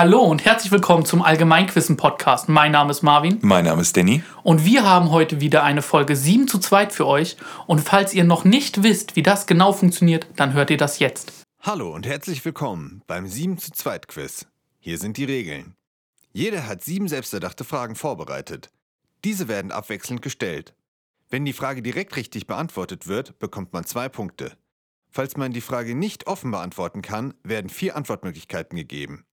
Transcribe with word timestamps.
Hallo 0.00 0.20
und 0.20 0.44
herzlich 0.44 0.70
willkommen 0.70 1.04
zum 1.04 1.22
Allgemeinquissen-Podcast. 1.22 2.48
Mein 2.48 2.70
Name 2.70 2.92
ist 2.92 3.02
Marvin. 3.02 3.40
Mein 3.42 3.64
Name 3.64 3.82
ist 3.82 3.96
Danny. 3.96 4.22
Und 4.44 4.64
wir 4.64 4.84
haben 4.84 5.10
heute 5.10 5.40
wieder 5.40 5.64
eine 5.64 5.82
Folge 5.82 6.14
7 6.14 6.46
zu 6.46 6.60
2 6.60 6.90
für 6.90 7.04
euch. 7.04 7.36
Und 7.66 7.80
falls 7.80 8.14
ihr 8.14 8.22
noch 8.22 8.44
nicht 8.44 8.84
wisst, 8.84 9.16
wie 9.16 9.24
das 9.24 9.48
genau 9.48 9.72
funktioniert, 9.72 10.28
dann 10.36 10.52
hört 10.52 10.70
ihr 10.70 10.76
das 10.76 11.00
jetzt. 11.00 11.32
Hallo 11.62 11.92
und 11.92 12.06
herzlich 12.06 12.44
willkommen 12.44 13.02
beim 13.08 13.26
7 13.26 13.58
zu 13.58 13.72
2 13.72 13.98
Quiz. 13.98 14.46
Hier 14.78 14.98
sind 14.98 15.16
die 15.16 15.24
Regeln. 15.24 15.74
Jeder 16.32 16.68
hat 16.68 16.84
sieben 16.84 17.08
selbsterdachte 17.08 17.64
Fragen 17.64 17.96
vorbereitet. 17.96 18.70
Diese 19.24 19.48
werden 19.48 19.72
abwechselnd 19.72 20.22
gestellt. 20.22 20.74
Wenn 21.28 21.44
die 21.44 21.52
Frage 21.52 21.82
direkt 21.82 22.14
richtig 22.14 22.46
beantwortet 22.46 23.08
wird, 23.08 23.40
bekommt 23.40 23.72
man 23.72 23.82
zwei 23.82 24.08
Punkte. 24.08 24.52
Falls 25.10 25.36
man 25.36 25.50
die 25.50 25.60
Frage 25.60 25.96
nicht 25.96 26.28
offen 26.28 26.52
beantworten 26.52 27.02
kann, 27.02 27.34
werden 27.42 27.68
vier 27.68 27.96
Antwortmöglichkeiten 27.96 28.76
gegeben. 28.76 29.24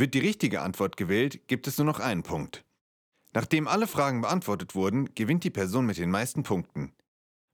Wird 0.00 0.14
die 0.14 0.20
richtige 0.20 0.62
Antwort 0.62 0.96
gewählt, 0.96 1.46
gibt 1.46 1.66
es 1.66 1.76
nur 1.76 1.84
noch 1.84 2.00
einen 2.00 2.22
Punkt. 2.22 2.64
Nachdem 3.34 3.68
alle 3.68 3.86
Fragen 3.86 4.22
beantwortet 4.22 4.74
wurden, 4.74 5.14
gewinnt 5.14 5.44
die 5.44 5.50
Person 5.50 5.84
mit 5.84 5.98
den 5.98 6.10
meisten 6.10 6.42
Punkten. 6.42 6.94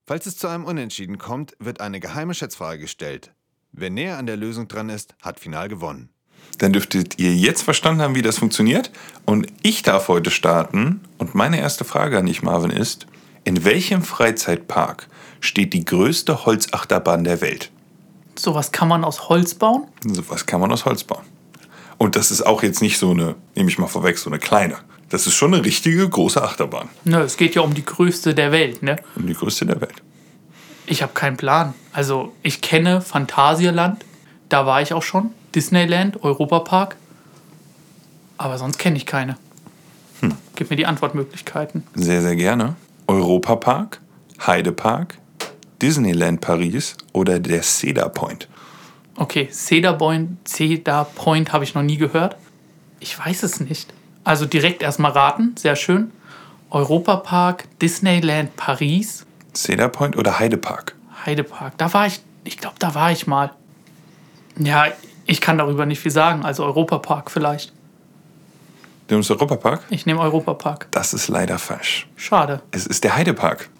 Falls 0.07 0.27
es 0.27 0.37
zu 0.37 0.47
einem 0.47 0.65
Unentschieden 0.65 1.19
kommt, 1.19 1.57
wird 1.59 1.81
eine 1.81 1.99
geheime 1.99 2.35
Schätzfrage 2.35 2.83
gestellt. 2.83 3.33
Wer 3.73 3.91
näher 3.91 4.17
an 4.17 4.27
der 4.27 4.37
Lösung 4.37 4.69
dran 4.69 4.91
ist, 4.91 5.17
hat 5.21 5.41
final 5.41 5.67
gewonnen. 5.67 6.11
Dann 6.59 6.73
dürftet 6.73 7.19
ihr 7.19 7.35
jetzt 7.35 7.63
verstanden 7.63 8.01
haben, 8.01 8.15
wie 8.15 8.23
das 8.23 8.39
funktioniert. 8.39 8.93
Und 9.25 9.49
ich 9.63 9.83
darf 9.83 10.07
heute 10.07 10.31
starten. 10.31 11.01
Und 11.19 11.35
meine 11.35 11.59
erste 11.59 11.85
Frage 11.85 12.17
an 12.17 12.27
dich, 12.27 12.45
Marvin, 12.45 12.71
ist: 12.71 13.09
In 13.43 13.65
welchem 13.65 14.03
Freizeitpark 14.03 15.09
steht 15.41 15.73
die 15.73 15.85
größte 15.85 16.47
Holzachterbahn 16.47 17.25
der 17.25 17.41
Welt? 17.41 17.73
Sowas 18.39 18.71
kann 18.71 18.87
man 18.87 19.03
aus 19.03 19.29
Holz 19.29 19.57
bauen? 19.57 19.89
Sowas 20.07 20.47
kann 20.47 20.61
man 20.61 20.71
aus 20.71 20.85
Holz 20.85 21.03
bauen. 21.03 21.27
Und 21.99 22.17
das 22.17 22.31
ist 22.31 22.43
auch 22.43 22.63
jetzt 22.63 22.83
nicht 22.83 22.99
so 22.99 23.11
eine, 23.11 23.35
nehme 23.55 23.69
ich 23.69 23.79
mal 23.79 23.87
vorweg, 23.87 24.19
so 24.19 24.31
eine 24.31 24.39
kleine. 24.39 24.79
Das 25.09 25.27
ist 25.27 25.35
schon 25.35 25.55
eine 25.55 25.65
richtige 25.65 26.09
große 26.09 26.43
Achterbahn. 26.43 26.89
Nö, 27.05 27.21
es 27.21 27.37
geht 27.37 27.55
ja 27.55 27.63
um 27.63 27.75
die 27.75 27.85
größte 27.85 28.35
der 28.35 28.53
Welt, 28.53 28.83
ne? 28.83 28.97
Um 29.15 29.27
die 29.27 29.35
größte 29.35 29.65
der 29.65 29.81
Welt. 29.81 30.03
Ich 30.87 31.03
habe 31.03 31.13
keinen 31.15 31.37
Plan. 31.37 31.75
Also, 31.93 32.33
ich 32.43 32.61
kenne 32.61 33.01
Phantasialand, 33.01 34.05
da 34.49 34.67
war 34.67 34.83
ich 34.83 34.93
auch 34.93 35.03
schon. 35.03 35.31
Disneyland, 35.55 36.23
Europapark. 36.23 36.97
Aber 38.39 38.59
sonst 38.59 38.79
kenne 38.79 38.97
ich 38.97 39.07
keine. 39.07 39.37
Hm. 40.21 40.35
Gib 40.55 40.71
mir 40.71 40.77
die 40.77 40.87
Antwortmöglichkeiten. 40.87 41.85
Sehr, 41.95 42.23
sehr 42.23 42.37
gerne. 42.37 42.77
Europapark, 43.07 44.01
Heidepark, 44.47 45.19
Disneyland 45.81 46.41
Paris 46.41 46.97
oder 47.13 47.39
der 47.39 47.63
Cedar 47.63 48.09
Point. 48.09 48.49
Okay, 49.17 49.49
Cedar 49.51 49.95
Point, 49.95 50.47
Cedar 50.47 51.05
Point 51.05 51.53
habe 51.53 51.65
ich 51.65 51.75
noch 51.75 51.83
nie 51.83 51.97
gehört. 51.97 52.37
Ich 53.01 53.19
weiß 53.19 53.43
es 53.45 53.61
nicht. 53.61 53.93
Also 54.25 54.45
direkt 54.45 54.83
erstmal 54.83 55.13
raten, 55.13 55.55
sehr 55.57 55.77
schön. 55.77 56.13
Europapark, 56.71 57.65
Disneyland 57.81 58.57
Paris. 58.57 59.25
Cedar 59.55 59.89
Point 59.89 60.17
oder 60.17 60.39
Heidepark? 60.39 60.95
Heidepark, 61.25 61.79
da 61.79 61.93
war 61.95 62.07
ich, 62.07 62.21
ich 62.45 62.59
glaube, 62.59 62.77
da 62.79 62.95
war 62.95 63.11
ich 63.11 63.27
mal. 63.27 63.53
Ja, 64.59 64.87
ich 65.25 65.41
kann 65.41 65.59
darüber 65.59 65.87
nicht 65.87 66.01
viel 66.01 66.11
sagen, 66.11 66.45
also 66.45 66.65
Europapark 66.65 67.31
vielleicht. 67.31 67.73
Du 69.09 69.15
nimmst 69.15 69.31
Europapark? 69.31 69.85
Ich 69.91 70.05
nehme 70.05 70.21
Europapark. 70.21 70.89
Das 70.91 71.15
ist 71.15 71.29
leider 71.29 71.59
falsch. 71.59 72.09
Schade. 72.17 72.61
Es 72.73 72.87
ist 72.87 73.05
der 73.05 73.17
Heidepark. 73.17 73.71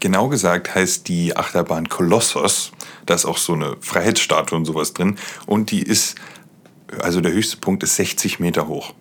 Genau 0.00 0.28
gesagt 0.28 0.74
heißt 0.74 1.08
die 1.08 1.36
Achterbahn 1.36 1.88
Kolossos. 1.88 2.72
Da 3.06 3.14
ist 3.14 3.24
auch 3.24 3.38
so 3.38 3.54
eine 3.54 3.76
Freiheitsstatue 3.80 4.56
und 4.56 4.64
sowas 4.64 4.94
drin. 4.94 5.16
Und 5.46 5.70
die 5.70 5.82
ist, 5.82 6.16
also 7.00 7.20
der 7.20 7.32
höchste 7.32 7.56
Punkt 7.58 7.82
ist 7.82 7.96
60 7.96 8.40
Meter 8.40 8.66
hoch. 8.68 8.94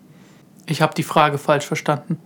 Ich 0.65 0.81
habe 0.81 0.93
die 0.93 1.03
Frage 1.03 1.37
falsch 1.37 1.65
verstanden. 1.65 2.17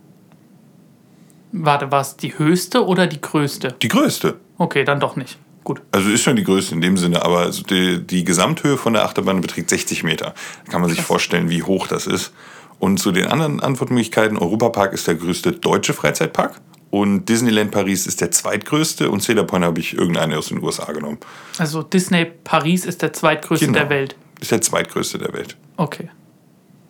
Warte, 1.52 1.92
war 1.92 2.02
es 2.02 2.18
die 2.18 2.38
höchste 2.38 2.86
oder 2.86 3.08
die 3.08 3.22
größte? 3.22 3.76
Die 3.82 3.88
größte. 3.88 4.40
Okay, 4.58 4.84
dann 4.84 5.00
doch 5.00 5.16
nicht. 5.16 5.40
Gut. 5.64 5.82
Also 5.92 6.10
ist 6.10 6.24
schon 6.24 6.36
die 6.36 6.44
größte 6.44 6.76
in 6.76 6.82
dem 6.82 6.98
Sinne, 6.98 7.24
aber 7.24 7.50
die, 7.50 8.06
die 8.06 8.24
Gesamthöhe 8.24 8.78
von 8.78 8.94
der 8.94 9.04
Achterbahn 9.04 9.42
beträgt 9.42 9.70
60 9.70 10.04
Meter. 10.04 10.34
Da 10.66 10.72
kann 10.72 10.82
man 10.82 10.90
sich 10.90 11.02
vorstellen, 11.02 11.50
wie 11.50 11.64
hoch 11.64 11.88
das 11.88 12.08
ist. 12.08 12.32
Und 12.80 13.00
zu 13.00 13.12
den 13.12 13.28
anderen 13.28 13.60
Antwortmöglichkeiten, 13.60 14.38
Europapark 14.38 14.94
ist 14.94 15.08
der 15.08 15.16
größte 15.16 15.54
deutsche 15.54 15.94
Freizeitpark 15.94 16.62
und 16.90 17.28
Disneyland 17.28 17.72
Paris 17.72 18.08
ist 18.08 18.22
der 18.22 18.32
zweitgrößte 18.32 19.10
und 19.10 19.22
Cedar 19.22 19.44
Point 19.46 19.66
habe 19.66 19.80
ich 19.80 19.94
irgendeine 19.94 20.38
aus 20.38 20.48
den 20.48 20.64
USA 20.64 20.92
genommen. 20.92 21.18
Also 21.58 21.84
Disney 21.84 22.26
Paris 22.26 22.86
ist 22.86 23.02
der 23.02 23.14
zweitgrößte 23.14 23.68
Genau. 23.68 23.80
der 23.80 23.90
Welt. 23.90 24.16
Ist 24.40 24.52
der 24.52 24.62
zweitgrößte 24.62 25.18
der 25.18 25.34
Welt. 25.34 25.58
Okay. 25.76 26.10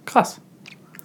Krass. 0.05 0.39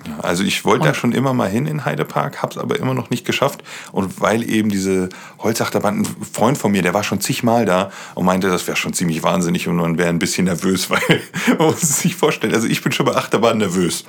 Ja, 0.07 0.19
also 0.21 0.43
ich 0.43 0.65
wollte 0.65 0.87
da 0.87 0.95
schon 0.95 1.13
immer 1.13 1.33
mal 1.33 1.49
hin 1.49 1.67
in 1.67 1.85
Heidepark, 1.85 2.43
habe 2.43 2.53
es 2.53 2.59
aber 2.59 2.79
immer 2.79 2.93
noch 2.93 3.11
nicht 3.11 3.25
geschafft. 3.25 3.63
Und 3.93 4.21
weil 4.21 4.49
eben 4.49 4.69
diese 4.69 5.09
Holzachterbahn, 5.39 6.01
ein 6.01 6.05
Freund 6.05 6.59
von 6.59 6.73
mir, 6.73 6.83
der 6.83 6.93
war 6.93 7.05
schon 7.05 7.21
zigmal 7.21 7.65
da 7.65 7.93
und 8.15 8.25
meinte, 8.25 8.49
das 8.49 8.67
wäre 8.67 8.77
schon 8.77 8.93
ziemlich 8.95 9.23
wahnsinnig 9.23 9.69
und 9.69 9.77
man 9.77 9.99
wäre 9.99 10.09
ein 10.09 10.19
bisschen 10.19 10.47
nervös, 10.47 10.91
weil 10.91 11.01
man 11.59 11.69
muss 11.69 11.83
es 11.83 12.01
sich 12.01 12.17
vorstellen, 12.17 12.53
also 12.53 12.67
ich 12.67 12.83
bin 12.83 12.93
schon 12.93 13.07
bei 13.07 13.15
Achterbahn 13.15 13.59
nervös. 13.59 14.05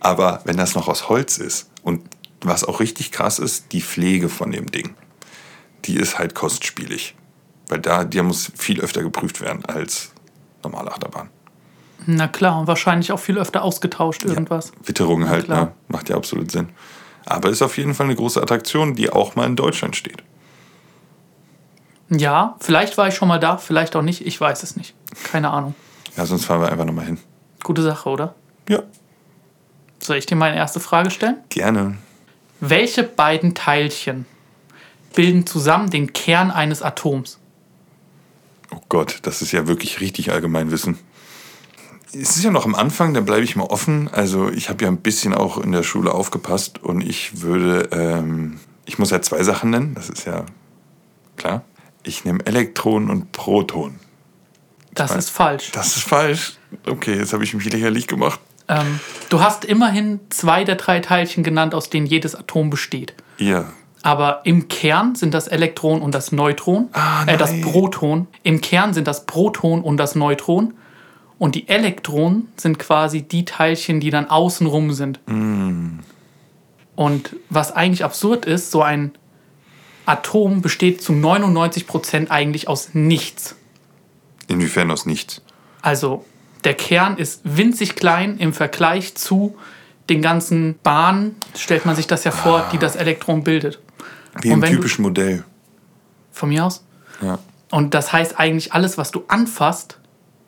Aber 0.00 0.42
wenn 0.44 0.56
das 0.56 0.74
noch 0.74 0.88
aus 0.88 1.08
Holz 1.08 1.38
ist 1.38 1.70
und 1.82 2.02
was 2.40 2.64
auch 2.64 2.80
richtig 2.80 3.12
krass 3.12 3.38
ist, 3.38 3.72
die 3.72 3.80
Pflege 3.82 4.28
von 4.28 4.50
dem 4.52 4.66
Ding, 4.66 4.94
die 5.84 5.96
ist 5.96 6.18
halt 6.18 6.34
kostspielig. 6.34 7.14
Weil 7.68 7.80
da, 7.80 8.04
die 8.04 8.22
muss 8.22 8.50
viel 8.56 8.80
öfter 8.80 9.02
geprüft 9.02 9.40
werden 9.40 9.64
als 9.66 10.12
normale 10.62 10.90
Achterbahn. 10.90 11.28
Na 12.06 12.28
klar, 12.28 12.58
und 12.60 12.66
wahrscheinlich 12.66 13.12
auch 13.12 13.18
viel 13.18 13.38
öfter 13.38 13.62
ausgetauscht 13.62 14.24
irgendwas. 14.24 14.72
Witterung 14.84 15.28
halt, 15.28 15.48
ne? 15.48 15.72
Macht 15.88 16.08
ja 16.08 16.16
absolut 16.16 16.50
Sinn. 16.50 16.70
Aber 17.26 17.50
ist 17.50 17.60
auf 17.60 17.76
jeden 17.76 17.92
Fall 17.94 18.06
eine 18.06 18.14
große 18.16 18.40
Attraktion, 18.40 18.94
die 18.94 19.10
auch 19.10 19.34
mal 19.36 19.46
in 19.46 19.56
Deutschland 19.56 19.96
steht. 19.96 20.22
Ja, 22.08 22.56
vielleicht 22.60 22.96
war 22.96 23.08
ich 23.08 23.14
schon 23.14 23.28
mal 23.28 23.38
da, 23.38 23.58
vielleicht 23.58 23.94
auch 23.96 24.02
nicht. 24.02 24.26
Ich 24.26 24.40
weiß 24.40 24.62
es 24.62 24.76
nicht. 24.76 24.94
Keine 25.24 25.50
Ahnung. 25.50 25.74
Ja, 26.16 26.24
sonst 26.24 26.46
fahren 26.46 26.62
wir 26.62 26.72
einfach 26.72 26.86
nochmal 26.86 27.04
hin. 27.04 27.18
Gute 27.62 27.82
Sache, 27.82 28.08
oder? 28.08 28.34
Ja, 28.68 28.82
Soll 30.00 30.16
ich 30.16 30.26
dir 30.26 30.36
meine 30.36 30.56
erste 30.56 30.80
Frage 30.80 31.10
stellen? 31.10 31.36
gerne. 31.50 31.98
Welche 32.60 33.04
beiden 33.04 33.54
Teilchen 33.54 34.26
bilden 35.14 35.46
zusammen 35.46 35.90
den 35.90 36.12
Kern 36.12 36.50
eines 36.50 36.82
Atoms? 36.82 37.38
Oh 38.70 38.80
Gott, 38.88 39.20
das 39.22 39.42
ist 39.42 39.52
ja 39.52 39.66
wirklich 39.66 40.00
richtig 40.00 40.32
Allgemeinwissen. 40.32 40.98
Es 42.12 42.36
ist 42.36 42.44
ja 42.44 42.50
noch 42.50 42.64
am 42.64 42.74
Anfang, 42.74 43.14
da 43.14 43.20
bleibe 43.20 43.44
ich 43.44 43.54
mal 43.54 43.64
offen. 43.64 44.08
Also 44.08 44.50
ich 44.50 44.68
habe 44.68 44.84
ja 44.84 44.90
ein 44.90 44.98
bisschen 44.98 45.34
auch 45.34 45.58
in 45.58 45.72
der 45.72 45.82
Schule 45.82 46.12
aufgepasst 46.12 46.82
und 46.82 47.02
ich 47.02 47.42
würde, 47.42 47.88
ähm, 47.92 48.58
ich 48.86 48.98
muss 48.98 49.10
ja 49.10 49.20
zwei 49.20 49.42
Sachen 49.42 49.70
nennen, 49.70 49.94
das 49.94 50.08
ist 50.08 50.24
ja 50.24 50.46
klar. 51.36 51.64
Ich 52.02 52.24
nehme 52.24 52.44
Elektron 52.46 53.10
und 53.10 53.32
Proton. 53.32 53.98
Das 54.94 55.14
ist 55.14 55.30
falsch. 55.30 55.70
Das 55.72 55.96
ist 55.96 56.04
falsch. 56.04 56.58
Okay, 56.86 57.14
jetzt 57.14 57.32
habe 57.32 57.44
ich 57.44 57.54
mich 57.54 57.70
lächerlich 57.70 58.06
gemacht. 58.06 58.40
Ähm, 58.68 59.00
du 59.28 59.40
hast 59.40 59.64
immerhin 59.64 60.20
zwei 60.30 60.64
der 60.64 60.76
drei 60.76 61.00
Teilchen 61.00 61.42
genannt, 61.42 61.74
aus 61.74 61.90
denen 61.90 62.06
jedes 62.06 62.34
Atom 62.34 62.70
besteht. 62.70 63.14
Ja, 63.38 63.72
Aber 64.02 64.40
im 64.44 64.68
Kern 64.68 65.14
sind 65.14 65.34
das 65.34 65.48
Elektron 65.48 66.02
und 66.02 66.14
das 66.14 66.32
Neutron. 66.32 66.88
Ah, 66.92 67.24
äh, 67.26 67.36
das. 67.36 67.60
Proton. 67.60 68.26
Im 68.42 68.60
Kern 68.60 68.94
sind 68.94 69.08
das 69.08 69.26
Proton 69.26 69.82
und 69.82 69.96
das 69.96 70.14
Neutron. 70.14 70.74
Und 71.38 71.54
die 71.54 71.68
Elektronen 71.68 72.48
sind 72.56 72.78
quasi 72.78 73.22
die 73.22 73.44
Teilchen, 73.44 74.00
die 74.00 74.10
dann 74.10 74.28
außenrum 74.28 74.92
sind. 74.92 75.20
Mm. 75.26 76.00
Und 76.96 77.36
was 77.48 77.70
eigentlich 77.70 78.04
absurd 78.04 78.44
ist, 78.44 78.72
so 78.72 78.82
ein 78.82 79.12
Atom 80.04 80.62
besteht 80.62 81.00
zu 81.00 81.12
99% 81.12 82.30
eigentlich 82.30 82.66
aus 82.66 82.90
nichts. 82.94 83.54
inwiefern 84.48 84.90
aus 84.90 85.06
nichts. 85.06 85.42
Also 85.80 86.24
der 86.64 86.74
Kern 86.74 87.16
ist 87.18 87.40
winzig 87.44 87.94
klein 87.96 88.38
im 88.38 88.52
Vergleich 88.52 89.14
zu 89.14 89.56
den 90.08 90.22
ganzen 90.22 90.78
Bahnen, 90.82 91.36
stellt 91.56 91.84
man 91.86 91.94
sich 91.94 92.06
das 92.06 92.24
ja 92.24 92.30
vor, 92.30 92.66
die 92.72 92.78
das 92.78 92.96
Elektron 92.96 93.44
bildet. 93.44 93.78
Wie 94.40 94.48
im 94.48 94.62
wenn 94.62 94.70
du- 94.72 94.76
typischen 94.78 95.02
Modell. 95.02 95.44
Von 96.32 96.48
mir 96.50 96.64
aus. 96.64 96.84
Ja. 97.20 97.38
Und 97.70 97.94
das 97.94 98.12
heißt 98.12 98.38
eigentlich, 98.38 98.72
alles, 98.72 98.96
was 98.96 99.10
du 99.10 99.24
anfasst, 99.28 99.98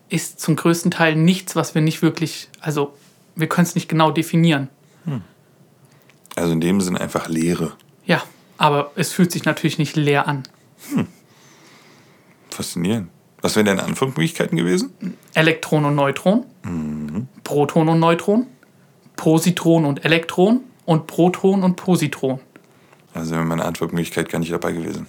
ist 0.09 0.41
zum 0.41 0.57
größten 0.57 0.91
Teil 0.91 1.15
nichts, 1.17 1.57
was 1.57 1.75
wir 1.75 1.83
nicht 1.83 2.01
wirklich, 2.03 2.49
also 2.61 2.97
wir 3.37 3.49
können 3.49 3.67
es 3.67 3.75
nicht 3.75 3.89
genau 3.89 4.11
definieren. 4.11 4.69
Also 6.37 6.53
in 6.53 6.61
dem 6.61 6.81
Sinn 6.81 6.97
einfach 6.97 7.29
Leere. 7.29 7.73
Ja, 8.06 8.23
aber 8.56 8.93
es 8.97 9.13
fühlt 9.13 9.31
sich 9.33 9.45
natürlich 9.45 9.79
nicht 9.79 9.97
leer 9.97 10.27
an. 10.27 10.45
Faszinierend. 12.51 13.09
Was 13.43 13.57
wären 13.57 13.67
deine 13.67 13.83
Antwortmöglichkeiten 13.85 14.57
gewesen? 14.57 14.93
Elektron 15.35 15.85
und 15.85 15.95
Neutron, 15.95 16.45
Proton 17.45 17.89
und 17.89 17.99
Neutron, 17.99 18.47
Positron 19.17 19.85
und 19.85 20.05
Elektron 20.05 20.61
und 20.85 21.07
Proton 21.07 21.63
und 21.63 21.77
Positron. 21.77 22.41
Also 23.15 23.33
wäre 23.33 23.45
meine 23.45 23.65
Antwortmöglichkeit 23.65 24.29
gar 24.29 24.39
nicht 24.39 24.53
dabei 24.53 24.73
gewesen. 24.73 25.07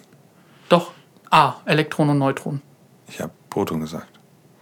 Doch, 0.69 0.91
A, 1.29 1.55
Elektron 1.65 2.09
und 2.09 2.17
Neutron. 2.17 2.61
Ich 3.07 3.19
habe 3.19 3.31
Proton 3.49 3.81
gesagt. 3.81 4.07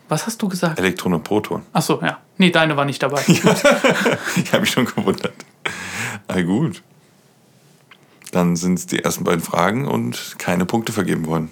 Was 0.08 0.26
hast 0.26 0.42
du 0.42 0.50
gesagt? 0.50 0.80
Elektron 0.80 1.14
und 1.14 1.24
Proton. 1.24 1.62
Achso, 1.72 2.00
ja. 2.02 2.20
Nee, 2.38 2.50
deine 2.50 2.76
war 2.76 2.86
nicht 2.86 3.02
dabei. 3.04 3.22
ich 3.28 3.44
habe 3.44 4.62
mich 4.62 4.72
schon 4.72 4.86
gewundert. 4.86 5.34
Na 6.28 6.42
gut. 6.42 6.82
Dann 8.32 8.56
sind 8.56 8.80
es 8.80 8.88
die 8.88 9.04
ersten 9.04 9.24
beiden 9.24 9.42
Fragen 9.42 9.88
und 9.88 10.36
keine 10.40 10.66
Punkte 10.66 10.94
vergeben 10.94 11.26
worden. 11.28 11.52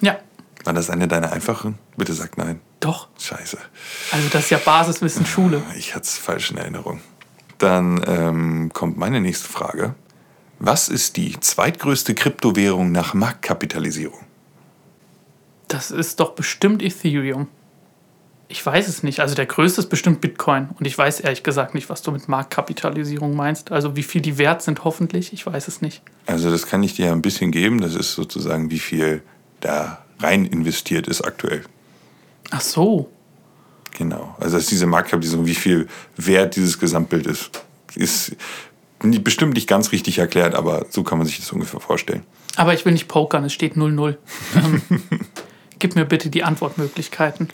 Ja, 0.00 0.18
War 0.64 0.72
das 0.72 0.90
eine 0.90 1.08
deiner 1.08 1.32
einfachen? 1.32 1.78
Bitte 1.96 2.12
sag 2.12 2.36
nein. 2.36 2.60
doch. 2.80 3.08
Scheiße. 3.18 3.58
Also 4.12 4.28
das 4.30 4.44
ist 4.44 4.50
ja 4.50 4.58
Basiswissen 4.58 5.26
Schule. 5.26 5.62
Ich 5.78 5.94
hatte 5.94 6.04
es 6.04 6.18
falsch 6.18 6.50
in 6.50 6.58
Erinnerung. 6.58 7.00
Dann 7.58 8.02
ähm, 8.06 8.70
kommt 8.72 8.96
meine 8.96 9.20
nächste 9.20 9.48
Frage. 9.48 9.94
Was 10.58 10.88
ist 10.88 11.16
die 11.16 11.38
zweitgrößte 11.40 12.14
Kryptowährung 12.14 12.92
nach 12.92 13.14
Marktkapitalisierung? 13.14 14.20
Das 15.68 15.90
ist 15.90 16.20
doch 16.20 16.32
bestimmt 16.32 16.82
Ethereum. 16.82 17.48
Ich 18.48 18.66
weiß 18.66 18.88
es 18.88 19.02
nicht. 19.04 19.20
Also 19.20 19.34
der 19.36 19.46
größte 19.46 19.80
ist 19.80 19.88
bestimmt 19.88 20.20
Bitcoin. 20.20 20.70
Und 20.76 20.84
ich 20.86 20.98
weiß 20.98 21.20
ehrlich 21.20 21.44
gesagt 21.44 21.74
nicht, 21.74 21.88
was 21.88 22.02
du 22.02 22.10
mit 22.10 22.28
Marktkapitalisierung 22.28 23.36
meinst. 23.36 23.70
Also 23.70 23.94
wie 23.94 24.02
viel 24.02 24.20
die 24.20 24.38
wert 24.38 24.60
sind, 24.60 24.82
hoffentlich. 24.84 25.32
Ich 25.32 25.46
weiß 25.46 25.68
es 25.68 25.80
nicht. 25.80 26.02
Also 26.26 26.50
das 26.50 26.66
kann 26.66 26.82
ich 26.82 26.94
dir 26.94 27.12
ein 27.12 27.22
bisschen 27.22 27.52
geben. 27.52 27.80
Das 27.80 27.94
ist 27.94 28.14
sozusagen, 28.14 28.70
wie 28.70 28.80
viel 28.80 29.22
da 29.60 30.04
rein 30.20 30.46
investiert 30.46 31.08
ist 31.08 31.22
aktuell. 31.22 31.62
Ach 32.50 32.60
so. 32.60 33.10
Genau. 33.92 34.34
Also 34.38 34.56
das 34.56 34.64
ist 34.64 34.70
diese 34.70 34.86
Marktkapitalisierung, 34.86 35.46
wie 35.46 35.54
viel 35.54 35.88
wert 36.16 36.56
dieses 36.56 36.78
Gesamtbild 36.78 37.26
ist. 37.26 37.50
Ist 37.94 38.36
bestimmt 39.00 39.54
nicht 39.54 39.68
ganz 39.68 39.92
richtig 39.92 40.18
erklärt, 40.18 40.54
aber 40.54 40.86
so 40.90 41.02
kann 41.02 41.18
man 41.18 41.26
sich 41.26 41.38
das 41.38 41.50
ungefähr 41.52 41.80
vorstellen. 41.80 42.22
Aber 42.56 42.74
ich 42.74 42.84
will 42.84 42.92
nicht 42.92 43.08
pokern, 43.08 43.44
es 43.44 43.52
steht 43.52 43.74
0-0. 43.74 44.16
ähm, 44.56 44.82
gib 45.78 45.96
mir 45.96 46.04
bitte 46.04 46.30
die 46.30 46.44
Antwortmöglichkeiten. 46.44 47.48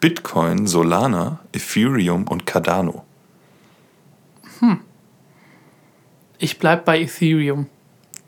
Bitcoin, 0.00 0.66
Solana, 0.66 1.40
Ethereum 1.52 2.26
und 2.26 2.46
Cardano. 2.46 3.04
Ich 6.42 6.58
bleib 6.58 6.84
bei 6.84 7.00
Ethereum. 7.00 7.68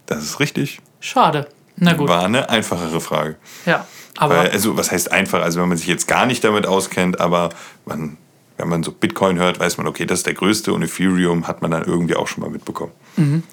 Das 0.06 0.22
ist 0.22 0.38
richtig. 0.38 0.80
Schade. 1.00 1.48
Na 1.76 1.94
gut. 1.94 2.08
War 2.08 2.24
eine 2.24 2.48
einfachere 2.48 3.00
Frage. 3.00 3.36
Ja. 3.66 3.86
Aber 4.16 4.36
Weil, 4.36 4.50
also, 4.50 4.76
was 4.76 4.92
heißt 4.92 5.10
einfach? 5.12 5.42
Also, 5.42 5.60
wenn 5.60 5.68
man 5.68 5.78
sich 5.78 5.88
jetzt 5.88 6.06
gar 6.06 6.26
nicht 6.26 6.44
damit 6.44 6.66
auskennt, 6.66 7.20
aber 7.20 7.50
man, 7.84 8.16
wenn 8.56 8.68
man 8.68 8.84
so 8.84 8.92
Bitcoin 8.92 9.38
hört, 9.38 9.58
weiß 9.58 9.76
man, 9.78 9.88
okay, 9.88 10.06
das 10.06 10.20
ist 10.20 10.26
der 10.26 10.34
größte 10.34 10.72
und 10.72 10.82
Ethereum 10.82 11.48
hat 11.48 11.62
man 11.62 11.72
dann 11.72 11.82
irgendwie 11.84 12.14
auch 12.14 12.28
schon 12.28 12.44
mal 12.44 12.50
mitbekommen. 12.50 12.92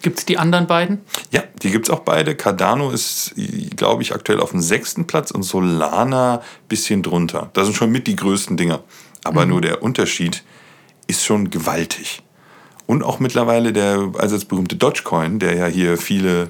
gibt 0.01 0.19
es 0.19 0.25
die 0.25 0.37
anderen 0.37 0.67
beiden? 0.67 1.01
Ja, 1.31 1.43
die 1.63 1.71
gibt 1.71 1.87
es 1.87 1.89
auch 1.89 2.01
beide. 2.01 2.35
Cardano 2.35 2.91
ist, 2.91 3.33
glaube 3.75 4.03
ich, 4.03 4.13
aktuell 4.13 4.39
auf 4.39 4.51
dem 4.51 4.61
sechsten 4.61 5.07
Platz 5.07 5.31
und 5.31 5.41
Solana 5.41 6.43
bisschen 6.67 7.01
drunter. 7.01 7.49
Das 7.53 7.65
sind 7.65 7.75
schon 7.75 7.91
mit 7.91 8.05
die 8.05 8.15
größten 8.15 8.55
Dinger. 8.57 8.83
Aber 9.23 9.45
nur 9.45 9.61
der 9.61 9.83
Unterschied 9.83 10.43
ist 11.07 11.25
schon 11.25 11.49
gewaltig. 11.49 12.23
Und 12.87 13.03
auch 13.03 13.19
mittlerweile 13.19 13.71
der 13.71 14.11
allseits 14.17 14.45
berühmte 14.45 14.75
Dogecoin, 14.75 15.39
der 15.39 15.55
ja 15.55 15.67
hier 15.67 15.97
viele, 15.97 16.49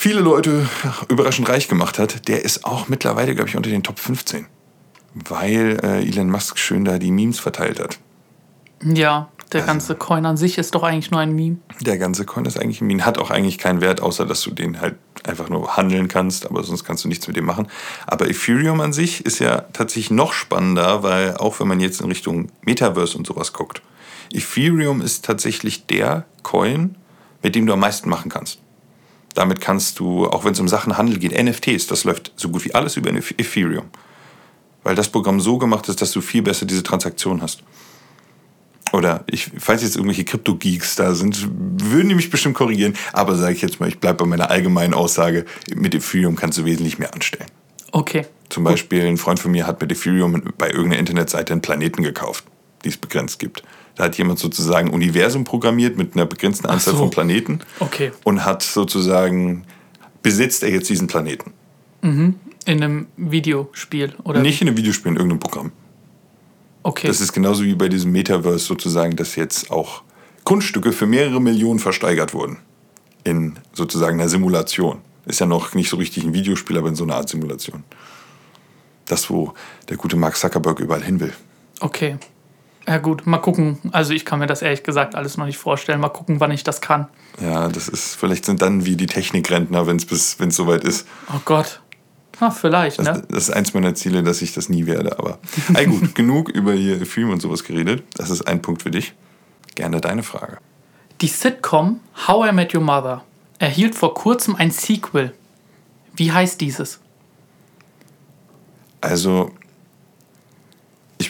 viele 0.00 0.20
Leute 0.20 0.66
überraschend 1.08 1.48
reich 1.48 1.68
gemacht 1.68 1.98
hat, 1.98 2.26
der 2.26 2.42
ist 2.44 2.64
auch 2.64 2.88
mittlerweile, 2.88 3.34
glaube 3.34 3.50
ich, 3.50 3.56
unter 3.56 3.68
den 3.68 3.82
Top 3.82 3.98
15. 3.98 4.46
Weil 5.12 5.78
äh, 5.82 6.08
Elon 6.08 6.30
Musk 6.30 6.58
schön 6.58 6.84
da 6.84 6.98
die 6.98 7.10
Memes 7.10 7.38
verteilt 7.38 7.80
hat. 7.80 7.98
Ja, 8.82 9.28
der 9.52 9.62
Also 9.62 9.72
ganze 9.72 9.94
Coin 9.96 10.24
an 10.24 10.36
sich 10.36 10.56
ist 10.56 10.74
doch 10.74 10.84
eigentlich 10.84 11.10
nur 11.10 11.20
ein 11.20 11.34
Meme. 11.34 11.58
Der 11.80 11.98
ganze 11.98 12.24
Coin 12.24 12.46
ist 12.46 12.58
eigentlich 12.58 12.80
ein 12.80 12.86
Meme, 12.86 13.04
hat 13.04 13.18
auch 13.18 13.30
eigentlich 13.30 13.58
keinen 13.58 13.82
Wert, 13.82 14.00
außer 14.00 14.24
dass 14.24 14.40
du 14.42 14.52
den 14.52 14.80
halt 14.80 14.96
einfach 15.24 15.50
nur 15.50 15.76
handeln 15.76 16.08
kannst, 16.08 16.46
aber 16.46 16.62
sonst 16.62 16.84
kannst 16.84 17.04
du 17.04 17.08
nichts 17.08 17.26
mit 17.26 17.36
dem 17.36 17.44
machen. 17.44 17.68
Aber 18.06 18.30
Ethereum 18.30 18.80
an 18.80 18.94
sich 18.94 19.26
ist 19.26 19.38
ja 19.38 19.62
tatsächlich 19.72 20.12
noch 20.12 20.32
spannender, 20.32 21.02
weil 21.02 21.36
auch 21.36 21.60
wenn 21.60 21.68
man 21.68 21.80
jetzt 21.80 22.00
in 22.00 22.06
Richtung 22.06 22.50
Metaverse 22.62 23.18
und 23.18 23.26
sowas 23.26 23.52
guckt, 23.52 23.82
Ethereum 24.32 25.02
ist 25.02 25.24
tatsächlich 25.26 25.86
der 25.86 26.24
Coin, 26.42 26.94
mit 27.42 27.54
dem 27.54 27.66
du 27.66 27.74
am 27.74 27.80
meisten 27.80 28.08
machen 28.08 28.30
kannst. 28.30 28.60
Damit 29.34 29.60
kannst 29.60 29.98
du, 29.98 30.26
auch 30.26 30.44
wenn 30.44 30.52
es 30.52 30.60
um 30.60 30.68
Sachen 30.68 30.96
Handel 30.96 31.18
geht, 31.18 31.32
NFTs, 31.32 31.86
das 31.86 32.04
läuft 32.04 32.32
so 32.36 32.48
gut 32.48 32.64
wie 32.64 32.74
alles 32.74 32.96
über 32.96 33.10
Ethereum. 33.10 33.86
Weil 34.82 34.94
das 34.94 35.08
Programm 35.08 35.40
so 35.40 35.58
gemacht 35.58 35.88
ist, 35.88 36.00
dass 36.00 36.10
du 36.12 36.20
viel 36.20 36.42
besser 36.42 36.66
diese 36.66 36.82
Transaktion 36.82 37.42
hast. 37.42 37.62
Oder 38.92 39.22
ich, 39.26 39.50
falls 39.58 39.82
jetzt 39.82 39.96
irgendwelche 39.96 40.24
Krypto-Geeks 40.24 40.96
da 40.96 41.14
sind, 41.14 41.48
würden 41.48 42.08
die 42.08 42.14
mich 42.14 42.30
bestimmt 42.30 42.56
korrigieren. 42.56 42.94
Aber 43.12 43.36
sage 43.36 43.54
ich 43.54 43.62
jetzt 43.62 43.78
mal, 43.78 43.88
ich 43.88 43.98
bleibe 43.98 44.18
bei 44.18 44.26
meiner 44.26 44.50
allgemeinen 44.50 44.94
Aussage, 44.94 45.44
mit 45.74 45.94
Ethereum 45.94 46.34
kannst 46.34 46.58
du 46.58 46.64
wesentlich 46.64 46.98
mehr 46.98 47.14
anstellen. 47.14 47.48
Okay. 47.92 48.26
Zum 48.48 48.64
Beispiel 48.64 49.06
ein 49.06 49.16
Freund 49.16 49.38
von 49.38 49.52
mir 49.52 49.66
hat 49.66 49.80
mit 49.80 49.92
Ethereum 49.92 50.42
bei 50.58 50.68
irgendeiner 50.68 50.98
Internetseite 50.98 51.52
einen 51.52 51.62
Planeten 51.62 52.02
gekauft, 52.02 52.44
die 52.84 52.88
es 52.88 52.96
begrenzt 52.96 53.38
gibt. 53.38 53.62
Da 54.00 54.06
hat 54.06 54.16
jemand 54.16 54.38
sozusagen 54.38 54.88
ein 54.88 54.94
Universum 54.94 55.44
programmiert 55.44 55.98
mit 55.98 56.14
einer 56.14 56.24
begrenzten 56.24 56.66
Anzahl 56.66 56.94
so. 56.94 57.00
von 57.00 57.10
Planeten 57.10 57.58
Okay. 57.80 58.12
und 58.24 58.46
hat 58.46 58.62
sozusagen, 58.62 59.66
besitzt 60.22 60.62
er 60.62 60.70
jetzt 60.70 60.88
diesen 60.88 61.06
Planeten. 61.06 61.52
In 62.00 62.34
einem 62.66 63.08
Videospiel 63.18 64.14
oder 64.24 64.40
Nicht 64.40 64.62
in 64.62 64.68
einem 64.68 64.78
Videospiel, 64.78 65.10
in 65.10 65.16
irgendeinem 65.16 65.40
Programm. 65.40 65.72
Okay. 66.82 67.08
Das 67.08 67.20
ist 67.20 67.34
genauso 67.34 67.62
wie 67.62 67.74
bei 67.74 67.90
diesem 67.90 68.10
Metaverse 68.12 68.64
sozusagen, 68.64 69.16
dass 69.16 69.36
jetzt 69.36 69.70
auch 69.70 70.02
Grundstücke 70.46 70.92
für 70.92 71.04
mehrere 71.04 71.38
Millionen 71.38 71.78
versteigert 71.78 72.32
wurden. 72.32 72.56
In 73.24 73.58
sozusagen 73.74 74.18
einer 74.18 74.30
Simulation. 74.30 75.00
Ist 75.26 75.40
ja 75.40 75.46
noch 75.46 75.74
nicht 75.74 75.90
so 75.90 75.98
richtig 75.98 76.24
ein 76.24 76.32
Videospiel, 76.32 76.78
aber 76.78 76.88
in 76.88 76.94
so 76.94 77.04
einer 77.04 77.16
Art 77.16 77.28
Simulation. 77.28 77.84
Das, 79.04 79.28
wo 79.28 79.52
der 79.90 79.98
gute 79.98 80.16
Mark 80.16 80.38
Zuckerberg 80.38 80.80
überall 80.80 81.02
hin 81.02 81.20
will. 81.20 81.34
Okay. 81.80 82.16
Ja 82.90 82.98
gut, 82.98 83.24
mal 83.24 83.38
gucken. 83.38 83.78
Also 83.92 84.12
ich 84.14 84.24
kann 84.24 84.40
mir 84.40 84.48
das 84.48 84.62
ehrlich 84.62 84.82
gesagt 84.82 85.14
alles 85.14 85.36
noch 85.36 85.46
nicht 85.46 85.58
vorstellen. 85.58 86.00
Mal 86.00 86.08
gucken, 86.08 86.40
wann 86.40 86.50
ich 86.50 86.64
das 86.64 86.80
kann. 86.80 87.06
Ja, 87.40 87.68
das 87.68 87.86
ist, 87.86 88.16
vielleicht 88.16 88.44
sind 88.44 88.62
dann 88.62 88.84
wie 88.84 88.96
die 88.96 89.06
Technikrentner, 89.06 89.86
wenn 89.86 89.98
es 89.98 90.36
soweit 90.56 90.82
ist. 90.82 91.06
Oh 91.32 91.38
Gott. 91.44 91.80
Na, 92.40 92.50
vielleicht, 92.50 92.98
Das, 92.98 93.06
ne? 93.06 93.22
das 93.28 93.44
ist 93.44 93.50
eins 93.50 93.74
meiner 93.74 93.94
Ziele, 93.94 94.24
dass 94.24 94.42
ich 94.42 94.54
das 94.54 94.68
nie 94.68 94.86
werde. 94.86 95.16
Aber 95.20 95.38
ey, 95.74 95.86
gut, 95.86 96.14
genug 96.16 96.48
über 96.48 96.72
hier 96.72 97.06
Film 97.06 97.30
und 97.30 97.40
sowas 97.40 97.62
geredet. 97.62 98.02
Das 98.14 98.28
ist 98.28 98.42
ein 98.42 98.60
Punkt 98.60 98.82
für 98.82 98.90
dich. 98.90 99.14
Gerne 99.76 100.00
deine 100.00 100.24
Frage. 100.24 100.58
Die 101.20 101.28
Sitcom 101.28 102.00
How 102.26 102.50
I 102.50 102.52
Met 102.52 102.74
Your 102.74 102.82
Mother 102.82 103.22
erhielt 103.60 103.94
vor 103.94 104.14
kurzem 104.14 104.56
ein 104.56 104.72
Sequel. 104.72 105.32
Wie 106.16 106.32
heißt 106.32 106.60
dieses? 106.60 106.98
Also, 109.00 109.52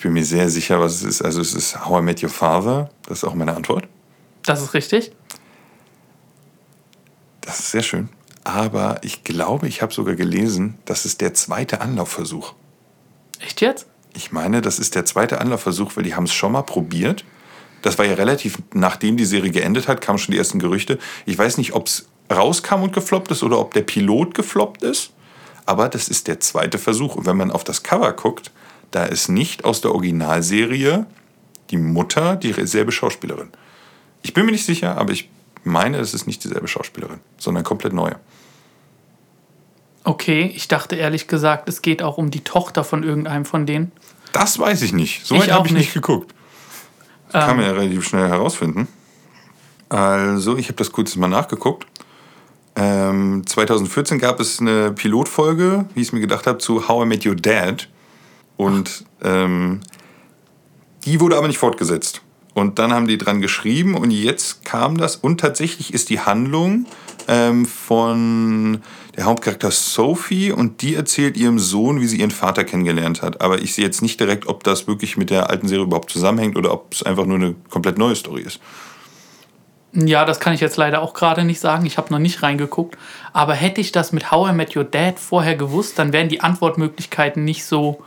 ich 0.00 0.04
bin 0.04 0.14
mir 0.14 0.24
sehr 0.24 0.48
sicher, 0.48 0.80
was 0.80 0.94
es 0.94 1.02
ist. 1.02 1.20
Also, 1.20 1.42
es 1.42 1.52
ist 1.52 1.84
How 1.84 2.00
I 2.00 2.02
Met 2.02 2.22
Your 2.22 2.30
Father. 2.30 2.88
Das 3.06 3.18
ist 3.18 3.24
auch 3.24 3.34
meine 3.34 3.54
Antwort. 3.54 3.86
Das 4.42 4.62
ist 4.62 4.72
richtig? 4.72 5.12
Das 7.42 7.60
ist 7.60 7.70
sehr 7.70 7.82
schön. 7.82 8.08
Aber 8.42 8.98
ich 9.02 9.24
glaube, 9.24 9.68
ich 9.68 9.82
habe 9.82 9.92
sogar 9.92 10.14
gelesen, 10.14 10.78
das 10.86 11.04
ist 11.04 11.20
der 11.20 11.34
zweite 11.34 11.82
Anlaufversuch. 11.82 12.54
Echt 13.40 13.60
jetzt? 13.60 13.88
Ich 14.14 14.32
meine, 14.32 14.62
das 14.62 14.78
ist 14.78 14.94
der 14.94 15.04
zweite 15.04 15.38
Anlaufversuch, 15.38 15.94
weil 15.96 16.04
die 16.04 16.14
haben 16.14 16.24
es 16.24 16.32
schon 16.32 16.52
mal 16.52 16.62
probiert. 16.62 17.26
Das 17.82 17.98
war 17.98 18.06
ja 18.06 18.14
relativ, 18.14 18.56
nachdem 18.72 19.18
die 19.18 19.26
Serie 19.26 19.50
geendet 19.50 19.86
hat, 19.86 20.00
kamen 20.00 20.16
schon 20.16 20.32
die 20.32 20.38
ersten 20.38 20.60
Gerüchte. 20.60 20.98
Ich 21.26 21.36
weiß 21.36 21.58
nicht, 21.58 21.74
ob 21.74 21.88
es 21.88 22.08
rauskam 22.32 22.84
und 22.84 22.94
gefloppt 22.94 23.32
ist 23.32 23.42
oder 23.42 23.58
ob 23.58 23.74
der 23.74 23.82
Pilot 23.82 24.32
gefloppt 24.32 24.82
ist. 24.82 25.10
Aber 25.66 25.90
das 25.90 26.08
ist 26.08 26.26
der 26.26 26.40
zweite 26.40 26.78
Versuch. 26.78 27.16
Und 27.16 27.26
wenn 27.26 27.36
man 27.36 27.50
auf 27.50 27.64
das 27.64 27.82
Cover 27.82 28.14
guckt, 28.14 28.50
da 28.90 29.04
ist 29.04 29.28
nicht 29.28 29.64
aus 29.64 29.80
der 29.80 29.92
Originalserie 29.92 31.06
die 31.70 31.76
Mutter 31.76 32.36
dieselbe 32.36 32.92
Schauspielerin. 32.92 33.50
Ich 34.22 34.34
bin 34.34 34.44
mir 34.44 34.52
nicht 34.52 34.66
sicher, 34.66 34.98
aber 34.98 35.12
ich 35.12 35.30
meine, 35.62 35.98
es 35.98 36.14
ist 36.14 36.26
nicht 36.26 36.42
dieselbe 36.44 36.68
Schauspielerin, 36.68 37.20
sondern 37.38 37.64
komplett 37.64 37.92
neue. 37.92 38.16
Okay, 40.04 40.50
ich 40.54 40.66
dachte 40.68 40.96
ehrlich 40.96 41.28
gesagt, 41.28 41.68
es 41.68 41.82
geht 41.82 42.02
auch 42.02 42.18
um 42.18 42.30
die 42.30 42.40
Tochter 42.40 42.84
von 42.84 43.02
irgendeinem 43.02 43.44
von 43.44 43.66
denen. 43.66 43.92
Das 44.32 44.58
weiß 44.58 44.82
ich 44.82 44.92
nicht. 44.92 45.26
So 45.26 45.38
weit 45.38 45.52
habe 45.52 45.66
ich 45.66 45.72
nicht 45.72 45.86
nicht. 45.86 45.94
geguckt. 45.94 46.34
Das 47.32 47.46
kann 47.46 47.56
man 47.56 47.66
ja 47.66 47.72
relativ 47.72 48.08
schnell 48.08 48.28
herausfinden. 48.28 48.88
Also, 49.88 50.56
ich 50.56 50.66
habe 50.66 50.76
das 50.76 50.90
kurz 50.90 51.14
mal 51.16 51.28
nachgeguckt. 51.28 51.86
Ähm, 52.76 53.42
2014 53.46 54.18
gab 54.18 54.40
es 54.40 54.60
eine 54.60 54.92
Pilotfolge, 54.92 55.86
wie 55.94 56.00
ich 56.00 56.08
es 56.08 56.12
mir 56.12 56.20
gedacht 56.20 56.46
habe, 56.46 56.58
zu 56.58 56.88
How 56.88 57.04
I 57.04 57.08
Met 57.08 57.26
Your 57.26 57.34
Dad. 57.34 57.88
Und 58.60 59.06
ähm, 59.22 59.80
die 61.06 61.18
wurde 61.18 61.38
aber 61.38 61.46
nicht 61.46 61.56
fortgesetzt. 61.56 62.20
Und 62.52 62.78
dann 62.78 62.92
haben 62.92 63.08
die 63.08 63.16
dran 63.16 63.40
geschrieben 63.40 63.94
und 63.94 64.10
jetzt 64.10 64.66
kam 64.66 64.98
das. 64.98 65.16
Und 65.16 65.40
tatsächlich 65.40 65.94
ist 65.94 66.10
die 66.10 66.20
Handlung 66.20 66.84
ähm, 67.26 67.64
von 67.64 68.82
der 69.16 69.24
Hauptcharakter 69.24 69.70
Sophie 69.70 70.52
und 70.52 70.82
die 70.82 70.94
erzählt 70.94 71.38
ihrem 71.38 71.58
Sohn, 71.58 72.02
wie 72.02 72.06
sie 72.06 72.18
ihren 72.18 72.30
Vater 72.30 72.64
kennengelernt 72.64 73.22
hat. 73.22 73.40
Aber 73.40 73.62
ich 73.62 73.74
sehe 73.74 73.86
jetzt 73.86 74.02
nicht 74.02 74.20
direkt, 74.20 74.46
ob 74.46 74.62
das 74.62 74.86
wirklich 74.86 75.16
mit 75.16 75.30
der 75.30 75.48
alten 75.48 75.66
Serie 75.66 75.84
überhaupt 75.84 76.10
zusammenhängt 76.10 76.58
oder 76.58 76.74
ob 76.74 76.92
es 76.92 77.02
einfach 77.02 77.24
nur 77.24 77.36
eine 77.36 77.54
komplett 77.70 77.96
neue 77.96 78.14
Story 78.14 78.42
ist. 78.42 78.60
Ja, 79.94 80.26
das 80.26 80.38
kann 80.38 80.52
ich 80.52 80.60
jetzt 80.60 80.76
leider 80.76 81.00
auch 81.00 81.14
gerade 81.14 81.44
nicht 81.44 81.60
sagen. 81.60 81.86
Ich 81.86 81.96
habe 81.96 82.12
noch 82.12 82.18
nicht 82.18 82.42
reingeguckt. 82.42 82.98
Aber 83.32 83.54
hätte 83.54 83.80
ich 83.80 83.90
das 83.90 84.12
mit 84.12 84.30
How 84.30 84.50
I 84.50 84.52
Met 84.52 84.76
Your 84.76 84.84
Dad 84.84 85.18
vorher 85.18 85.56
gewusst, 85.56 85.98
dann 85.98 86.12
wären 86.12 86.28
die 86.28 86.42
Antwortmöglichkeiten 86.42 87.42
nicht 87.42 87.64
so 87.64 88.02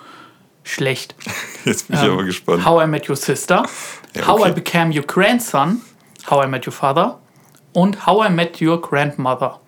Schlecht. 0.64 1.16
Jetzt 1.66 1.88
bin 1.88 1.98
ich 1.98 2.04
aber 2.04 2.24
gespannt. 2.24 2.66
How 2.66 2.84
I 2.84 2.88
Met 2.88 3.10
Your 3.10 3.16
Sister, 3.16 3.66
Ja, 4.16 4.28
How 4.28 4.40
I 4.40 4.44
okay. 4.44 4.54
Became 4.54 4.94
Your 4.94 5.06
Grandson, 5.06 5.82
How 6.30 6.44
I 6.44 6.48
Met 6.48 6.66
Your 6.66 6.74
Father 6.74 7.20
und 7.74 8.06
How 8.06 8.28
I 8.28 8.30
Met 8.30 8.62
Your 8.62 8.82
Grandmother. 8.82 9.60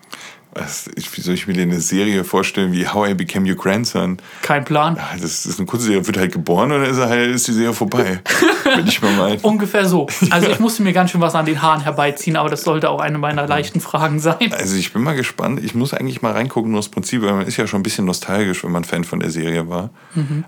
Was, 0.57 0.89
wie 0.95 1.19
soll 1.19 1.33
ich 1.33 1.47
mir 1.47 1.53
denn 1.53 1.69
eine 1.69 1.81
Serie 1.81 2.24
vorstellen 2.24 2.71
wie 2.71 2.88
How 2.88 3.09
I 3.09 3.13
Became 3.13 3.50
Your 3.50 3.57
Grandson? 3.57 4.19
Kein 4.41 4.63
Plan. 4.63 4.97
Das 5.21 5.45
ist 5.45 5.59
eine 5.59 5.65
kurze 5.65 5.88
Serie, 5.88 6.07
wird 6.07 6.15
halt 6.15 6.31
geboren 6.31 6.71
und 6.71 6.81
dann 6.81 6.89
ist, 6.89 6.97
halt, 6.97 7.35
ist 7.35 7.45
die 7.50 7.51
Serie 7.51 7.74
vorbei. 7.74 8.21
Wenn 8.63 8.88
ich 8.88 9.01
mal 9.01 9.12
meinen. 9.17 9.41
Ungefähr 9.41 9.85
so. 9.85 10.07
Also 10.29 10.50
ich 10.50 10.59
musste 10.62 10.81
mir 10.83 10.93
ganz 10.93 11.12
schön 11.12 11.19
was 11.19 11.35
an 11.35 11.45
den 11.45 11.62
Haaren 11.62 11.81
herbeiziehen, 11.81 12.38
aber 12.38 12.50
das 12.50 12.63
sollte 12.63 12.89
auch 12.89 13.01
eine 13.01 13.17
meiner 13.17 13.45
leichten 13.47 13.81
Fragen 13.81 14.19
sein. 14.21 14.53
Also 14.53 14.77
ich 14.77 14.93
bin 14.93 15.03
mal 15.03 15.15
gespannt. 15.17 15.62
Ich 15.62 15.75
muss 15.75 15.93
eigentlich 15.93 16.21
mal 16.21 16.31
reingucken, 16.31 16.71
nur 16.71 16.79
das 16.79 16.88
Prinzip, 16.88 17.21
weil 17.21 17.33
man 17.33 17.45
ist 17.45 17.57
ja 17.57 17.67
schon 17.67 17.81
ein 17.81 17.83
bisschen 17.83 18.05
nostalgisch, 18.05 18.63
wenn 18.63 18.71
man 18.71 18.85
Fan 18.85 19.03
von 19.03 19.19
der 19.19 19.31
Serie 19.31 19.67
war. 19.67 19.89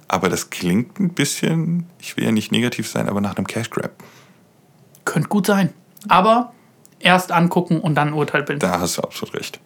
Aber 0.08 0.30
das 0.30 0.50
klingt 0.50 1.02
ein 1.02 1.10
bisschen, 1.10 1.86
ich 2.00 2.16
will 2.16 2.24
ja 2.24 2.32
nicht 2.32 2.54
negativ 2.54 2.88
sein, 2.88 3.10
aber 3.10 3.20
nach 3.20 3.36
einem 3.36 3.46
Cash 3.46 3.70
Grab. 3.72 3.92
Könnte 5.04 5.28
gut 5.28 5.48
sein. 5.48 5.74
Aber 6.08 6.54
erst 7.00 7.34
angucken 7.34 7.82
und 7.82 7.96
dann 7.96 8.14
Urteil 8.14 8.44
bilden. 8.44 8.62
Da 8.62 8.80
hast 8.80 8.98
du 8.98 9.02
absolut 9.02 9.36
recht. 9.36 9.60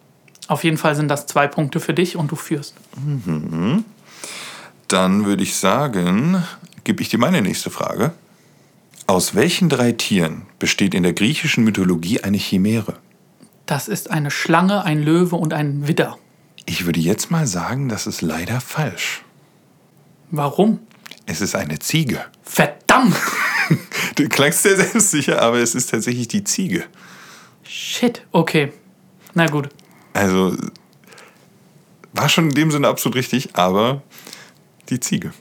Auf 0.52 0.64
jeden 0.64 0.76
Fall 0.76 0.94
sind 0.94 1.08
das 1.08 1.24
zwei 1.24 1.46
Punkte 1.46 1.80
für 1.80 1.94
dich 1.94 2.14
und 2.14 2.30
du 2.30 2.36
führst. 2.36 2.74
Dann 4.86 5.24
würde 5.24 5.42
ich 5.42 5.56
sagen, 5.56 6.44
gebe 6.84 7.00
ich 7.00 7.08
dir 7.08 7.18
meine 7.18 7.40
nächste 7.40 7.70
Frage. 7.70 8.12
Aus 9.06 9.34
welchen 9.34 9.70
drei 9.70 9.92
Tieren 9.92 10.42
besteht 10.58 10.92
in 10.92 11.04
der 11.04 11.14
griechischen 11.14 11.64
Mythologie 11.64 12.20
eine 12.20 12.36
Chimäre? 12.36 12.98
Das 13.64 13.88
ist 13.88 14.10
eine 14.10 14.30
Schlange, 14.30 14.84
ein 14.84 15.02
Löwe 15.02 15.36
und 15.36 15.54
ein 15.54 15.88
Widder. 15.88 16.18
Ich 16.66 16.84
würde 16.84 17.00
jetzt 17.00 17.30
mal 17.30 17.46
sagen, 17.46 17.88
das 17.88 18.06
ist 18.06 18.20
leider 18.20 18.60
falsch. 18.60 19.22
Warum? 20.30 20.80
Es 21.24 21.40
ist 21.40 21.56
eine 21.56 21.78
Ziege. 21.78 22.26
Verdammt! 22.42 23.16
Du 24.16 24.28
klangst 24.28 24.64
sehr 24.64 24.76
selbstsicher, 24.76 25.40
aber 25.40 25.60
es 25.60 25.74
ist 25.74 25.90
tatsächlich 25.90 26.28
die 26.28 26.44
Ziege. 26.44 26.84
Shit. 27.62 28.26
Okay. 28.32 28.74
Na 29.32 29.46
gut. 29.46 29.70
Also 30.12 30.56
war 32.12 32.28
schon 32.28 32.50
in 32.50 32.54
dem 32.54 32.70
Sinne 32.70 32.88
absolut 32.88 33.16
richtig, 33.16 33.50
aber 33.54 34.02
die 34.88 35.00
Ziege. 35.00 35.32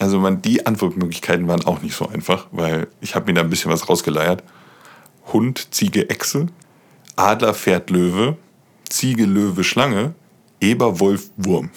Also 0.00 0.18
man, 0.18 0.42
die 0.42 0.66
Antwortmöglichkeiten 0.66 1.46
waren 1.46 1.64
auch 1.64 1.82
nicht 1.82 1.94
so 1.94 2.08
einfach, 2.08 2.46
weil 2.50 2.88
ich 3.00 3.14
habe 3.14 3.26
mir 3.26 3.34
da 3.34 3.42
ein 3.42 3.50
bisschen 3.50 3.70
was 3.70 3.88
rausgeleiert. 3.88 4.42
Hund, 5.32 5.72
Ziege, 5.74 6.10
Echse, 6.10 6.46
Adler, 7.16 7.54
Pferd, 7.54 7.90
Löwe, 7.90 8.36
Ziege, 8.88 9.24
Löwe, 9.24 9.64
Schlange, 9.64 10.14
Eber, 10.60 11.00
Wolf, 11.00 11.30
Wurm. 11.36 11.70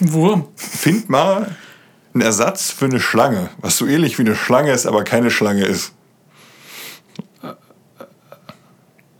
Wurm. 0.00 0.48
Find 0.56 1.08
mal 1.08 1.56
einen 2.12 2.22
Ersatz 2.22 2.70
für 2.70 2.84
eine 2.84 3.00
Schlange, 3.00 3.50
was 3.58 3.76
so 3.76 3.86
ähnlich 3.86 4.18
wie 4.18 4.22
eine 4.22 4.36
Schlange 4.36 4.72
ist, 4.72 4.86
aber 4.86 5.04
keine 5.04 5.30
Schlange 5.30 5.64
ist. 5.64 5.92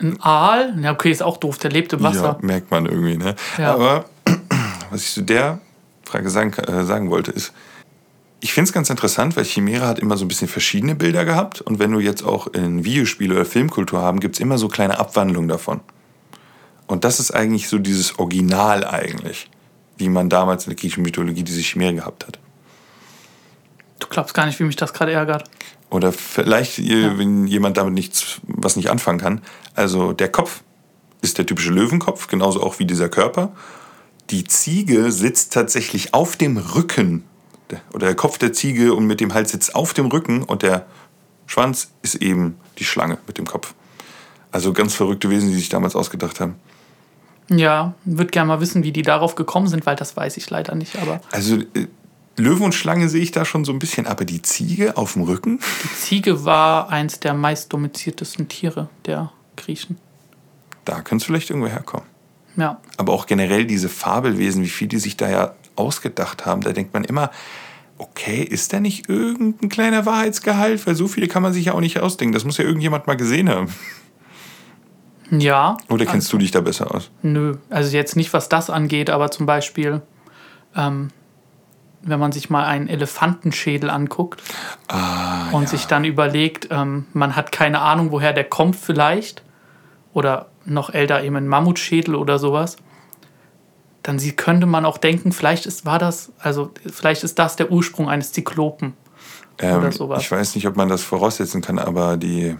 Ein 0.04 0.20
Aal. 0.20 0.74
Ja, 0.82 0.92
okay, 0.92 1.10
ist 1.10 1.22
auch 1.22 1.38
doof. 1.38 1.58
Der 1.58 1.70
lebt 1.70 1.92
im 1.92 2.02
Wasser. 2.02 2.38
Ja, 2.40 2.46
merkt 2.46 2.70
man 2.70 2.86
irgendwie, 2.86 3.16
ne? 3.16 3.34
Ja. 3.56 3.74
Aber 3.74 4.04
was 4.90 5.02
ich 5.02 5.12
zu 5.12 5.22
der 5.22 5.60
Frage 6.04 6.28
sagen, 6.28 6.52
äh, 6.52 6.84
sagen 6.84 7.10
wollte, 7.10 7.30
ist, 7.30 7.52
ich 8.40 8.52
finde 8.52 8.68
es 8.68 8.74
ganz 8.74 8.90
interessant, 8.90 9.36
weil 9.36 9.44
Chimäre 9.44 9.86
hat 9.86 9.98
immer 9.98 10.18
so 10.18 10.26
ein 10.26 10.28
bisschen 10.28 10.48
verschiedene 10.48 10.94
Bilder 10.94 11.24
gehabt. 11.24 11.62
Und 11.62 11.78
wenn 11.78 11.90
du 11.90 11.98
jetzt 11.98 12.22
auch 12.22 12.46
in 12.48 12.84
Videospiele 12.84 13.34
oder 13.34 13.46
Filmkultur 13.46 14.02
haben, 14.02 14.20
gibt 14.20 14.36
es 14.36 14.40
immer 14.40 14.58
so 14.58 14.68
kleine 14.68 14.98
Abwandlungen 14.98 15.48
davon. 15.48 15.80
Und 16.86 17.04
das 17.04 17.20
ist 17.20 17.30
eigentlich 17.30 17.68
so 17.70 17.78
dieses 17.78 18.18
Original 18.18 18.84
eigentlich, 18.84 19.48
wie 19.96 20.10
man 20.10 20.28
damals 20.28 20.66
in 20.66 20.70
der 20.70 20.76
griechischen 20.76 21.02
Mythologie 21.02 21.42
diese 21.42 21.62
Chimäre 21.62 21.94
gehabt 21.94 22.26
hat. 22.26 22.38
Du 24.14 24.20
glaubst 24.20 24.32
gar 24.34 24.46
nicht, 24.46 24.60
wie 24.60 24.64
mich 24.64 24.76
das 24.76 24.92
gerade 24.92 25.10
ärgert. 25.10 25.42
Oder 25.90 26.12
vielleicht, 26.12 26.78
äh, 26.78 27.18
wenn 27.18 27.48
jemand 27.48 27.76
damit 27.76 27.94
nichts, 27.94 28.40
was 28.46 28.76
nicht 28.76 28.88
anfangen 28.88 29.18
kann. 29.18 29.40
Also 29.74 30.12
der 30.12 30.28
Kopf 30.30 30.62
ist 31.20 31.36
der 31.38 31.46
typische 31.46 31.70
Löwenkopf, 31.72 32.28
genauso 32.28 32.62
auch 32.62 32.78
wie 32.78 32.84
dieser 32.84 33.08
Körper. 33.08 33.50
Die 34.30 34.44
Ziege 34.44 35.10
sitzt 35.10 35.52
tatsächlich 35.52 36.14
auf 36.14 36.36
dem 36.36 36.58
Rücken. 36.58 37.24
Der- 37.70 37.80
Oder 37.92 38.06
der 38.06 38.14
Kopf 38.14 38.38
der 38.38 38.52
Ziege 38.52 38.94
und 38.94 39.04
mit 39.08 39.18
dem 39.20 39.34
Hals 39.34 39.50
sitzt 39.50 39.74
auf 39.74 39.94
dem 39.94 40.06
Rücken 40.06 40.44
und 40.44 40.62
der 40.62 40.86
Schwanz 41.46 41.90
ist 42.02 42.14
eben 42.14 42.56
die 42.78 42.84
Schlange 42.84 43.18
mit 43.26 43.36
dem 43.38 43.46
Kopf. 43.48 43.74
Also 44.52 44.72
ganz 44.72 44.94
verrückte 44.94 45.28
Wesen, 45.28 45.48
die 45.48 45.56
sich 45.56 45.70
damals 45.70 45.96
ausgedacht 45.96 46.38
haben. 46.38 46.54
Ja, 47.50 47.94
würde 48.04 48.30
gerne 48.30 48.46
mal 48.46 48.60
wissen, 48.60 48.84
wie 48.84 48.92
die 48.92 49.02
darauf 49.02 49.34
gekommen 49.34 49.66
sind, 49.66 49.84
weil 49.86 49.96
das 49.96 50.16
weiß 50.16 50.36
ich 50.36 50.48
leider 50.50 50.76
nicht. 50.76 50.96
Aber 51.02 51.20
Also 51.32 51.58
äh, 52.36 52.42
Löwe 52.42 52.64
und 52.64 52.74
Schlange 52.74 53.08
sehe 53.08 53.22
ich 53.22 53.30
da 53.30 53.44
schon 53.44 53.64
so 53.64 53.72
ein 53.72 53.78
bisschen, 53.78 54.06
aber 54.06 54.24
die 54.24 54.42
Ziege 54.42 54.96
auf 54.96 55.14
dem 55.14 55.22
Rücken? 55.22 55.60
die 55.84 55.94
Ziege 55.94 56.44
war 56.44 56.90
eins 56.90 57.20
der 57.20 57.34
meist 57.34 57.72
domiziertesten 57.72 58.48
Tiere 58.48 58.88
der 59.06 59.32
Griechen. 59.56 59.98
Da 60.84 61.00
könnte 61.00 61.22
es 61.22 61.24
vielleicht 61.24 61.50
irgendwo 61.50 61.68
herkommen. 61.68 62.06
Ja, 62.56 62.80
aber 62.96 63.12
auch 63.12 63.26
generell 63.26 63.64
diese 63.64 63.88
Fabelwesen, 63.88 64.62
wie 64.62 64.68
viel 64.68 64.86
die 64.86 64.98
sich 64.98 65.16
da 65.16 65.28
ja 65.28 65.54
ausgedacht 65.76 66.46
haben, 66.46 66.60
da 66.60 66.72
denkt 66.72 66.94
man 66.94 67.02
immer, 67.02 67.30
okay, 67.98 68.42
ist 68.42 68.72
da 68.72 68.80
nicht 68.80 69.08
irgendein 69.08 69.68
kleiner 69.68 70.06
Wahrheitsgehalt? 70.06 70.86
Weil 70.86 70.94
so 70.94 71.08
viele 71.08 71.28
kann 71.28 71.42
man 71.42 71.52
sich 71.52 71.66
ja 71.66 71.74
auch 71.74 71.80
nicht 71.80 72.00
ausdenken. 72.00 72.32
Das 72.32 72.44
muss 72.44 72.58
ja 72.58 72.64
irgendjemand 72.64 73.06
mal 73.06 73.16
gesehen 73.16 73.48
haben. 73.48 73.68
ja. 75.30 75.76
Oder 75.88 76.06
kennst 76.06 76.32
du 76.32 76.38
dich 76.38 76.50
da 76.50 76.60
besser 76.60 76.94
aus? 76.94 77.10
Nö, 77.22 77.56
also 77.70 77.96
jetzt 77.96 78.16
nicht, 78.16 78.32
was 78.32 78.48
das 78.48 78.70
angeht, 78.70 79.10
aber 79.10 79.30
zum 79.30 79.46
Beispiel, 79.46 80.02
ähm, 80.76 81.10
wenn 82.04 82.20
man 82.20 82.32
sich 82.32 82.50
mal 82.50 82.64
einen 82.64 82.88
Elefantenschädel 82.88 83.90
anguckt 83.90 84.42
Ah, 84.88 85.50
und 85.52 85.68
sich 85.68 85.86
dann 85.86 86.04
überlegt, 86.04 86.68
ähm, 86.70 87.06
man 87.12 87.36
hat 87.36 87.52
keine 87.52 87.80
Ahnung, 87.80 88.10
woher 88.10 88.32
der 88.32 88.44
kommt 88.44 88.76
vielleicht, 88.76 89.42
oder 90.12 90.46
noch 90.64 90.90
älter 90.90 91.22
eben 91.22 91.36
ein 91.36 91.48
Mammutschädel 91.48 92.14
oder 92.14 92.38
sowas, 92.38 92.76
dann 94.02 94.18
sie, 94.18 94.32
könnte 94.32 94.66
man 94.66 94.84
auch 94.84 94.98
denken, 94.98 95.32
vielleicht 95.32 95.66
ist, 95.66 95.86
war 95.86 95.98
das, 95.98 96.30
also 96.38 96.70
vielleicht 96.86 97.24
ist 97.24 97.38
das 97.38 97.56
der 97.56 97.72
Ursprung 97.72 98.08
eines 98.08 98.32
Zyklopen. 98.32 98.92
Ähm, 99.58 99.78
Oder 99.78 99.92
sowas. 99.92 100.22
ich 100.22 100.30
weiß 100.30 100.54
nicht, 100.56 100.66
ob 100.66 100.76
man 100.76 100.88
das 100.88 101.02
voraussetzen 101.02 101.62
kann, 101.62 101.78
aber 101.78 102.16
die, 102.16 102.56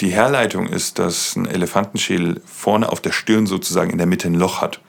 die 0.00 0.10
Herleitung 0.10 0.68
ist, 0.68 0.98
dass 0.98 1.34
ein 1.34 1.46
Elefantenschädel 1.46 2.40
vorne 2.46 2.90
auf 2.90 3.00
der 3.00 3.12
Stirn 3.12 3.46
sozusagen 3.46 3.90
in 3.90 3.98
der 3.98 4.06
Mitte 4.06 4.28
ein 4.28 4.34
Loch 4.34 4.60
hat. 4.60 4.80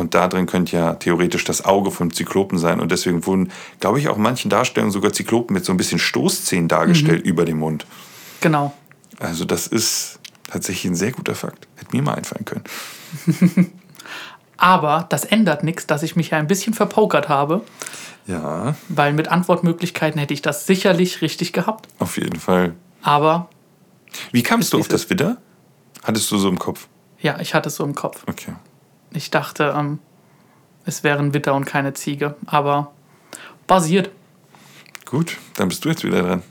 Und 0.00 0.14
da 0.14 0.28
drin 0.28 0.46
könnte 0.46 0.74
ja 0.76 0.94
theoretisch 0.94 1.44
das 1.44 1.62
Auge 1.66 1.90
vom 1.90 2.10
Zyklopen 2.10 2.58
sein. 2.58 2.80
Und 2.80 2.90
deswegen 2.90 3.26
wurden, 3.26 3.52
glaube 3.80 3.98
ich, 3.98 4.08
auch 4.08 4.16
manchen 4.16 4.48
Darstellungen 4.48 4.90
sogar 4.92 5.12
Zyklopen 5.12 5.52
mit 5.52 5.62
so 5.66 5.72
ein 5.72 5.76
bisschen 5.76 5.98
Stoßzähnen 5.98 6.68
dargestellt 6.68 7.22
über 7.26 7.44
dem 7.44 7.58
Mund. 7.58 7.84
Genau. 8.40 8.72
Also 9.18 9.44
das 9.44 9.66
ist 9.66 10.18
tatsächlich 10.50 10.90
ein 10.90 10.94
sehr 10.96 11.12
guter 11.12 11.34
Fakt. 11.34 11.68
Hätte 11.76 11.94
mir 11.94 12.00
mal 12.02 12.14
einfallen 12.14 12.46
können. 12.46 12.64
Aber 14.56 15.06
das 15.10 15.24
ändert 15.26 15.64
nichts, 15.64 15.86
dass 15.86 16.02
ich 16.02 16.16
mich 16.16 16.30
ja 16.30 16.38
ein 16.38 16.46
bisschen 16.46 16.72
verpokert 16.72 17.28
habe, 17.28 17.60
Ja, 18.26 18.74
weil 18.88 19.12
mit 19.12 19.28
Antwortmöglichkeiten 19.28 20.18
hätte 20.18 20.32
ich 20.34 20.40
das 20.42 20.66
sicherlich 20.66 21.20
richtig 21.22 21.52
gehabt. 21.52 21.88
auf 21.98 22.16
jeden 22.16 22.40
Fall. 22.40 22.74
Aber 23.02 23.50
Wie 24.32 24.42
kamst 24.42 24.72
du 24.72 24.78
auf 24.78 24.88
das 24.88 25.10
Widder? 25.10 25.36
Hattest 26.04 26.30
du 26.30 26.38
so 26.38 26.48
im 26.48 26.58
Kopf? 26.58 26.88
ja, 27.20 27.38
ich 27.38 27.52
hatte 27.54 27.68
es 27.68 27.76
so 27.76 27.84
im 27.84 27.94
Kopf. 27.94 28.22
Okay. 28.26 28.52
Ich 29.12 29.30
dachte, 29.30 29.74
ähm, 29.76 29.98
es 30.84 31.02
wäre 31.04 31.18
ein 31.18 31.34
Witter 31.34 31.54
und 31.54 31.64
keine 31.64 31.94
Ziege. 31.94 32.36
Aber 32.46 32.92
basiert. 33.66 34.10
Gut, 35.04 35.36
dann 35.56 35.68
bist 35.68 35.84
du 35.84 35.88
jetzt 35.88 36.04
wieder 36.04 36.22
dran. 36.22 36.42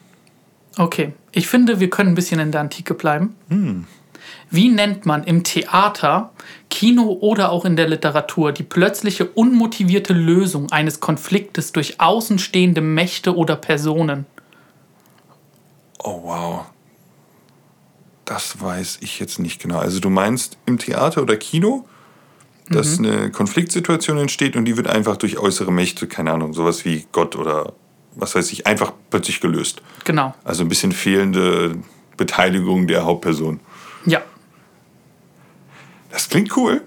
Okay, 0.78 1.14
ich 1.32 1.48
finde, 1.48 1.80
wir 1.80 1.90
können 1.90 2.12
ein 2.12 2.16
bisschen 2.16 2.40
in 2.40 2.52
der 2.52 2.62
Antike 2.62 2.94
bleiben. 2.94 3.36
Wie 4.50 4.70
nennt 4.70 5.06
man 5.06 5.24
im 5.24 5.44
Theater, 5.44 6.32
Kino 6.70 7.18
oder 7.22 7.52
auch 7.52 7.66
in 7.66 7.76
der 7.76 7.88
Literatur 7.88 8.52
die 8.52 8.64
plötzliche 8.64 9.26
unmotivierte 9.26 10.14
Lösung 10.14 10.72
eines 10.72 11.00
Konfliktes 11.00 11.72
durch 11.72 12.00
außenstehende 12.00 12.82
Mächte 12.82 13.36
oder 13.36 13.56
Personen? 13.56 14.26
Oh, 16.02 16.22
wow. 16.24 16.66
Das 18.26 18.62
weiß 18.62 19.00
ich 19.02 19.20
jetzt 19.20 19.40
nicht 19.40 19.62
genau. 19.62 19.80
Also 19.80 20.00
du 20.00 20.10
meinst 20.10 20.58
im 20.66 20.78
Theater 20.78 21.22
oder 21.22 21.36
Kino, 21.36 21.88
dass 22.70 23.00
eine 23.00 23.32
Konfliktsituation 23.32 24.18
entsteht 24.18 24.56
und 24.56 24.66
die 24.66 24.78
wird 24.78 24.88
einfach 24.88 25.18
durch 25.18 25.38
äußere 25.38 25.72
Mächte, 25.72 26.08
keine 26.08 26.32
Ahnung, 26.32 26.54
sowas 26.54 26.86
wie 26.86 27.06
Gott 27.12 27.36
oder 27.36 27.74
was 28.16 28.36
weiß 28.36 28.52
ich, 28.52 28.68
einfach 28.68 28.92
plötzlich 29.10 29.40
gelöst. 29.40 29.82
Genau. 30.06 30.34
Also 30.44 30.64
ein 30.64 30.70
bisschen 30.70 30.92
fehlende 30.92 31.78
Beteiligung 32.18 32.88
der 32.88 33.06
Hauptperson. 33.06 33.60
Ja, 34.06 34.22
Das 36.12 36.30
klingt 36.30 36.56
cool. 36.58 36.82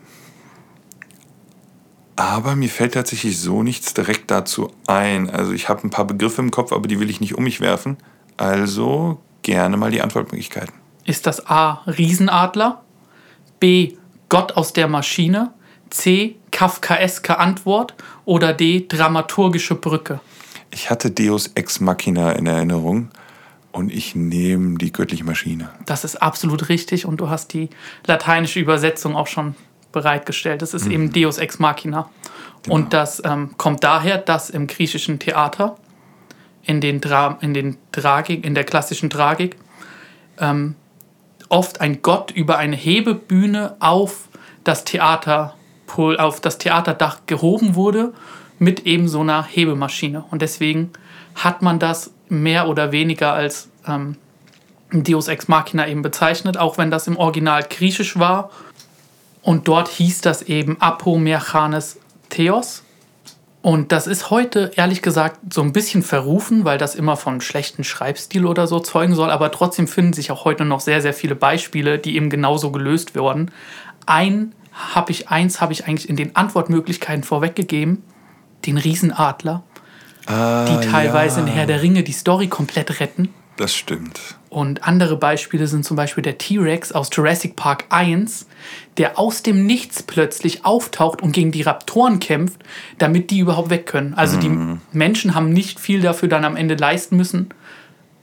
Aber 2.17 2.55
mir 2.57 2.69
fällt 2.69 2.95
tatsächlich 2.95 3.39
so 3.41 3.63
nichts 3.63 3.95
direkt 3.95 4.31
dazu 4.31 4.71
ein. 4.87 5.31
Also 5.31 5.53
ich 5.53 5.69
habe 5.69 5.87
ein 5.87 5.91
paar 5.91 6.07
Begriffe 6.07 6.43
im 6.43 6.51
Kopf, 6.51 6.73
aber 6.73 6.87
die 6.87 7.01
will 7.01 7.11
ich 7.11 7.21
nicht 7.21 7.35
um 7.37 7.45
mich 7.45 7.61
werfen. 7.61 7.97
Also 8.37 9.21
gerne 9.43 9.77
mal 9.77 9.91
die 9.91 10.03
Antwortmöglichkeiten. 10.03 10.75
Ist 11.05 11.27
das 11.27 11.47
A. 11.47 11.83
Riesenadler? 11.87 12.83
B. 13.61 13.95
Gott 14.29 14.53
aus 14.53 14.73
der 14.73 14.89
Maschine? 14.89 15.53
C. 15.93 16.37
Kafkaeske 16.51 17.39
Antwort 17.39 17.95
oder 18.25 18.53
D. 18.53 18.87
Dramaturgische 18.89 19.75
Brücke? 19.75 20.21
Ich 20.71 20.91
hatte 20.91 21.11
Deus 21.11 21.53
Ex 21.55 21.81
Machina 21.81 22.33
in 22.33 22.47
Erinnerung 22.47 23.11
und 23.73 23.93
ich 23.93 24.15
nehme 24.15 24.79
die 24.79 24.93
göttliche 24.93 25.25
Maschine. 25.25 25.71
Das 25.87 26.05
ist 26.05 26.17
absolut 26.17 26.69
richtig 26.69 27.05
und 27.05 27.19
du 27.19 27.29
hast 27.29 27.53
die 27.53 27.69
lateinische 28.07 28.59
Übersetzung 28.59 29.15
auch 29.17 29.27
schon 29.27 29.55
bereitgestellt. 29.93 30.63
Das 30.63 30.73
ist 30.73 30.87
eben 30.87 31.13
Deus 31.13 31.37
Ex 31.39 31.59
Machina. 31.59 32.09
Und 32.69 32.95
das 32.95 33.21
ähm, 33.25 33.55
kommt 33.59 33.85
daher, 33.85 34.19
dass 34.19 34.49
im 34.49 34.67
griechischen 34.67 35.19
Theater, 35.19 35.77
in, 36.63 36.81
den 36.81 37.01
Dra 37.01 37.39
in, 37.43 37.53
den 37.53 37.77
Tragik, 37.91 38.47
in 38.47 38.55
der 38.55 38.65
klassischen 38.65 39.11
Tragik, 39.11 39.57
ähm, 40.39 40.77
oft 41.49 41.81
ein 41.81 42.01
Gott 42.01 42.31
über 42.31 42.57
eine 42.57 42.77
Hebebühne 42.77 43.77
auf 43.81 44.29
das 44.65 44.85
Theater 44.85 45.55
auf 45.99 46.41
das 46.41 46.59
Theaterdach 46.59 47.19
gehoben 47.27 47.75
wurde 47.75 48.13
mit 48.59 48.87
eben 48.87 49.09
so 49.09 49.21
einer 49.21 49.45
Hebemaschine. 49.45 50.25
Und 50.31 50.43
deswegen 50.43 50.91
hat 51.35 51.63
man 51.63 51.79
das 51.79 52.13
mehr 52.29 52.69
oder 52.69 52.93
weniger 52.93 53.33
als 53.33 53.69
ähm, 53.87 54.17
Deus 54.93 55.29
Ex 55.29 55.49
Machina 55.49 55.89
eben 55.89 56.03
bezeichnet, 56.03 56.59
auch 56.59 56.79
wenn 56.79 56.91
das 56.91 57.07
im 57.07 57.17
Original 57.17 57.65
griechisch 57.69 58.19
war. 58.19 58.51
Und 59.43 59.67
dort 59.69 59.89
hieß 59.89 60.21
das 60.21 60.43
eben 60.43 60.81
Apomerchanes 60.81 61.99
Theos. 62.29 62.83
Und 63.63 63.93
das 63.93 64.09
ist 64.09 64.31
heute, 64.31 64.73
ehrlich 64.75 65.03
gesagt, 65.03 65.39
so 65.53 65.63
ein 65.63 65.73
bisschen 65.73 66.03
verrufen, 66.03 66.65
weil 66.65 66.79
das 66.79 66.97
immer 66.97 67.17
von 67.17 67.41
schlechten 67.41 67.85
Schreibstil 67.85 68.45
oder 68.45 68.67
so 68.67 68.81
zeugen 68.81 69.15
soll. 69.15 69.31
Aber 69.31 69.53
trotzdem 69.53 69.87
finden 69.87 70.13
sich 70.13 70.33
auch 70.33 70.45
heute 70.45 70.65
noch 70.65 70.81
sehr, 70.81 71.01
sehr 71.01 71.15
viele 71.15 71.37
Beispiele, 71.37 71.99
die 71.99 72.17
eben 72.17 72.29
genauso 72.29 72.73
gelöst 72.73 73.15
wurden. 73.17 73.53
Ein 74.05 74.53
habe 74.73 75.13
ich, 75.13 75.29
eins 75.29 75.61
habe 75.61 75.73
ich 75.73 75.87
eigentlich 75.87 76.09
in 76.09 76.17
den 76.17 76.37
Antwortmöglichkeiten 76.37 77.25
vorweggegeben, 77.25 78.03
den 78.67 78.79
Riesenadler, 78.79 79.63
Ah, 80.27 80.65
die 80.65 80.87
teilweise 80.89 81.41
ja, 81.41 81.47
in 81.47 81.53
Herr 81.53 81.67
der 81.67 81.83
Ringe 81.83 82.03
die 82.03 82.13
Story 82.13 82.49
komplett 82.49 83.01
retten. 83.01 83.29
Das 83.57 83.75
stimmt. 83.75 84.19
Und 84.49 84.87
andere 84.87 85.17
Beispiele 85.17 85.67
sind 85.67 85.85
zum 85.85 85.97
Beispiel 85.97 86.23
der 86.23 86.39
T-Rex 86.39 86.93
aus 86.93 87.11
Jurassic 87.13 87.57
Park 87.57 87.87
1, 87.91 88.47
der 88.99 89.19
aus 89.19 89.43
dem 89.43 89.67
Nichts 89.67 90.03
plötzlich 90.03 90.65
auftaucht 90.65 91.23
und 91.23 91.33
gegen 91.33 91.53
die 91.53 91.63
Raptoren 91.63 92.19
kämpft, 92.19 92.63
damit 92.99 93.31
die 93.31 93.41
überhaupt 93.41 93.71
weg 93.71 93.87
können. 93.87 94.15
Also 94.15 94.39
die 94.39 94.51
Menschen 94.93 95.35
haben 95.35 95.51
nicht 95.51 95.81
viel 95.81 96.01
dafür 96.01 96.29
dann 96.29 96.45
am 96.45 96.57
Ende 96.57 96.75
leisten 96.75 97.17
müssen, 97.17 97.51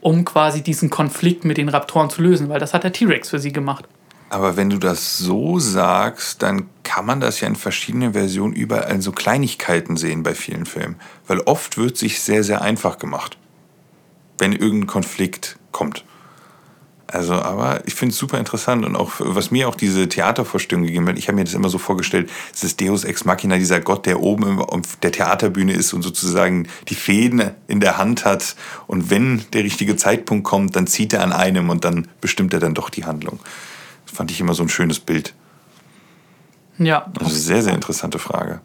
um 0.00 0.24
quasi 0.24 0.62
diesen 0.62 0.90
Konflikt 0.90 1.44
mit 1.44 1.58
den 1.58 1.68
Raptoren 1.68 2.10
zu 2.10 2.22
lösen, 2.22 2.48
weil 2.48 2.60
das 2.60 2.74
hat 2.74 2.84
der 2.84 2.92
T-Rex 2.92 3.30
für 3.30 3.38
sie 3.38 3.52
gemacht. 3.52 3.86
Aber 4.30 4.56
wenn 4.56 4.70
du 4.70 4.78
das 4.78 5.18
so 5.18 5.58
sagst, 5.58 6.42
dann 6.42 6.68
kann 6.84 7.04
man 7.04 7.18
das 7.20 7.40
ja 7.40 7.48
in 7.48 7.56
verschiedenen 7.56 8.12
Versionen 8.12 8.54
überall 8.54 8.94
in 8.94 9.02
so 9.02 9.10
Kleinigkeiten 9.10 9.96
sehen 9.96 10.22
bei 10.22 10.34
vielen 10.34 10.66
Filmen. 10.66 10.96
Weil 11.26 11.40
oft 11.40 11.76
wird 11.76 11.96
sich 11.96 12.20
sehr, 12.20 12.44
sehr 12.44 12.62
einfach 12.62 12.98
gemacht, 12.98 13.36
wenn 14.38 14.52
irgendein 14.52 14.86
Konflikt 14.86 15.58
kommt. 15.72 16.04
Also, 17.08 17.34
aber 17.34 17.82
ich 17.86 17.94
finde 17.94 18.12
es 18.12 18.18
super 18.18 18.38
interessant 18.38 18.84
und 18.84 18.94
auch, 18.94 19.14
was 19.18 19.50
mir 19.50 19.68
auch 19.68 19.74
diese 19.74 20.08
Theatervorstellung 20.08 20.84
gegeben 20.84 21.08
hat, 21.08 21.18
ich 21.18 21.26
habe 21.26 21.34
mir 21.34 21.44
das 21.44 21.54
immer 21.54 21.68
so 21.68 21.78
vorgestellt, 21.78 22.30
es 22.54 22.62
ist 22.62 22.80
Deus 22.80 23.02
Ex 23.02 23.24
Machina, 23.24 23.56
dieser 23.56 23.80
Gott, 23.80 24.06
der 24.06 24.20
oben 24.20 24.60
auf 24.60 24.94
der 25.02 25.10
Theaterbühne 25.10 25.72
ist 25.72 25.92
und 25.92 26.02
sozusagen 26.02 26.68
die 26.88 26.94
Fäden 26.94 27.50
in 27.66 27.80
der 27.80 27.98
Hand 27.98 28.24
hat 28.24 28.54
und 28.86 29.10
wenn 29.10 29.42
der 29.52 29.64
richtige 29.64 29.96
Zeitpunkt 29.96 30.44
kommt, 30.44 30.76
dann 30.76 30.86
zieht 30.86 31.12
er 31.12 31.24
an 31.24 31.32
einem 31.32 31.68
und 31.68 31.84
dann 31.84 32.06
bestimmt 32.20 32.54
er 32.54 32.60
dann 32.60 32.74
doch 32.74 32.90
die 32.90 33.04
Handlung. 33.04 33.40
Fand 34.12 34.30
ich 34.30 34.40
immer 34.40 34.54
so 34.54 34.62
ein 34.62 34.68
schönes 34.68 35.00
Bild. 35.00 35.34
Ja, 36.78 37.10
Also 37.18 37.34
sehr, 37.34 37.62
sehr 37.62 37.74
interessante 37.74 38.18
Frage. 38.18 38.60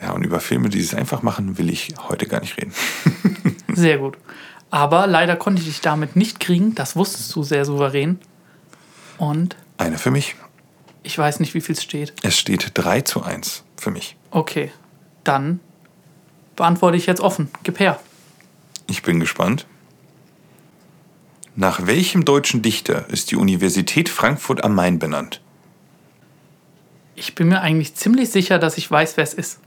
Ja, 0.00 0.12
und 0.12 0.24
über 0.24 0.40
Filme, 0.40 0.68
die 0.68 0.80
es 0.80 0.94
einfach 0.94 1.22
machen, 1.22 1.58
will 1.58 1.70
ich 1.70 1.94
heute 2.08 2.26
gar 2.26 2.40
nicht 2.40 2.56
reden. 2.56 2.72
sehr 3.74 3.98
gut. 3.98 4.16
Aber 4.70 5.06
leider 5.06 5.36
konnte 5.36 5.60
ich 5.60 5.68
dich 5.68 5.80
damit 5.80 6.16
nicht 6.16 6.40
kriegen, 6.40 6.74
das 6.74 6.96
wusstest 6.96 7.34
du 7.36 7.42
sehr 7.42 7.64
souverän. 7.64 8.18
Und 9.18 9.56
Eine 9.76 9.98
für 9.98 10.10
mich. 10.10 10.34
ich 11.02 11.16
weiß 11.16 11.38
nicht, 11.40 11.54
wie 11.54 11.60
viel 11.60 11.74
es 11.76 11.82
steht. 11.82 12.14
Es 12.22 12.38
steht 12.38 12.70
3 12.74 13.02
zu 13.02 13.22
1 13.22 13.62
für 13.76 13.90
mich. 13.90 14.16
Okay, 14.30 14.72
dann 15.24 15.60
beantworte 16.56 16.96
ich 16.96 17.06
jetzt 17.06 17.20
offen. 17.20 17.48
Gib 17.62 17.78
her. 17.78 18.00
Ich 18.88 19.02
bin 19.02 19.20
gespannt. 19.20 19.66
Nach 21.54 21.86
welchem 21.86 22.24
deutschen 22.24 22.62
Dichter 22.62 23.08
ist 23.10 23.30
die 23.30 23.36
Universität 23.36 24.08
Frankfurt 24.08 24.64
am 24.64 24.74
Main 24.74 24.98
benannt? 24.98 25.40
Ich 27.14 27.34
bin 27.34 27.48
mir 27.48 27.60
eigentlich 27.60 27.94
ziemlich 27.94 28.30
sicher, 28.30 28.58
dass 28.58 28.78
ich 28.78 28.90
weiß, 28.90 29.16
wer 29.16 29.24
es 29.24 29.34
ist. 29.34 29.60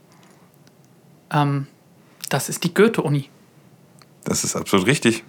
Ähm, 1.32 1.68
das 2.30 2.50
ist 2.50 2.64
die 2.64 2.74
Goethe-Uni. 2.74 3.30
Das 4.24 4.44
ist 4.44 4.56
absolut 4.56 4.88
richtig. 4.88 5.24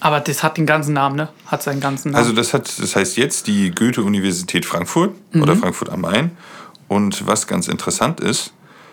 Aber 0.00 0.20
das 0.20 0.42
hat 0.42 0.58
den 0.58 0.66
ganzen 0.66 0.92
Namen, 0.92 1.16
ne? 1.16 1.30
Hat 1.46 1.62
seinen 1.62 1.80
ganzen 1.80 2.12
Namen. 2.12 2.22
Also 2.22 2.34
das, 2.34 2.52
hat, 2.52 2.70
das 2.78 2.94
heißt 2.94 3.16
jetzt 3.16 3.46
die 3.46 3.70
Goethe-Universität 3.70 4.66
Frankfurt 4.66 5.14
oder 5.34 5.56
Frankfurt 5.56 5.88
am 5.88 6.02
Main. 6.02 6.36
Und 6.86 7.26
was 7.26 7.46
ganz 7.46 7.66
interessant 7.66 8.20
ist, 8.20 8.52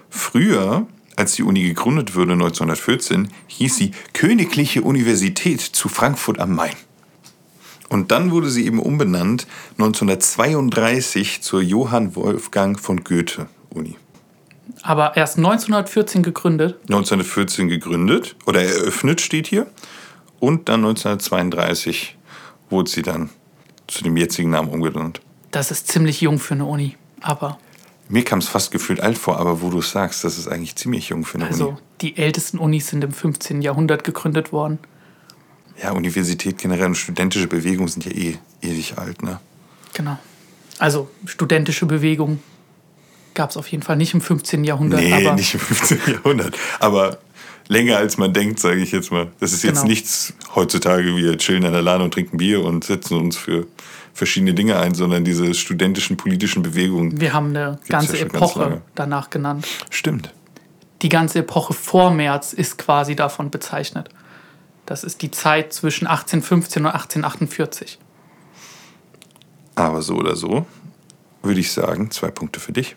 früher, 0.09 0.87
als 1.15 1.33
die 1.33 1.43
Uni 1.43 1.61
gegründet 1.63 2.15
wurde 2.15 2.33
1914, 2.33 3.29
hieß 3.47 3.75
sie 3.75 3.91
Königliche 4.13 4.81
Universität 4.81 5.61
zu 5.61 5.89
Frankfurt 5.89 6.39
am 6.39 6.55
Main. 6.55 6.73
Und 7.89 8.11
dann 8.11 8.31
wurde 8.31 8.49
sie 8.49 8.65
eben 8.65 8.79
umbenannt 8.79 9.47
1932 9.77 11.41
zur 11.41 11.61
Johann 11.61 12.15
Wolfgang 12.15 12.79
von 12.79 13.03
Goethe 13.03 13.47
Uni. 13.69 13.95
Aber 14.81 15.15
erst 15.15 15.37
1914 15.37 16.23
gegründet. 16.23 16.79
1914 16.83 17.69
gegründet 17.69 18.35
oder 18.45 18.63
eröffnet 18.63 19.21
steht 19.21 19.47
hier. 19.47 19.67
Und 20.39 20.69
dann 20.69 20.83
1932 20.85 22.17
wurde 22.69 22.89
sie 22.89 23.01
dann 23.01 23.29
zu 23.87 24.03
dem 24.03 24.17
jetzigen 24.17 24.49
Namen 24.49 24.69
umgenannt. 24.69 25.21
Das 25.51 25.71
ist 25.71 25.87
ziemlich 25.87 26.21
jung 26.21 26.39
für 26.39 26.55
eine 26.55 26.65
Uni. 26.65 26.95
Aber 27.21 27.57
Mir 28.09 28.23
kam 28.23 28.39
es 28.39 28.47
fast 28.47 28.71
gefühlt 28.71 28.99
alt 28.99 29.17
vor, 29.17 29.39
aber 29.39 29.61
wo 29.61 29.69
du 29.69 29.81
sagst, 29.81 30.23
das 30.23 30.37
ist 30.37 30.47
eigentlich 30.47 30.75
ziemlich 30.75 31.09
jung 31.09 31.23
für 31.25 31.37
eine 31.37 31.47
also 31.47 31.69
Uni. 31.69 31.77
die 32.01 32.17
ältesten 32.17 32.57
Unis 32.57 32.87
sind 32.87 33.03
im 33.03 33.11
15. 33.11 33.61
Jahrhundert 33.61 34.03
gegründet 34.03 34.51
worden. 34.51 34.79
Ja, 35.81 35.91
Universität 35.91 36.57
generell 36.57 36.85
und 36.87 36.95
studentische 36.95 37.47
Bewegung 37.47 37.87
sind 37.87 38.05
ja 38.05 38.11
eh 38.11 38.37
ewig 38.61 38.97
alt, 38.97 39.21
ne? 39.23 39.39
Genau. 39.93 40.17
Also 40.79 41.09
studentische 41.25 41.85
Bewegung 41.85 42.39
gab 43.33 43.49
es 43.49 43.57
auf 43.57 43.67
jeden 43.67 43.83
Fall 43.83 43.97
nicht 43.97 44.13
im 44.13 44.21
15. 44.21 44.63
Jahrhundert. 44.63 45.01
Nee, 45.01 45.13
aber 45.13 45.35
nicht 45.35 45.53
im 45.53 45.59
15. 45.59 45.99
Jahrhundert. 46.13 46.57
Aber 46.79 47.17
länger 47.67 47.97
als 47.97 48.17
man 48.17 48.33
denkt, 48.33 48.59
sage 48.59 48.81
ich 48.81 48.91
jetzt 48.91 49.11
mal. 49.11 49.27
Das 49.39 49.51
ist 49.53 49.63
jetzt 49.63 49.75
Genau. 49.81 49.87
nichts 49.87 50.33
heutzutage, 50.55 51.15
wir 51.15 51.37
chillen 51.37 51.65
an 51.65 51.73
der 51.73 51.81
Lane 51.81 52.03
und 52.03 52.13
trinken 52.13 52.37
Bier 52.37 52.63
und 52.63 52.83
setzen 52.85 53.17
uns 53.17 53.35
für 53.37 53.67
verschiedene 54.13 54.53
Dinge 54.53 54.79
ein, 54.79 54.95
sondern 54.95 55.25
diese 55.25 55.53
studentischen 55.53 56.15
politischen 56.15 56.61
Bewegungen. 56.63 57.19
wir 57.19 57.33
haben 57.33 57.49
eine 57.49 57.59
ja 57.59 57.79
ganze 57.89 58.17
ganz 58.17 58.33
Epoche 58.33 58.59
lange. 58.59 58.81
danach 58.95 59.29
genannt. 59.29 59.67
Stimmt. 59.89 60.33
Die 61.01 61.09
ganze 61.09 61.39
Epoche 61.39 61.73
vor 61.73 62.11
März 62.11 62.53
ist 62.53 62.77
quasi 62.77 63.15
davon 63.17 63.49
bezeichnet. 63.51 64.09
Das 64.85 65.03
ist 65.03 65.21
die 65.21 65.31
Zeit 65.31 65.73
zwischen 65.73 66.07
1815 66.07 66.83
und 66.85 66.91
1848. 66.91 67.99
Aber 69.75 70.01
so 70.01 70.15
oder 70.15 70.35
so 70.35 70.65
würde 71.41 71.59
ich 71.59 71.71
sagen, 71.71 72.11
zwei 72.11 72.31
Punkte 72.31 72.59
für 72.59 72.71
dich. 72.71 72.95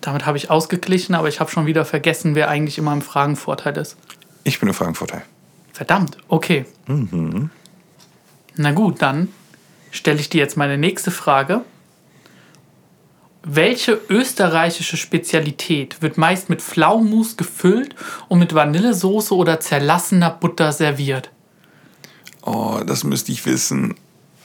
Damit 0.00 0.26
habe 0.26 0.36
ich 0.36 0.50
ausgeglichen, 0.50 1.14
aber 1.14 1.28
ich 1.28 1.40
habe 1.40 1.50
schon 1.50 1.66
wieder 1.66 1.84
vergessen, 1.84 2.34
wer 2.34 2.48
eigentlich 2.48 2.78
immer 2.78 2.92
im 2.92 3.02
Fragenvorteil 3.02 3.76
ist. 3.78 3.96
Ich 4.44 4.60
bin 4.60 4.68
im 4.68 4.74
Fragenvorteil. 4.74 5.22
Verdammt, 5.72 6.18
okay. 6.28 6.66
Na 8.56 8.72
gut, 8.72 9.02
dann 9.02 9.28
stelle 9.90 10.20
ich 10.20 10.28
dir 10.28 10.38
jetzt 10.38 10.56
meine 10.56 10.78
nächste 10.78 11.10
Frage. 11.10 11.62
Welche 13.46 14.00
österreichische 14.08 14.96
Spezialität 14.96 16.00
wird 16.00 16.16
meist 16.16 16.48
mit 16.48 16.62
Pflaumenmus 16.62 17.36
gefüllt 17.36 17.94
und 18.28 18.38
mit 18.38 18.54
Vanillesoße 18.54 19.34
oder 19.34 19.60
zerlassener 19.60 20.30
Butter 20.30 20.72
serviert? 20.72 21.30
Oh, 22.40 22.80
das 22.86 23.04
müsste 23.04 23.32
ich 23.32 23.44
wissen. 23.44 23.96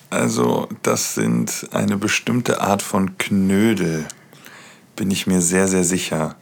Also, 0.10 0.68
das 0.84 1.16
sind 1.16 1.70
eine 1.72 1.96
bestimmte 1.96 2.60
Art 2.60 2.82
von 2.82 3.18
Knödel. 3.18 4.06
Bin 4.98 5.12
ich 5.12 5.28
mir 5.28 5.40
sehr, 5.40 5.70
sehr 5.70 5.86
sicher. 5.86 6.36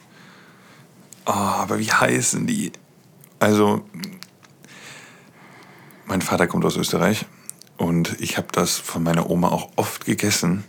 Oh, 1.27 1.33
aber 1.33 1.77
wie 1.77 1.91
heißen 1.91 2.47
die? 2.47 2.71
Also, 3.37 3.83
mein 6.07 6.23
Vater 6.23 6.47
kommt 6.47 6.65
aus 6.65 6.75
Österreich 6.75 7.25
und 7.77 8.19
ich 8.19 8.37
habe 8.37 8.47
das 8.51 8.79
von 8.79 9.03
meiner 9.03 9.29
Oma 9.29 9.49
auch 9.49 9.69
oft 9.75 10.05
gegessen. 10.05 10.63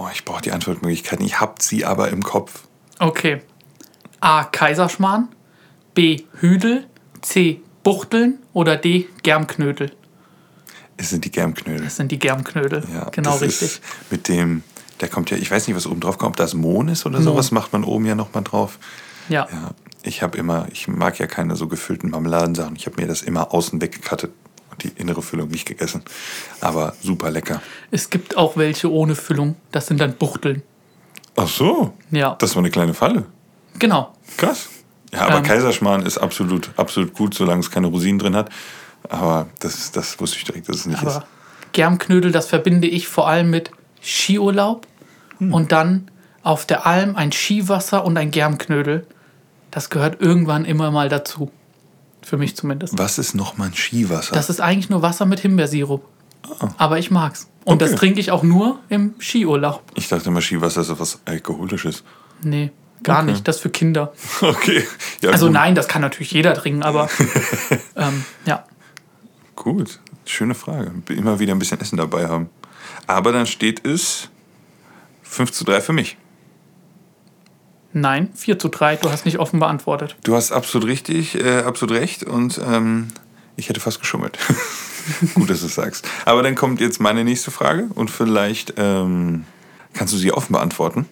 Boah, 0.00 0.10
ich 0.14 0.24
brauche 0.24 0.40
die 0.40 0.50
Antwortmöglichkeiten. 0.50 1.26
Ich 1.26 1.40
habe 1.40 1.56
sie 1.60 1.84
aber 1.84 2.08
im 2.08 2.22
Kopf. 2.22 2.62
Okay. 3.00 3.42
A. 4.20 4.44
Kaiserschmarrn. 4.44 5.28
B. 5.92 6.22
Hüdel. 6.38 6.86
C. 7.20 7.60
Buchteln. 7.82 8.38
Oder 8.54 8.78
D. 8.78 9.08
Germknödel. 9.22 9.92
Es 10.96 11.10
sind 11.10 11.26
die 11.26 11.30
Germknödel. 11.30 11.84
Das 11.84 11.96
sind 11.96 12.10
die 12.12 12.18
Germknödel. 12.18 12.82
Ja, 12.94 13.10
genau 13.10 13.36
richtig. 13.36 13.82
Mit 14.10 14.28
dem 14.28 14.62
Der 15.02 15.08
kommt 15.08 15.30
ja, 15.30 15.36
ich 15.36 15.50
weiß 15.50 15.66
nicht, 15.66 15.76
was 15.76 15.86
oben 15.86 16.00
drauf 16.00 16.16
kommt, 16.16 16.30
ob 16.30 16.36
das 16.36 16.54
Mohn 16.54 16.88
ist 16.88 17.04
oder 17.04 17.20
sowas, 17.20 17.50
macht 17.50 17.74
man 17.74 17.84
oben 17.84 18.06
ja 18.06 18.14
nochmal 18.14 18.42
drauf. 18.42 18.78
Ja. 19.28 19.48
Ja, 19.52 19.70
ich 20.02 20.22
habe 20.22 20.38
immer, 20.38 20.66
ich 20.72 20.88
mag 20.88 21.18
ja 21.18 21.26
keine 21.26 21.56
so 21.56 21.68
gefüllten 21.68 22.08
Marmeladensachen. 22.08 22.74
Ich 22.74 22.86
habe 22.86 22.98
mir 23.02 23.06
das 23.06 23.20
immer 23.20 23.52
außen 23.52 23.82
weggekattet 23.82 24.32
die 24.82 24.88
innere 24.96 25.22
Füllung 25.22 25.48
nicht 25.48 25.66
gegessen. 25.66 26.02
Aber 26.60 26.94
super 27.02 27.30
lecker. 27.30 27.60
Es 27.90 28.10
gibt 28.10 28.36
auch 28.36 28.56
welche 28.56 28.90
ohne 28.90 29.14
Füllung. 29.14 29.56
Das 29.72 29.86
sind 29.86 30.00
dann 30.00 30.14
Buchteln. 30.14 30.62
Ach 31.36 31.48
so, 31.48 31.94
Ja. 32.10 32.34
das 32.38 32.54
war 32.56 32.62
eine 32.62 32.70
kleine 32.70 32.94
Falle. 32.94 33.24
genau. 33.78 34.12
Krass. 34.36 34.68
Ja, 35.12 35.22
aber 35.22 35.38
Ähm. 35.38 35.42
Kaiserschmarrn 35.42 36.06
ist 36.06 36.18
absolut, 36.18 36.70
absolut 36.76 37.14
gut, 37.14 37.34
solange 37.34 37.60
es 37.60 37.70
keine 37.70 37.88
Rosinen 37.88 38.18
drin 38.20 38.36
hat. 38.36 38.48
Aber 39.08 39.48
das, 39.58 39.90
das 39.92 40.20
wusste 40.20 40.36
ich 40.36 40.44
direkt, 40.44 40.68
dass 40.68 40.76
es 40.76 40.86
nicht 40.86 41.02
ist. 41.02 41.08
Aber 41.16 41.24
Germknödel, 41.72 42.30
das 42.32 42.46
verbinde 42.46 42.86
ich 42.86 43.08
vor 43.08 43.28
allem 43.28 43.50
mit 43.50 43.70
Skiurlaub 44.02 44.86
und 45.40 45.72
dann 45.72 46.10
auf 46.42 46.66
der 46.66 46.86
Alm 46.86 47.16
ein 47.16 47.32
Skiwasser 47.32 48.04
und 48.04 48.16
ein 48.18 48.30
Germknödel. 48.30 49.06
Das 49.70 49.88
gehört 49.90 50.20
irgendwann 50.20 50.64
immer 50.64 50.90
mal 50.90 51.08
dazu. 51.08 51.50
Für 52.30 52.36
mich 52.38 52.54
zumindest. 52.54 52.96
Was 52.96 53.18
ist 53.18 53.34
nochmal 53.34 53.70
ein 53.70 53.74
Skiwasser? 53.74 54.32
Das 54.36 54.48
ist 54.50 54.60
eigentlich 54.60 54.88
nur 54.88 55.02
Wasser 55.02 55.26
mit 55.26 55.40
Himbeersirup. 55.40 56.04
Aber 56.78 56.96
ich 57.00 57.10
mag's. 57.10 57.48
Und 57.64 57.82
das 57.82 57.90
Okay. 57.90 57.98
trinke 57.98 58.20
ich 58.20 58.30
auch 58.30 58.44
nur 58.44 58.78
im 58.88 59.14
Skiurlaub. 59.18 59.82
ich 59.96 60.06
dachte 60.06 60.28
immer, 60.28 60.40
Skiwasser 60.40 60.82
ist 60.82 60.96
was 61.00 61.18
Alkoholisches. 61.24 62.04
Nee, 62.44 62.70
gar 63.02 63.22
Okay. 63.24 63.32
nicht. 63.32 63.48
Das 63.48 63.58
für 63.58 63.68
Kinder. 63.70 64.12
Okay. 64.42 64.84
Ja, 65.22 65.30
Also 65.30 65.46
gut. 65.46 65.54
nein, 65.54 65.74
das 65.74 65.88
kann 65.88 66.02
natürlich 66.02 66.30
jeder 66.30 66.54
trinken, 66.54 66.84
aber 66.84 67.10
ähm, 67.96 68.24
ja. 68.46 68.64
Gut, 69.56 69.98
schöne 70.24 70.54
Frage. 70.54 70.92
Immer 71.08 71.40
wieder 71.40 71.52
ein 71.52 71.58
bisschen 71.58 71.80
Essen 71.80 71.96
dabei 71.96 72.28
haben. 72.28 72.48
Aber 73.08 73.32
dann 73.32 73.48
steht 73.48 73.84
es 73.84 74.28
5 75.24 75.50
zu 75.50 75.64
3 75.64 75.80
für 75.80 75.92
mich. 75.92 76.16
Nein, 77.92 78.30
4 78.34 78.58
zu 78.58 78.68
3, 78.68 78.96
du 78.96 79.10
hast 79.10 79.24
nicht 79.24 79.38
offen 79.38 79.58
beantwortet. 79.58 80.16
Du 80.22 80.34
hast 80.36 80.52
absolut 80.52 80.88
richtig, 80.88 81.34
äh, 81.34 81.58
absolut 81.58 81.96
recht 81.96 82.22
und 82.22 82.60
ähm, 82.64 83.08
ich 83.56 83.68
hätte 83.68 83.80
fast 83.80 83.98
geschummelt. 83.98 84.38
Gut, 85.34 85.50
dass 85.50 85.60
du 85.60 85.66
es 85.66 85.74
sagst. 85.74 86.06
Aber 86.24 86.42
dann 86.42 86.54
kommt 86.54 86.80
jetzt 86.80 87.00
meine 87.00 87.24
nächste 87.24 87.50
Frage 87.50 87.88
und 87.94 88.10
vielleicht 88.10 88.74
ähm, 88.76 89.44
kannst 89.92 90.14
du 90.14 90.18
sie 90.18 90.32
offen 90.32 90.52
beantworten. 90.52 91.06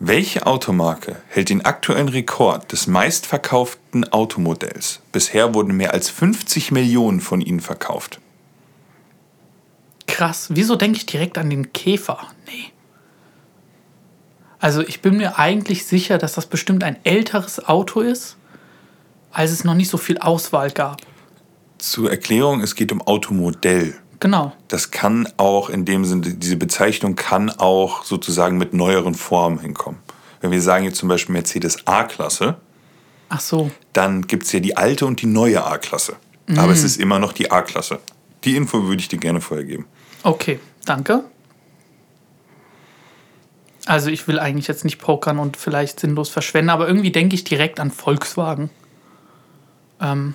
Welche 0.00 0.46
Automarke 0.46 1.16
hält 1.26 1.50
den 1.50 1.64
aktuellen 1.64 2.08
Rekord 2.08 2.70
des 2.70 2.86
meistverkauften 2.86 4.10
Automodells? 4.12 5.00
Bisher 5.10 5.54
wurden 5.54 5.76
mehr 5.76 5.92
als 5.92 6.08
50 6.08 6.70
Millionen 6.70 7.20
von 7.20 7.40
ihnen 7.40 7.60
verkauft. 7.60 8.20
Krass, 10.06 10.46
wieso 10.50 10.76
denke 10.76 10.98
ich 10.98 11.06
direkt 11.06 11.36
an 11.36 11.50
den 11.50 11.72
Käfer? 11.72 12.28
Nee. 12.46 12.72
Also 14.60 14.82
ich 14.82 15.00
bin 15.02 15.16
mir 15.16 15.38
eigentlich 15.38 15.86
sicher, 15.86 16.18
dass 16.18 16.34
das 16.34 16.46
bestimmt 16.46 16.82
ein 16.84 16.96
älteres 17.04 17.66
Auto 17.68 18.00
ist, 18.00 18.36
als 19.30 19.50
es 19.52 19.64
noch 19.64 19.74
nicht 19.74 19.90
so 19.90 19.98
viel 19.98 20.18
Auswahl 20.18 20.70
gab. 20.70 21.00
Zur 21.78 22.10
Erklärung, 22.10 22.60
es 22.60 22.74
geht 22.74 22.90
um 22.90 23.00
Automodell. 23.02 23.94
Genau. 24.20 24.52
Das 24.66 24.90
kann 24.90 25.28
auch 25.36 25.70
in 25.70 25.84
dem 25.84 26.04
Sinne, 26.04 26.34
diese 26.34 26.56
Bezeichnung 26.56 27.14
kann 27.14 27.50
auch 27.50 28.02
sozusagen 28.02 28.58
mit 28.58 28.74
neueren 28.74 29.14
Formen 29.14 29.60
hinkommen. 29.60 30.00
Wenn 30.40 30.50
wir 30.50 30.60
sagen 30.60 30.84
jetzt 30.84 30.98
zum 30.98 31.08
Beispiel 31.08 31.34
Mercedes 31.34 31.86
A-Klasse, 31.86 32.56
Ach 33.28 33.40
so. 33.40 33.70
dann 33.92 34.26
gibt 34.26 34.44
es 34.44 34.52
ja 34.52 34.60
die 34.60 34.76
alte 34.76 35.06
und 35.06 35.22
die 35.22 35.26
neue 35.26 35.64
A-Klasse. 35.64 36.16
Aber 36.56 36.72
es 36.72 36.82
ist 36.82 36.98
immer 36.98 37.18
noch 37.18 37.34
die 37.34 37.50
A-Klasse. 37.50 38.00
Die 38.44 38.56
Info 38.56 38.84
würde 38.84 39.00
ich 39.00 39.08
dir 39.08 39.18
gerne 39.18 39.40
vorher 39.40 39.66
geben. 39.66 39.86
Okay, 40.22 40.58
danke. 40.86 41.24
Also 43.88 44.10
ich 44.10 44.28
will 44.28 44.38
eigentlich 44.38 44.68
jetzt 44.68 44.84
nicht 44.84 44.98
pokern 44.98 45.38
und 45.38 45.56
vielleicht 45.56 45.98
sinnlos 45.98 46.28
verschwenden, 46.28 46.68
aber 46.68 46.86
irgendwie 46.86 47.10
denke 47.10 47.34
ich 47.34 47.44
direkt 47.44 47.80
an 47.80 47.90
Volkswagen. 47.90 48.68
Ähm. 49.98 50.34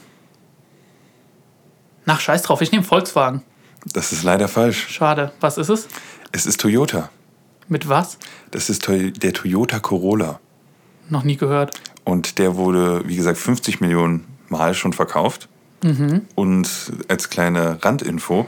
Nach 2.06 2.20
Scheiß 2.20 2.42
drauf, 2.42 2.62
ich 2.62 2.72
nehme 2.72 2.84
Volkswagen. 2.84 3.44
Das 3.94 4.12
ist 4.12 4.24
leider 4.24 4.48
falsch. 4.48 4.88
Schade. 4.90 5.32
Was 5.40 5.60
ist 5.60 5.70
es? 5.70 5.88
Es 6.32 6.48
ist 6.48 6.60
Toyota. 6.62 7.12
Mit 7.68 7.88
was? 7.88 8.18
Das 8.50 8.72
ist 8.72 8.88
der 8.88 9.34
Toyota 9.34 9.80
Corolla. 9.80 10.40
Noch 11.10 11.24
nie 11.24 11.38
gehört. 11.38 11.80
Und 12.06 12.40
der 12.40 12.56
wurde, 12.56 13.08
wie 13.08 13.16
gesagt, 13.16 13.38
50 13.38 13.82
Millionen 13.82 14.26
Mal 14.50 14.74
schon 14.74 14.94
verkauft. 14.94 15.48
Und 16.36 16.70
als 17.08 17.30
kleine 17.30 17.84
Randinfo, 17.84 18.48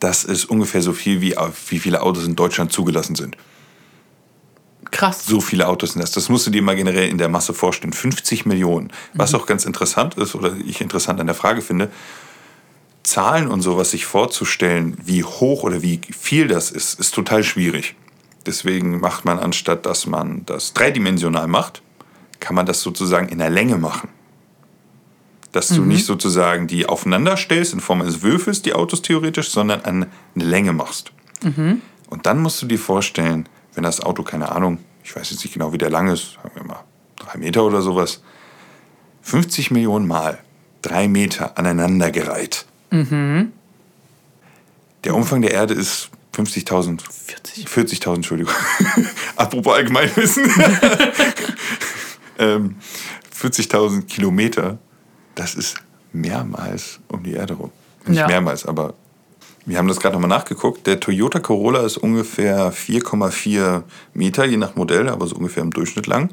das 0.00 0.24
ist 0.24 0.46
ungefähr 0.46 0.82
so 0.82 0.92
viel, 0.92 1.20
wie, 1.20 1.36
wie 1.68 1.78
viele 1.78 2.02
Autos 2.02 2.24
in 2.24 2.34
Deutschland 2.34 2.72
zugelassen 2.72 3.14
sind. 3.14 3.36
Krass. 4.92 5.26
So 5.26 5.40
viele 5.40 5.66
Autos 5.66 5.94
sind 5.94 6.02
das. 6.02 6.12
Das 6.12 6.28
musst 6.28 6.46
du 6.46 6.50
dir 6.50 6.62
mal 6.62 6.76
generell 6.76 7.08
in 7.08 7.18
der 7.18 7.28
Masse 7.28 7.54
vorstellen. 7.54 7.92
50 7.92 8.46
Millionen. 8.46 8.92
Was 9.14 9.34
auch 9.34 9.46
ganz 9.46 9.64
interessant 9.64 10.14
ist 10.14 10.36
oder 10.36 10.54
ich 10.64 10.80
interessant 10.80 11.18
an 11.18 11.26
der 11.26 11.34
Frage 11.34 11.62
finde, 11.62 11.90
Zahlen 13.02 13.48
und 13.48 13.62
sowas 13.62 13.90
sich 13.90 14.04
vorzustellen, 14.04 14.96
wie 15.02 15.24
hoch 15.24 15.64
oder 15.64 15.82
wie 15.82 16.00
viel 16.16 16.46
das 16.46 16.70
ist, 16.70 17.00
ist 17.00 17.12
total 17.14 17.42
schwierig. 17.42 17.96
Deswegen 18.46 19.00
macht 19.00 19.24
man, 19.24 19.38
anstatt 19.38 19.86
dass 19.86 20.06
man 20.06 20.44
das 20.46 20.72
dreidimensional 20.72 21.48
macht, 21.48 21.82
kann 22.38 22.54
man 22.54 22.66
das 22.66 22.80
sozusagen 22.82 23.28
in 23.28 23.38
der 23.38 23.50
Länge 23.50 23.78
machen. 23.78 24.08
Dass 25.52 25.68
du 25.68 25.82
nicht 25.82 26.06
sozusagen 26.06 26.66
die 26.66 26.86
aufeinander 26.86 27.36
stellst 27.36 27.72
in 27.72 27.80
Form 27.80 28.02
eines 28.02 28.22
Würfels, 28.22 28.62
die 28.62 28.74
Autos 28.74 29.02
theoretisch, 29.02 29.50
sondern 29.50 29.82
an 29.82 30.06
eine 30.34 30.44
Länge 30.44 30.72
machst. 30.72 31.12
Und 32.08 32.26
dann 32.26 32.40
musst 32.40 32.60
du 32.62 32.66
dir 32.66 32.78
vorstellen, 32.78 33.48
wenn 33.74 33.84
das 33.84 34.00
Auto, 34.00 34.22
keine 34.22 34.52
Ahnung, 34.52 34.78
ich 35.04 35.14
weiß 35.14 35.30
jetzt 35.30 35.42
nicht 35.44 35.52
genau, 35.54 35.72
wie 35.72 35.78
der 35.78 35.90
lang 35.90 36.08
ist, 36.08 36.34
sagen 36.34 36.50
wir 36.54 36.64
mal 36.64 36.84
drei 37.16 37.38
Meter 37.38 37.64
oder 37.64 37.82
sowas, 37.82 38.22
50 39.22 39.70
Millionen 39.70 40.06
Mal 40.06 40.38
drei 40.82 41.08
Meter 41.08 41.56
aneinandergereiht. 41.58 42.66
Der 45.04 45.14
Umfang 45.14 45.40
der 45.42 45.52
Erde 45.52 45.74
ist 45.74 46.10
50.000, 46.36 47.00
40. 47.10 47.66
40.000, 47.66 48.14
Entschuldigung. 48.16 48.52
Apropos 49.36 49.74
Allgemeinwissen. 49.74 50.44
ähm, 52.38 52.76
40.000 53.34 54.06
Kilometer, 54.06 54.78
das 55.34 55.54
ist 55.54 55.76
mehrmals 56.12 57.00
um 57.08 57.22
die 57.22 57.32
Erde 57.32 57.54
rum. 57.54 57.70
Nicht 58.06 58.18
Ja. 58.18 58.26
mehrmals, 58.26 58.66
aber 58.66 58.94
wir 59.64 59.78
haben 59.78 59.88
das 59.88 60.00
gerade 60.00 60.14
nochmal 60.14 60.28
nachgeguckt. 60.28 60.86
Der 60.86 60.98
Toyota 61.00 61.38
Corolla 61.40 61.80
ist 61.82 61.96
ungefähr 61.96 62.72
4,4 62.72 63.82
Meter, 64.14 64.44
je 64.44 64.56
nach 64.56 64.74
Modell, 64.74 65.08
aber 65.08 65.26
so 65.26 65.36
ungefähr 65.36 65.62
im 65.62 65.70
Durchschnitt 65.70 66.06
lang. 66.06 66.30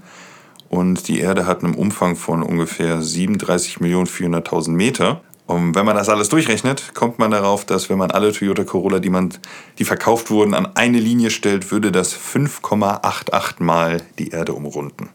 Und 0.70 1.08
die 1.08 1.20
Erde 1.20 1.46
hat 1.46 1.64
einen 1.64 1.76
Umfang 1.76 2.16
von 2.16 2.44
ungefähr 2.44 3.00
37.400.000 3.02 4.70
Meter. 4.72 5.22
Und 5.48 5.74
wenn 5.74 5.86
man 5.86 5.96
das 5.96 6.10
alles 6.10 6.30
durchrechnet, 6.30 6.94
kommt 6.94 7.18
man 7.18 7.32
darauf, 7.32 7.66
dass 7.66 7.90
wenn 7.90 7.98
man 7.98 8.12
alle 8.12 8.32
Toyota 8.32 8.64
Corolla, 8.64 9.00
die, 9.00 9.10
man, 9.10 9.34
die 9.80 9.86
verkauft 9.86 10.30
wurden, 10.30 10.54
an 10.54 10.68
eine 10.76 11.00
Linie 11.00 11.32
stellt, 11.32 11.72
würde 11.72 11.92
das 11.92 12.16
5,88 12.16 13.64
Mal 13.64 14.02
die 14.20 14.30
Erde 14.30 14.54
umrunden. 14.54 15.10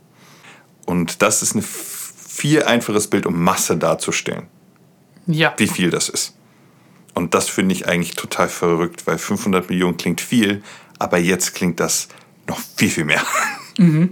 Und 0.86 1.22
das 1.22 1.42
ist 1.42 1.54
ein 1.54 1.62
viel 1.62 2.64
einfaches 2.64 3.06
Bild, 3.08 3.26
um 3.26 3.42
Masse 3.42 3.76
darzustellen 3.76 4.48
Ja. 5.26 5.54
wie 5.56 5.68
viel 5.68 5.90
das 5.90 6.08
ist. 6.08 6.34
Und 7.14 7.34
das 7.34 7.48
finde 7.48 7.74
ich 7.74 7.86
eigentlich 7.88 8.14
total 8.16 8.48
verrückt, 8.48 9.06
weil 9.06 9.18
500 9.18 9.68
Millionen 9.70 9.96
klingt 9.96 10.20
viel, 10.20 10.62
aber 10.98 11.18
jetzt 11.18 11.54
klingt 11.54 11.78
das 11.80 12.08
noch 12.48 12.58
viel, 12.76 12.90
viel 12.90 13.04
mehr. 13.04 13.22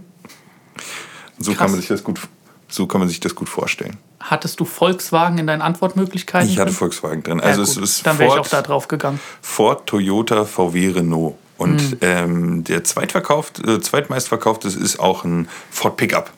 So 1.38 1.53
Krass. 1.53 1.59
kann 1.59 1.71
man 1.73 1.81
sich 1.81 1.88
das 1.88 2.05
gut, 2.05 2.21
so 2.69 2.87
kann 2.87 3.01
man 3.01 3.09
sich 3.09 3.19
das 3.21 3.35
gut 3.35 3.49
vorstellen. 3.49 3.97
Hattest 4.21 4.61
du 4.61 4.65
Volkswagen 4.65 5.38
in 5.38 5.47
deinen 5.49 5.62
Antwortmöglichkeiten? 5.62 6.49
Ich 6.49 6.59
hatte? 6.59 6.73
Volkswagen 6.73 7.23
drin. 7.23 7.38
Ja, 7.38 7.45
Also 7.45 7.62
gut. 7.65 7.71
es 7.71 7.77
ist 7.97 8.07
Dann 8.07 8.19
wäre 8.19 8.29
ich 8.29 8.35
Ford, 8.35 8.47
auch 8.47 8.51
da 8.51 8.62
drauf 8.62 8.87
gegangen. 8.88 9.19
Ford, 9.41 9.87
Toyota, 9.88 10.45
VW, 10.45 10.91
Renault. 10.91 11.35
Und 11.59 11.93
Mhm. 11.93 11.99
ähm, 12.01 12.65
der 12.65 12.85
zweitverkauft, 12.85 13.59
äh, 13.67 13.81
zweitmeistverkaufte 13.81 14.69
ist 14.69 14.99
auch 15.01 15.25
ein 15.25 15.49
Ford 15.71 15.97
Pickup. 15.97 16.33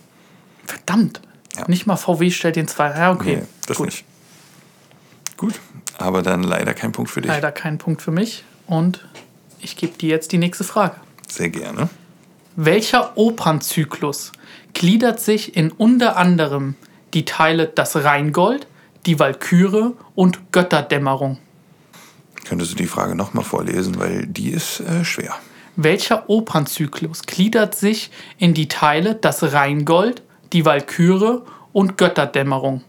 Verdammt. 0.66 1.20
Ja. 1.56 1.64
Nicht 1.68 1.86
mal 1.86 1.96
VW 1.96 2.30
stellt 2.30 2.56
den 2.56 2.68
zwei. 2.68 2.88
Ja, 2.90 3.12
okay. 3.12 3.36
Nee, 3.36 3.46
das 3.66 3.76
Gut. 3.76 3.86
nicht. 3.86 4.04
Gut, 5.36 5.54
aber 5.98 6.22
dann 6.22 6.42
leider 6.42 6.74
kein 6.74 6.92
Punkt 6.92 7.10
für 7.10 7.20
dich. 7.20 7.30
Leider 7.30 7.52
kein 7.52 7.78
Punkt 7.78 8.02
für 8.02 8.10
mich. 8.10 8.44
Und 8.66 9.06
ich 9.60 9.76
gebe 9.76 9.96
dir 9.96 10.10
jetzt 10.10 10.32
die 10.32 10.38
nächste 10.38 10.64
Frage. 10.64 10.96
Sehr 11.28 11.48
gerne. 11.48 11.88
Welcher 12.56 13.16
Opernzyklus 13.16 14.32
gliedert 14.74 15.20
sich 15.20 15.56
in 15.56 15.72
unter 15.72 16.16
anderem 16.16 16.76
die 17.12 17.24
Teile 17.24 17.66
Das 17.66 17.96
Rheingold, 17.96 18.66
die 19.06 19.18
Walküre 19.18 19.94
und 20.14 20.52
Götterdämmerung? 20.52 21.38
Könntest 22.44 22.72
du 22.72 22.76
die 22.76 22.86
Frage 22.86 23.14
nochmal 23.14 23.44
vorlesen, 23.44 23.98
weil 23.98 24.26
die 24.26 24.50
ist 24.50 24.80
äh, 24.80 25.04
schwer. 25.04 25.34
Welcher 25.76 26.28
Opernzyklus 26.28 27.22
gliedert 27.22 27.74
sich 27.74 28.10
in 28.38 28.54
die 28.54 28.68
Teile 28.68 29.14
Das 29.14 29.42
Rheingold, 29.52 30.22
die 30.52 30.64
Walküre 30.64 31.44
und 31.72 31.98
Götterdämmerung? 31.98 32.84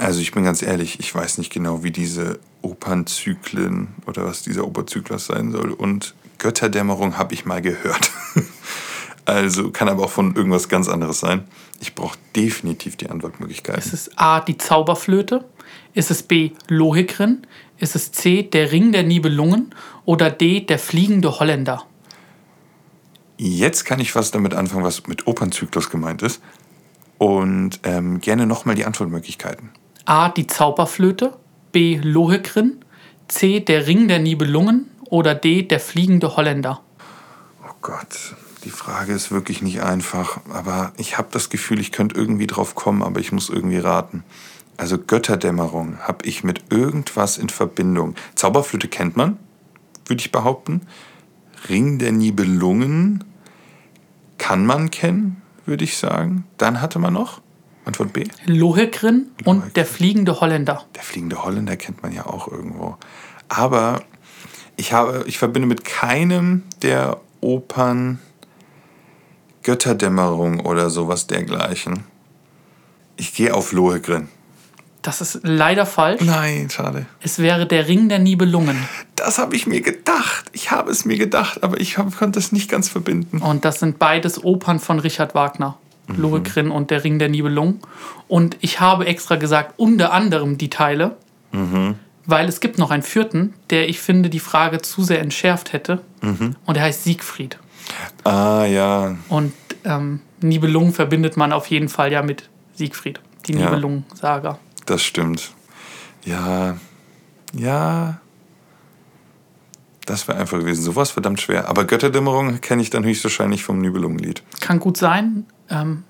Also 0.00 0.20
ich 0.20 0.32
bin 0.32 0.44
ganz 0.44 0.62
ehrlich, 0.62 0.98
ich 0.98 1.14
weiß 1.14 1.36
nicht 1.36 1.52
genau, 1.52 1.84
wie 1.84 1.90
diese 1.90 2.40
Opernzyklen 2.62 3.88
oder 4.06 4.24
was 4.24 4.40
dieser 4.40 4.66
Opernzyklus 4.66 5.26
sein 5.26 5.52
soll 5.52 5.72
und 5.72 6.14
Götterdämmerung 6.38 7.18
habe 7.18 7.34
ich 7.34 7.44
mal 7.44 7.60
gehört. 7.60 8.10
also 9.26 9.70
kann 9.70 9.90
aber 9.90 10.04
auch 10.04 10.10
von 10.10 10.34
irgendwas 10.34 10.70
ganz 10.70 10.88
anderes 10.88 11.20
sein. 11.20 11.44
Ich 11.80 11.94
brauche 11.94 12.16
definitiv 12.34 12.96
die 12.96 13.10
Antwortmöglichkeiten. 13.10 13.82
Ist 13.82 13.92
es 13.92 14.10
A, 14.16 14.40
die 14.40 14.56
Zauberflöte? 14.56 15.44
Ist 15.92 16.10
es 16.10 16.22
B, 16.22 16.52
Lohegrin? 16.68 17.46
Ist 17.76 17.94
es 17.94 18.10
C, 18.10 18.42
der 18.42 18.72
Ring 18.72 18.92
der 18.92 19.02
Nibelungen? 19.02 19.74
Oder 20.06 20.30
D, 20.30 20.60
der 20.60 20.78
fliegende 20.78 21.38
Holländer? 21.38 21.84
Jetzt 23.36 23.84
kann 23.84 24.00
ich 24.00 24.14
was 24.14 24.30
damit 24.30 24.54
anfangen, 24.54 24.84
was 24.84 25.06
mit 25.08 25.26
Opernzyklus 25.26 25.90
gemeint 25.90 26.22
ist. 26.22 26.40
Und 27.18 27.80
ähm, 27.82 28.22
gerne 28.22 28.46
nochmal 28.46 28.76
die 28.76 28.86
Antwortmöglichkeiten. 28.86 29.72
A, 30.04 30.28
die 30.28 30.46
Zauberflöte? 30.46 31.34
B, 31.72 32.00
Lohegrin? 32.02 32.84
C, 33.28 33.60
der 33.60 33.86
Ring 33.86 34.08
der 34.08 34.18
Nibelungen? 34.18 34.90
Oder 35.08 35.34
D, 35.34 35.62
der 35.62 35.80
fliegende 35.80 36.36
Holländer? 36.36 36.80
Oh 37.64 37.74
Gott, 37.82 38.34
die 38.64 38.70
Frage 38.70 39.12
ist 39.12 39.30
wirklich 39.30 39.62
nicht 39.62 39.82
einfach. 39.82 40.40
Aber 40.52 40.92
ich 40.96 41.18
habe 41.18 41.28
das 41.30 41.50
Gefühl, 41.50 41.80
ich 41.80 41.92
könnte 41.92 42.16
irgendwie 42.16 42.46
drauf 42.46 42.74
kommen, 42.74 43.02
aber 43.02 43.20
ich 43.20 43.32
muss 43.32 43.48
irgendwie 43.48 43.78
raten. 43.78 44.24
Also 44.76 44.96
Götterdämmerung 44.98 45.98
habe 46.00 46.24
ich 46.26 46.42
mit 46.42 46.72
irgendwas 46.72 47.38
in 47.38 47.48
Verbindung. 47.50 48.14
Zauberflöte 48.34 48.88
kennt 48.88 49.16
man, 49.16 49.36
würde 50.06 50.20
ich 50.20 50.32
behaupten. 50.32 50.82
Ring 51.68 51.98
der 51.98 52.12
Nibelungen 52.12 53.24
kann 54.38 54.64
man 54.64 54.90
kennen, 54.90 55.42
würde 55.66 55.84
ich 55.84 55.98
sagen. 55.98 56.44
Dann 56.56 56.80
hatte 56.80 56.98
man 56.98 57.12
noch 57.12 57.42
Antwort 57.84 58.12
B. 58.12 58.24
Lohegrin 58.46 59.26
und 59.44 59.76
der 59.76 59.86
fliegende 59.86 60.40
Holländer. 60.40 60.84
Der 60.94 61.02
fliegende 61.02 61.42
Holländer 61.44 61.76
kennt 61.76 62.02
man 62.02 62.12
ja 62.12 62.26
auch 62.26 62.48
irgendwo. 62.48 62.96
Aber 63.48 64.02
ich, 64.76 64.92
habe, 64.92 65.24
ich 65.26 65.38
verbinde 65.38 65.66
mit 65.66 65.84
keinem 65.84 66.62
der 66.82 67.20
Opern 67.40 68.18
Götterdämmerung 69.62 70.60
oder 70.60 70.90
sowas 70.90 71.26
dergleichen. 71.26 72.04
Ich 73.16 73.34
gehe 73.34 73.54
auf 73.54 73.72
Lohegrin. 73.72 74.28
Das 75.02 75.20
ist 75.20 75.40
leider 75.42 75.86
falsch. 75.86 76.22
Nein, 76.22 76.68
schade. 76.70 77.06
Es 77.20 77.38
wäre 77.38 77.66
der 77.66 77.88
Ring 77.88 78.08
der 78.08 78.18
Nibelungen. 78.18 78.76
Das 79.16 79.38
habe 79.38 79.56
ich 79.56 79.66
mir 79.66 79.80
gedacht. 79.80 80.46
Ich 80.52 80.70
habe 80.70 80.90
es 80.90 81.04
mir 81.04 81.16
gedacht, 81.16 81.62
aber 81.62 81.80
ich 81.80 81.96
hab, 81.96 82.14
konnte 82.16 82.38
es 82.38 82.52
nicht 82.52 82.70
ganz 82.70 82.88
verbinden. 82.88 83.38
Und 83.38 83.64
das 83.64 83.80
sind 83.80 83.98
beides 83.98 84.42
Opern 84.44 84.78
von 84.78 84.98
Richard 84.98 85.34
Wagner. 85.34 85.78
Mhm. 86.16 86.22
Lohegrin 86.22 86.70
und 86.70 86.90
der 86.90 87.04
Ring 87.04 87.18
der 87.18 87.28
Nibelungen. 87.28 87.80
Und 88.28 88.56
ich 88.60 88.80
habe 88.80 89.06
extra 89.06 89.36
gesagt, 89.36 89.74
unter 89.78 90.12
anderem 90.12 90.58
die 90.58 90.70
Teile, 90.70 91.16
Mhm. 91.52 91.96
weil 92.26 92.48
es 92.48 92.60
gibt 92.60 92.78
noch 92.78 92.90
einen 92.90 93.02
vierten, 93.02 93.54
der 93.70 93.88
ich 93.88 94.00
finde 94.00 94.30
die 94.30 94.38
Frage 94.40 94.80
zu 94.82 95.02
sehr 95.02 95.20
entschärft 95.20 95.72
hätte. 95.72 96.00
Mhm. 96.22 96.54
Und 96.64 96.74
der 96.76 96.84
heißt 96.84 97.04
Siegfried. 97.04 97.58
Ah, 98.24 98.64
ja. 98.64 99.16
Und 99.28 99.52
ähm, 99.84 100.20
Nibelungen 100.40 100.92
verbindet 100.92 101.36
man 101.36 101.52
auf 101.52 101.66
jeden 101.66 101.88
Fall 101.88 102.12
ja 102.12 102.22
mit 102.22 102.48
Siegfried. 102.74 103.20
Die 103.46 103.54
Ja. 103.54 103.64
Nibelungen-Saga. 103.64 104.58
Das 104.86 105.02
stimmt. 105.02 105.50
Ja. 106.24 106.76
Ja. 107.52 108.20
Das 110.10 110.26
wäre 110.26 110.38
einfach 110.38 110.58
gewesen. 110.58 110.82
Sowas 110.82 111.12
verdammt 111.12 111.40
schwer. 111.40 111.68
Aber 111.68 111.84
Götterdämmerung 111.84 112.60
kenne 112.60 112.82
ich 112.82 112.90
dann 112.90 113.04
höchstwahrscheinlich 113.04 113.62
vom 113.62 113.78
Nibelungenlied. 113.78 114.42
Kann 114.58 114.80
gut 114.80 114.96
sein. 114.96 115.46
Ähm, 115.70 116.02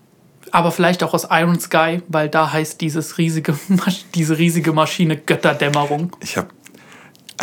aber 0.52 0.72
vielleicht 0.72 1.04
auch 1.04 1.12
aus 1.12 1.28
Iron 1.30 1.60
Sky, 1.60 2.00
weil 2.08 2.30
da 2.30 2.50
heißt 2.50 2.80
dieses 2.80 3.18
riesige, 3.18 3.58
diese 4.14 4.38
riesige 4.38 4.72
Maschine 4.72 5.18
Götterdämmerung. 5.18 6.16
Ich 6.20 6.38
habe 6.38 6.48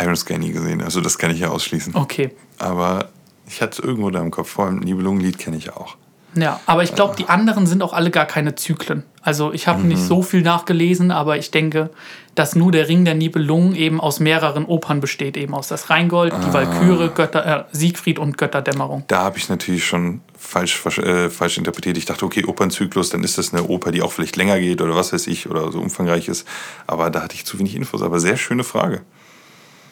Iron 0.00 0.16
Sky 0.16 0.36
nie 0.36 0.50
gesehen, 0.50 0.82
also 0.82 1.00
das 1.00 1.16
kann 1.16 1.30
ich 1.30 1.38
ja 1.38 1.48
ausschließen. 1.48 1.94
Okay. 1.94 2.32
Aber 2.58 3.10
ich 3.46 3.62
hatte 3.62 3.80
es 3.80 3.86
irgendwo 3.86 4.10
da 4.10 4.20
im 4.20 4.32
Kopf. 4.32 4.48
Vor 4.50 4.66
allem 4.66 4.80
Nibelungenlied 4.80 5.38
kenne 5.38 5.56
ich 5.56 5.72
auch. 5.72 5.96
Ja, 6.34 6.58
aber 6.66 6.82
ich 6.82 6.92
glaube, 6.92 7.14
die 7.16 7.28
anderen 7.28 7.68
sind 7.68 7.82
auch 7.84 7.92
alle 7.92 8.10
gar 8.10 8.26
keine 8.26 8.56
Zyklen. 8.56 9.04
Also 9.28 9.52
ich 9.52 9.68
habe 9.68 9.82
nicht 9.82 10.00
so 10.00 10.22
viel 10.22 10.40
nachgelesen, 10.40 11.10
aber 11.10 11.36
ich 11.36 11.50
denke, 11.50 11.90
dass 12.34 12.56
nur 12.56 12.72
der 12.72 12.88
Ring 12.88 13.04
der 13.04 13.14
Nibelungen 13.14 13.76
eben 13.76 14.00
aus 14.00 14.20
mehreren 14.20 14.64
Opern 14.64 15.00
besteht, 15.00 15.36
eben 15.36 15.52
aus 15.52 15.68
das 15.68 15.90
Rheingold, 15.90 16.32
die 16.32 16.50
Walküre, 16.54 17.10
Götter, 17.10 17.44
äh, 17.44 17.64
Siegfried 17.70 18.18
und 18.18 18.38
Götterdämmerung. 18.38 19.04
Da 19.08 19.24
habe 19.24 19.36
ich 19.36 19.50
natürlich 19.50 19.84
schon 19.84 20.22
falsch, 20.34 20.82
äh, 20.96 21.28
falsch 21.28 21.58
interpretiert. 21.58 21.98
Ich 21.98 22.06
dachte, 22.06 22.24
okay, 22.24 22.46
Opernzyklus, 22.46 23.10
dann 23.10 23.22
ist 23.22 23.36
das 23.36 23.52
eine 23.52 23.64
Oper, 23.64 23.92
die 23.92 24.00
auch 24.00 24.12
vielleicht 24.12 24.36
länger 24.36 24.58
geht 24.60 24.80
oder 24.80 24.96
was 24.96 25.12
weiß 25.12 25.26
ich 25.26 25.46
oder 25.46 25.70
so 25.72 25.78
umfangreich 25.78 26.28
ist. 26.28 26.48
Aber 26.86 27.10
da 27.10 27.20
hatte 27.20 27.34
ich 27.34 27.44
zu 27.44 27.58
wenig 27.58 27.74
Infos. 27.74 28.00
Aber 28.00 28.20
sehr 28.20 28.38
schöne 28.38 28.64
Frage. 28.64 29.02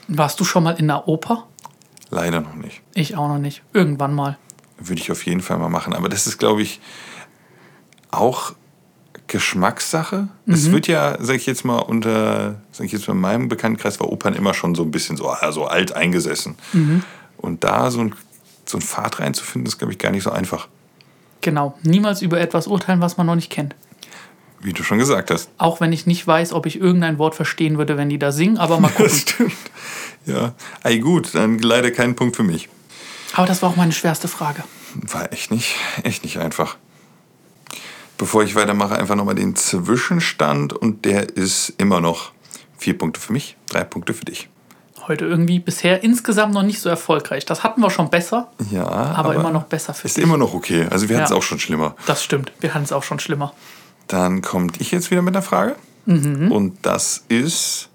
Warst 0.08 0.40
du 0.40 0.44
schon 0.44 0.62
mal 0.62 0.78
in 0.78 0.90
einer 0.90 1.08
Oper? 1.08 1.46
Leider 2.08 2.40
noch 2.40 2.54
nicht. 2.54 2.80
Ich 2.94 3.18
auch 3.18 3.28
noch 3.28 3.38
nicht. 3.38 3.62
Irgendwann 3.74 4.14
mal. 4.14 4.38
Würde 4.78 5.02
ich 5.02 5.12
auf 5.12 5.26
jeden 5.26 5.42
Fall 5.42 5.58
mal 5.58 5.68
machen. 5.68 5.92
Aber 5.92 6.08
das 6.08 6.26
ist, 6.26 6.38
glaube 6.38 6.62
ich, 6.62 6.80
auch 8.10 8.54
Geschmackssache. 9.28 10.28
Es 10.46 10.70
wird 10.70 10.86
ja, 10.86 11.16
sag 11.20 11.36
ich 11.36 11.46
jetzt 11.46 11.64
mal, 11.64 11.78
unter, 11.78 12.56
sag 12.72 12.86
ich 12.86 12.92
jetzt 12.92 13.06
mal, 13.08 13.14
in 13.14 13.20
meinem 13.20 13.48
Bekanntenkreis 13.48 13.98
war 14.00 14.10
Opern 14.10 14.34
immer 14.34 14.54
schon 14.54 14.74
so 14.74 14.82
ein 14.82 14.90
bisschen 14.90 15.16
so, 15.16 15.28
ah, 15.28 15.52
so 15.52 15.66
alt 15.66 15.92
eingesessen. 15.92 16.54
Und 17.36 17.64
da 17.64 17.90
so 17.90 18.00
ein, 18.00 18.14
so 18.64 18.78
ein 18.78 18.82
Pfad 18.82 19.20
reinzufinden, 19.20 19.66
ist, 19.66 19.78
glaube 19.78 19.92
ich, 19.92 19.98
gar 19.98 20.10
nicht 20.10 20.22
so 20.22 20.30
einfach. 20.30 20.68
Genau. 21.40 21.78
Niemals 21.82 22.22
über 22.22 22.40
etwas 22.40 22.66
urteilen, 22.66 23.00
was 23.00 23.16
man 23.16 23.26
noch 23.26 23.34
nicht 23.36 23.50
kennt. 23.50 23.74
Wie 24.60 24.72
du 24.72 24.82
schon 24.82 24.98
gesagt 24.98 25.30
hast. 25.30 25.50
Auch 25.58 25.80
wenn 25.80 25.92
ich 25.92 26.06
nicht 26.06 26.26
weiß, 26.26 26.52
ob 26.52 26.66
ich 26.66 26.80
irgendein 26.80 27.18
Wort 27.18 27.34
verstehen 27.34 27.78
würde, 27.78 27.96
wenn 27.96 28.08
die 28.08 28.18
da 28.18 28.32
singen, 28.32 28.58
aber 28.58 28.80
mal 28.80 28.88
gucken. 28.90 29.04
Das 29.06 29.20
stimmt. 29.20 29.52
Ja, 30.24 30.54
ey 30.82 30.98
gut, 30.98 31.34
dann 31.34 31.58
leider 31.58 31.90
kein 31.90 32.16
Punkt 32.16 32.36
für 32.36 32.42
mich. 32.42 32.68
aber 33.34 33.46
das 33.46 33.62
war 33.62 33.70
auch 33.70 33.76
meine 33.76 33.92
schwerste 33.92 34.28
Frage. 34.28 34.64
War 34.94 35.32
echt 35.32 35.50
nicht, 35.50 35.76
echt 36.02 36.24
nicht 36.24 36.38
einfach. 36.38 36.76
Bevor 38.18 38.42
ich 38.42 38.54
weitermache, 38.54 38.96
einfach 38.96 39.14
nochmal 39.14 39.34
den 39.34 39.54
Zwischenstand 39.56 40.72
und 40.72 41.04
der 41.04 41.36
ist 41.36 41.70
immer 41.78 42.00
noch 42.00 42.32
vier 42.78 42.96
Punkte 42.96 43.20
für 43.20 43.32
mich, 43.32 43.56
drei 43.68 43.84
Punkte 43.84 44.14
für 44.14 44.24
dich. 44.24 44.48
Heute 45.06 45.24
irgendwie 45.26 45.60
bisher 45.60 46.02
insgesamt 46.02 46.52
noch 46.54 46.62
nicht 46.62 46.80
so 46.80 46.88
erfolgreich. 46.88 47.44
Das 47.44 47.62
hatten 47.62 47.80
wir 47.80 47.90
schon 47.90 48.10
besser, 48.10 48.50
Ja, 48.70 48.86
aber, 48.86 49.34
immer 49.34 49.50
noch 49.52 49.64
besser 49.64 49.94
für 49.94 50.06
Ist 50.08 50.16
dich. 50.16 50.24
immer 50.24 50.36
noch 50.38 50.52
okay. 50.54 50.86
Also 50.90 51.08
wir 51.08 51.16
hatten 51.16 51.24
es 51.24 51.30
Ja. 51.30 51.36
auch 51.36 51.42
schon 51.42 51.58
schlimmer. 51.60 51.94
Das 52.06 52.24
stimmt. 52.24 52.52
Wir 52.60 52.74
hatten 52.74 52.84
es 52.84 52.92
auch 52.92 53.02
schon 53.04 53.20
schlimmer. 53.20 53.52
Dann 54.08 54.42
kommt 54.42 54.80
ich 54.80 54.90
jetzt 54.90 55.10
wieder 55.10 55.22
mit 55.22 55.34
einer 55.36 55.42
Frage. 55.42 55.76
Und 56.06 56.78
das 56.82 57.24
ist, 57.28 57.88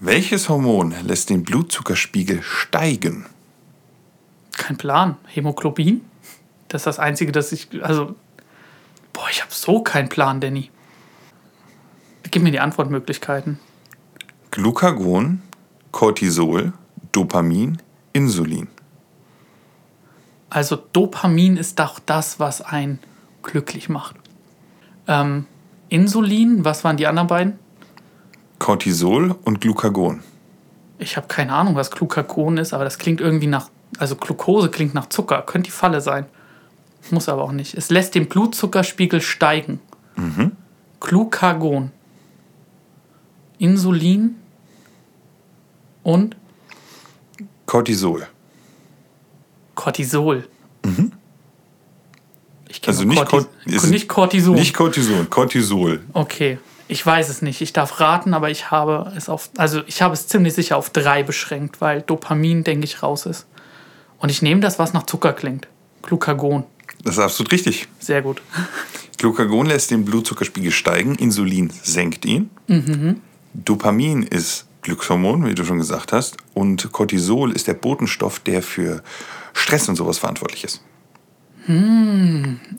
welches 0.00 0.48
Hormon 0.48 0.94
lässt 1.04 1.28
den 1.30 1.44
Blutzuckerspiegel 1.44 2.42
steigen? 2.42 3.26
Kein 4.56 4.76
Plan. 4.78 5.16
Hämoglobin? 5.26 6.00
Das 6.68 6.80
ist 6.82 6.86
das 6.86 6.98
Einzige, 6.98 7.32
das 7.32 7.52
ich. 7.52 7.68
Also. 7.82 8.14
Boah, 9.12 9.26
ich 9.30 9.42
habe 9.42 9.52
so 9.52 9.82
keinen 9.82 10.08
Plan, 10.08 10.40
Danny. 10.40 10.70
Gib 12.30 12.42
mir 12.42 12.50
die 12.50 12.60
Antwortmöglichkeiten. 12.60 13.58
Glucagon, 14.50 15.42
Cortisol, 15.90 16.72
Dopamin, 17.12 17.78
Insulin. 18.12 18.68
Also, 20.48 20.76
Dopamin 20.76 21.56
ist 21.56 21.78
doch 21.78 21.98
das, 21.98 22.38
was 22.38 22.60
einen 22.60 22.98
glücklich 23.42 23.88
macht. 23.88 24.16
Ähm, 25.08 25.46
Insulin, 25.88 26.64
was 26.64 26.84
waren 26.84 26.96
die 26.96 27.06
anderen 27.06 27.28
beiden? 27.28 27.58
Cortisol 28.58 29.34
und 29.44 29.60
Glucagon. 29.60 30.22
Ich 30.98 31.16
habe 31.16 31.26
keine 31.26 31.52
Ahnung, 31.54 31.74
was 31.74 31.90
Glucagon 31.90 32.58
ist, 32.58 32.72
aber 32.72 32.84
das 32.84 32.98
klingt 32.98 33.20
irgendwie 33.20 33.46
nach. 33.46 33.70
Also, 33.98 34.16
Glucose 34.16 34.70
klingt 34.70 34.94
nach 34.94 35.06
Zucker. 35.08 35.42
Könnte 35.42 35.66
die 35.68 35.72
Falle 35.72 36.00
sein. 36.00 36.26
Muss 37.10 37.28
aber 37.28 37.42
auch 37.42 37.52
nicht. 37.52 37.74
Es 37.74 37.90
lässt 37.90 38.14
den 38.14 38.26
Blutzuckerspiegel 38.28 39.20
steigen. 39.20 39.80
Glucagon. 41.00 41.90
Insulin 43.58 44.36
und 46.02 46.36
Cortisol. 47.66 48.26
Cortisol. 49.74 50.48
Ich 52.68 52.82
kenne 52.82 52.96
Also 52.96 53.04
nicht, 53.04 53.24
Cortis 53.26 53.48
Cort 53.66 53.90
nicht 53.90 54.08
Cortison. 54.08 54.54
Nicht 54.54 54.74
Cortison, 54.74 55.30
Cortisol. 55.30 56.00
okay, 56.12 56.58
ich 56.88 57.04
weiß 57.04 57.28
es 57.28 57.42
nicht. 57.42 57.60
Ich 57.60 57.72
darf 57.72 58.00
raten, 58.00 58.34
aber 58.34 58.50
ich 58.50 58.70
habe 58.70 59.12
es 59.16 59.28
auf, 59.28 59.50
also 59.56 59.82
ich 59.86 60.02
habe 60.02 60.14
es 60.14 60.26
ziemlich 60.26 60.54
sicher 60.54 60.76
auf 60.76 60.90
drei 60.90 61.22
beschränkt, 61.22 61.80
weil 61.80 62.02
Dopamin, 62.02 62.64
denke 62.64 62.84
ich, 62.84 63.02
raus 63.02 63.26
ist. 63.26 63.46
Und 64.18 64.30
ich 64.30 64.42
nehme 64.42 64.60
das, 64.60 64.78
was 64.78 64.92
nach 64.92 65.04
Zucker 65.04 65.32
klingt. 65.32 65.68
Glucagon. 66.02 66.64
Das 67.02 67.14
ist 67.14 67.20
absolut 67.20 67.52
richtig. 67.52 67.88
Sehr 67.98 68.22
gut. 68.22 68.42
Glucagon 69.18 69.66
lässt 69.66 69.90
den 69.90 70.04
Blutzuckerspiegel 70.04 70.72
steigen, 70.72 71.14
Insulin 71.14 71.70
senkt 71.82 72.24
ihn. 72.24 72.50
Dopamin 73.54 74.24
ist 74.24 74.66
Glückshormon, 74.82 75.46
wie 75.46 75.54
du 75.54 75.64
schon 75.64 75.78
gesagt 75.78 76.12
hast. 76.12 76.36
Und 76.54 76.90
Cortisol 76.90 77.52
ist 77.52 77.68
der 77.68 77.74
Botenstoff, 77.74 78.40
der 78.40 78.62
für 78.62 79.02
Stress 79.52 79.88
und 79.88 79.96
sowas 79.96 80.18
verantwortlich 80.18 80.64
ist. 80.64 80.82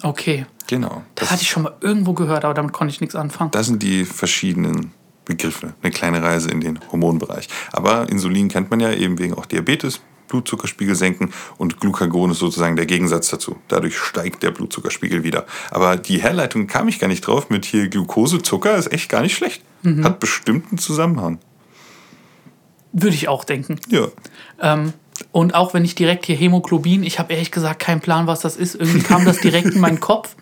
Okay. 0.01 0.45
Genau. 0.67 1.03
Das 1.15 1.31
hatte 1.31 1.41
ich 1.41 1.49
schon 1.49 1.63
mal 1.63 1.75
irgendwo 1.81 2.13
gehört, 2.13 2.45
aber 2.45 2.53
damit 2.53 2.73
konnte 2.73 2.93
ich 2.93 3.01
nichts 3.01 3.15
anfangen. 3.15 3.51
Das 3.51 3.67
sind 3.67 3.81
die 3.81 4.05
verschiedenen 4.05 4.91
Begriffe. 5.25 5.73
Eine 5.81 5.91
kleine 5.91 6.21
Reise 6.21 6.49
in 6.49 6.61
den 6.61 6.79
Hormonbereich. 6.91 7.47
Aber 7.71 8.09
Insulin 8.09 8.49
kennt 8.49 8.69
man 8.69 8.79
ja 8.79 8.91
eben 8.91 9.19
wegen 9.19 9.33
auch 9.33 9.45
Diabetes, 9.45 10.01
Blutzuckerspiegel 10.33 10.95
senken 10.95 11.31
und 11.57 11.79
Glucagon 11.79 12.31
ist 12.31 12.39
sozusagen 12.39 12.75
der 12.75 12.87
Gegensatz 12.87 13.29
dazu. 13.29 13.57
Dadurch 13.67 13.95
steigt 13.95 14.41
der 14.41 14.49
Blutzuckerspiegel 14.49 15.23
wieder. 15.23 15.45
Aber 15.69 15.95
die 15.95 16.21
Herleitung 16.21 16.65
kam 16.65 16.87
ich 16.87 16.99
gar 16.99 17.07
nicht 17.07 17.21
drauf 17.21 17.51
mit 17.51 17.65
hier 17.65 17.87
Glukosezucker 17.87 18.75
ist 18.75 18.91
echt 18.91 19.09
gar 19.09 19.21
nicht 19.21 19.35
schlecht. 19.35 19.61
Hat 20.03 20.19
bestimmt 20.19 20.71
einen 20.71 20.79
Zusammenhang. 20.79 21.39
Würde 22.93 23.15
ich 23.15 23.27
auch 23.27 23.43
denken. 23.43 23.79
Ja. 23.89 24.07
Ähm, 24.59 24.93
und 25.31 25.53
auch 25.53 25.73
wenn 25.73 25.85
ich 25.85 25.93
direkt 25.93 26.25
hier 26.25 26.35
Hämoglobin, 26.35 27.03
ich 27.03 27.19
habe 27.19 27.33
ehrlich 27.33 27.51
gesagt 27.51 27.79
keinen 27.79 28.01
Plan, 28.01 28.25
was 28.25 28.39
das 28.39 28.55
ist. 28.55 28.75
Irgendwie 28.75 29.01
kam 29.01 29.25
das 29.25 29.39
direkt 29.39 29.67
in 29.75 29.81
meinen 29.81 29.99
Kopf. 29.99 30.35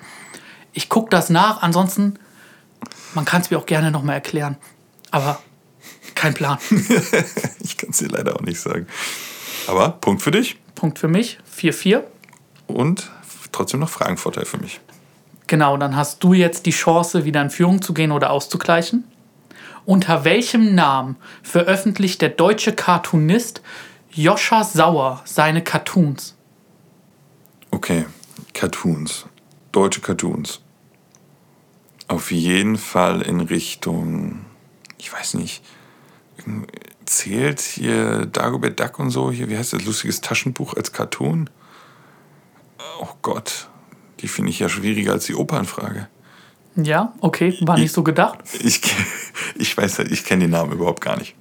Ich 0.74 0.88
gucke 0.88 1.10
das 1.10 1.30
nach. 1.30 1.62
Ansonsten, 1.62 2.18
man 3.14 3.26
kann 3.26 3.42
es 3.42 3.52
mir 3.52 3.58
auch 3.58 3.66
gerne 3.66 3.92
nochmal 3.92 4.16
erklären. 4.16 4.58
Aber 5.12 5.42
kein 6.16 6.34
Plan. 6.34 6.58
Ich 7.64 7.78
kann 7.78 7.92
es 7.92 7.98
dir 7.98 8.10
leider 8.10 8.36
auch 8.36 8.42
nicht 8.42 8.60
sagen. 8.60 8.88
Aber 9.72 9.90
Punkt 10.02 10.22
für 10.22 10.32
dich 10.32 10.58
Punkt 10.76 11.00
für 11.00 11.08
mich. 11.08 11.38
4-4. 11.56 12.04
und 12.68 13.12
trotzdem 13.52 13.82
noch 13.82 13.90
Fragenvorteil 13.90 14.46
für 14.46 14.58
mich. 14.58 14.82
Genau, 15.46 15.78
dann 15.78 15.96
hast 15.96 16.24
du 16.24 16.34
jetzt 16.34 16.66
die 16.66 16.72
Chance, 16.72 17.24
wieder 17.26 17.42
in 17.42 17.50
Führung 17.50 17.82
zu 17.82 17.94
gehen 17.94 18.12
oder 18.12 18.32
auszugleichen. 18.32 19.04
Unter 19.86 20.24
welchem 20.24 20.74
Namen 20.74 21.18
veröffentlicht 21.44 22.22
der 22.22 22.30
deutsche 22.30 22.74
Cartoonist 22.74 23.62
Joscha 24.12 24.64
Sauer 24.64 25.22
seine 25.26 25.64
Cartoons? 25.64 26.36
Okay, 27.70 28.06
Cartoons. 28.54 29.26
Deutsche 29.72 30.02
Cartoons. 30.02 30.62
Auf 32.08 32.32
jeden 32.32 32.78
Fall 32.78 33.22
in 33.22 33.40
Richtung, 33.40 34.46
ich 34.98 35.14
weiß 35.14 35.36
nicht, 35.36 35.64
zählt 37.06 37.60
hier 37.60 38.26
Dagobert 38.26 38.80
Duck 38.80 39.00
und 39.00 39.10
so, 39.10 39.32
hier, 39.32 39.50
wie 39.50 39.58
heißt 39.58 39.74
das, 39.74 39.86
lustiges 39.86 40.22
Taschenbuch 40.22 40.76
als 40.76 40.92
Cartoon? 40.92 41.50
Oh 43.00 43.10
Gott, 43.22 43.70
die 44.20 44.28
finde 44.28 44.52
ich 44.52 44.60
ja 44.60 44.70
schwieriger 44.70 45.14
als 45.14 45.26
die 45.26 45.36
Opernfrage. 45.36 46.08
Ja, 46.76 47.14
okay, 47.20 47.58
war 47.62 47.78
nicht 47.78 47.92
so 47.92 48.04
gedacht. 48.04 48.40
Ich, 48.64 48.82
ich 49.56 49.76
weiß 49.76 50.00
halt, 50.00 50.12
ich 50.12 50.24
kenne 50.24 50.46
den 50.46 50.52
Namen 50.52 50.72
überhaupt 50.72 51.02
gar 51.02 51.18
nicht. 51.18 51.36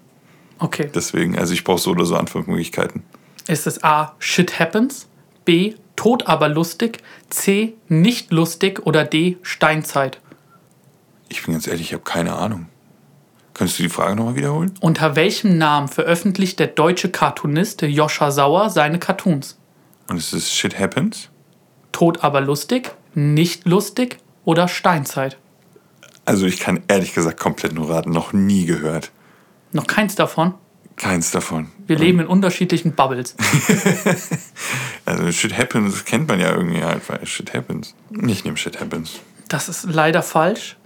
Okay. 0.59 0.91
Deswegen, 0.95 1.39
also 1.39 1.55
ich 1.55 1.65
brauche 1.65 1.81
so 1.81 1.91
oder 1.93 2.05
so 2.05 2.17
Antwortmöglichkeiten. 2.17 3.03
Ist 3.47 3.67
es 3.67 3.83
A. 3.83 4.15
Shit 4.19 4.59
happens, 4.59 5.09
B. 5.45 5.75
Tot 5.97 6.27
aber 6.27 6.49
lustig, 6.49 7.03
C. 7.29 7.75
Nicht 7.89 8.33
lustig 8.33 8.87
oder 8.87 9.05
D. 9.05 9.37
Steinzeit? 9.43 10.21
Ich 11.29 11.45
bin 11.45 11.53
ganz 11.53 11.67
ehrlich, 11.67 11.83
ich 11.83 11.93
habe 11.93 12.03
keine 12.03 12.35
Ahnung. 12.35 12.67
Könntest 13.55 13.79
du 13.79 13.83
die 13.83 13.89
Frage 13.89 14.17
nochmal 14.17 14.37
wiederholen? 14.37 14.73
Unter 14.81 15.17
welchem 15.17 15.59
Namen 15.59 15.89
veröffentlicht 15.89 16.59
der 16.59 16.69
deutsche 16.69 17.11
Cartoonist 17.11 17.83
Joscha 17.83 18.31
Sauer 18.31 18.71
seine 18.71 18.99
Cartoons? 18.99 19.59
Und 20.09 20.17
es 20.17 20.33
ist 20.33 20.53
Shit 20.53 20.79
Happens? 20.79 21.29
Tot 21.93 22.23
aber 22.23 22.41
lustig, 22.41 22.93
nicht 23.15 23.67
lustig 23.67 24.19
oder 24.45 24.69
Steinzeit? 24.69 25.37
Also 26.25 26.47
ich 26.47 26.61
kann 26.61 26.81
ehrlich 26.89 27.15
gesagt 27.15 27.41
komplett 27.41 27.73
nur 27.73 27.91
raten, 27.91 28.11
noch 28.11 28.33
nie 28.33 28.65
gehört. 28.65 29.11
Noch 29.73 29.87
keins 29.87 30.15
davon. 30.15 30.55
Keins 30.97 31.31
davon. 31.31 31.71
Wir 31.87 31.97
leben 31.97 32.21
in 32.21 32.27
unterschiedlichen 32.27 32.93
Bubbles. 32.93 33.35
Also 35.07 35.33
Shit 35.33 35.57
Happens 35.59 36.05
kennt 36.05 36.29
man 36.29 36.39
ja 36.39 36.53
irgendwie 36.53 36.83
einfach. 36.83 37.19
Shit 37.27 37.53
Happens. 37.53 37.95
Ich 38.29 38.45
nehme 38.45 38.57
Shit 38.57 38.79
Happens. 38.81 39.19
Das 39.49 39.69
ist 39.69 39.85
leider 39.85 40.23
falsch. 40.23 40.77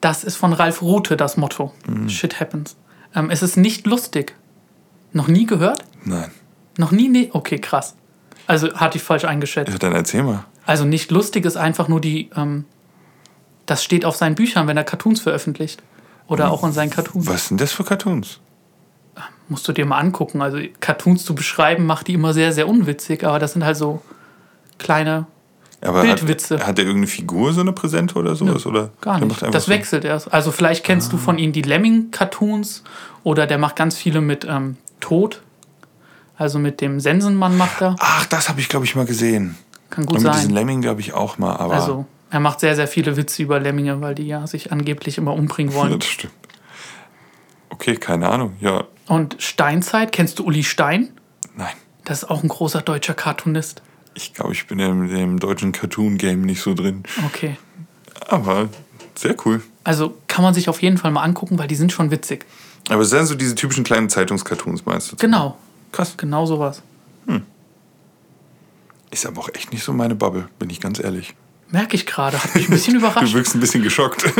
Das 0.00 0.24
ist 0.24 0.36
von 0.36 0.52
Ralf 0.52 0.82
Rute 0.82 1.16
das 1.16 1.36
Motto. 1.36 1.72
Shit 2.08 2.40
happens. 2.40 2.76
Ähm, 3.14 3.30
es 3.30 3.42
ist 3.42 3.56
nicht 3.56 3.86
lustig. 3.86 4.34
Noch 5.12 5.28
nie 5.28 5.46
gehört? 5.46 5.84
Nein. 6.04 6.30
Noch 6.78 6.90
nie? 6.90 7.08
Nee. 7.08 7.30
Okay, 7.32 7.58
krass. 7.58 7.96
Also 8.46 8.72
hatte 8.74 8.98
ich 8.98 9.04
falsch 9.04 9.24
eingeschätzt. 9.24 9.72
Ja, 9.72 9.78
dann 9.78 9.92
erzähl 9.92 10.22
mal. 10.22 10.44
Also 10.66 10.84
nicht 10.84 11.10
lustig 11.10 11.44
ist 11.44 11.56
einfach 11.56 11.88
nur 11.88 12.00
die. 12.00 12.30
Ähm, 12.36 12.64
das 13.66 13.84
steht 13.84 14.04
auf 14.04 14.16
seinen 14.16 14.34
Büchern, 14.34 14.66
wenn 14.66 14.76
er 14.76 14.84
Cartoons 14.84 15.20
veröffentlicht. 15.20 15.82
Oder 16.26 16.50
auch 16.50 16.64
in 16.64 16.72
seinen 16.72 16.90
Cartoons. 16.90 17.26
Was 17.26 17.48
sind 17.48 17.60
das 17.60 17.72
für 17.72 17.84
Cartoons? 17.84 18.38
Musst 19.48 19.66
du 19.66 19.72
dir 19.72 19.84
mal 19.84 19.98
angucken. 19.98 20.42
Also 20.42 20.58
Cartoons 20.78 21.24
zu 21.24 21.34
beschreiben, 21.34 21.86
macht 21.86 22.06
die 22.06 22.14
immer 22.14 22.32
sehr, 22.32 22.52
sehr 22.52 22.68
unwitzig. 22.68 23.24
Aber 23.24 23.38
das 23.40 23.52
sind 23.52 23.64
halt 23.64 23.76
so 23.76 24.00
kleine. 24.78 25.26
Aber 25.82 26.02
Bildwitze. 26.02 26.58
Hat, 26.58 26.66
hat 26.66 26.78
der 26.78 26.84
irgendeine 26.84 27.06
Figur, 27.06 27.52
so 27.52 27.60
eine 27.62 27.72
Präsente 27.72 28.16
oder 28.18 28.34
sowas? 28.36 28.66
Oder 28.66 28.90
Gar 29.00 29.20
nicht. 29.20 29.42
Das 29.42 29.64
so- 29.64 29.72
wechselt 29.72 30.04
erst. 30.04 30.32
Also 30.32 30.52
vielleicht 30.52 30.84
kennst 30.84 31.12
du 31.12 31.16
von 31.16 31.38
ihm 31.38 31.52
die 31.52 31.62
Lemming-Cartoons 31.62 32.84
oder 33.24 33.46
der 33.46 33.58
macht 33.58 33.76
ganz 33.76 33.96
viele 33.96 34.20
mit 34.20 34.44
ähm, 34.44 34.76
Tod. 35.00 35.42
Also 36.36 36.58
mit 36.58 36.80
dem 36.80 37.00
Sensenmann 37.00 37.56
macht 37.56 37.80
er. 37.82 37.96
Ach, 37.98 38.26
das 38.26 38.48
habe 38.48 38.60
ich, 38.60 38.68
glaube 38.68 38.84
ich, 38.84 38.94
mal 38.96 39.06
gesehen. 39.06 39.56
Kann 39.90 40.06
gut 40.06 40.18
Und 40.18 40.22
mit 40.24 40.34
diesen 40.34 40.46
sein. 40.46 40.54
Lemming, 40.54 40.80
glaube 40.82 41.00
ich, 41.00 41.12
auch 41.14 41.38
mal. 41.38 41.56
Aber 41.56 41.74
Also 41.74 42.06
er 42.30 42.40
macht 42.40 42.60
sehr, 42.60 42.76
sehr 42.76 42.86
viele 42.86 43.16
Witze 43.16 43.42
über 43.42 43.58
Lemminge, 43.60 44.00
weil 44.00 44.14
die 44.14 44.26
ja 44.26 44.46
sich 44.46 44.72
angeblich 44.72 45.18
immer 45.18 45.32
umbringen 45.34 45.72
ja, 45.72 45.78
wollen. 45.78 45.92
das 45.98 46.08
stimmt. 46.08 46.32
Okay, 47.70 47.96
keine 47.96 48.28
Ahnung. 48.28 48.54
Ja, 48.60 48.84
Und 49.08 49.36
Steinzeit, 49.38 50.12
kennst 50.12 50.38
du 50.38 50.44
Uli 50.44 50.62
Stein? 50.64 51.10
nein. 51.56 51.72
Das 52.04 52.22
ist 52.22 52.30
auch 52.30 52.42
ein 52.42 52.48
großer 52.48 52.80
deutscher 52.82 53.14
Cartoonist. 53.14 53.82
Ich 54.14 54.34
glaube, 54.34 54.52
ich 54.52 54.66
bin 54.66 54.78
im, 54.78 55.14
im 55.14 55.38
deutschen 55.38 55.72
Cartoon-Game 55.72 56.42
nicht 56.42 56.60
so 56.62 56.74
drin. 56.74 57.02
Okay. 57.26 57.56
Aber 58.28 58.68
sehr 59.14 59.34
cool. 59.44 59.62
Also 59.84 60.16
kann 60.26 60.42
man 60.42 60.52
sich 60.54 60.68
auf 60.68 60.82
jeden 60.82 60.98
Fall 60.98 61.10
mal 61.10 61.22
angucken, 61.22 61.58
weil 61.58 61.68
die 61.68 61.74
sind 61.74 61.92
schon 61.92 62.10
witzig. 62.10 62.44
Aber 62.88 63.02
es 63.02 63.10
sind 63.10 63.26
so 63.26 63.34
diese 63.34 63.54
typischen 63.54 63.84
kleinen 63.84 64.08
Zeitungscartoons, 64.08 64.84
meinst 64.84 65.12
du? 65.12 65.16
Genau. 65.16 65.56
Krass. 65.92 66.14
Genau 66.16 66.46
sowas. 66.46 66.82
Ist 69.12 69.26
aber 69.26 69.40
auch 69.40 69.48
echt 69.54 69.72
nicht 69.72 69.82
so 69.82 69.92
meine 69.92 70.14
Bubble, 70.14 70.48
bin 70.60 70.70
ich 70.70 70.80
ganz 70.80 71.00
ehrlich. 71.00 71.34
Merke 71.70 71.96
ich 71.96 72.06
gerade. 72.06 72.40
Hat 72.42 72.54
mich 72.54 72.68
ein 72.68 72.70
bisschen 72.70 72.94
Du 73.00 73.00
überrascht. 73.00 73.34
wirkst 73.34 73.54
ein 73.56 73.60
bisschen 73.60 73.82
geschockt. 73.82 74.24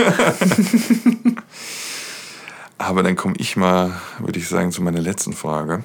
Aber 2.79 3.03
dann 3.03 3.17
komme 3.17 3.35
ich 3.39 3.57
mal, 3.57 4.01
würde 4.21 4.39
ich 4.39 4.49
sagen, 4.49 4.71
zu 4.73 4.81
meiner 4.83 5.01
letzten 5.01 5.33
Frage. 5.33 5.83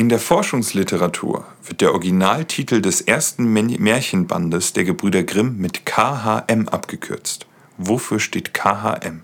In 0.00 0.08
der 0.08 0.20
Forschungsliteratur 0.20 1.44
wird 1.64 1.80
der 1.80 1.90
Originaltitel 1.90 2.80
des 2.80 3.00
ersten 3.00 3.52
Märchenbandes 3.52 4.72
der 4.72 4.84
Gebrüder 4.84 5.24
Grimm 5.24 5.56
mit 5.58 5.86
KHM 5.86 6.68
abgekürzt. 6.68 7.46
Wofür 7.78 8.20
steht 8.20 8.54
KHM? 8.54 9.22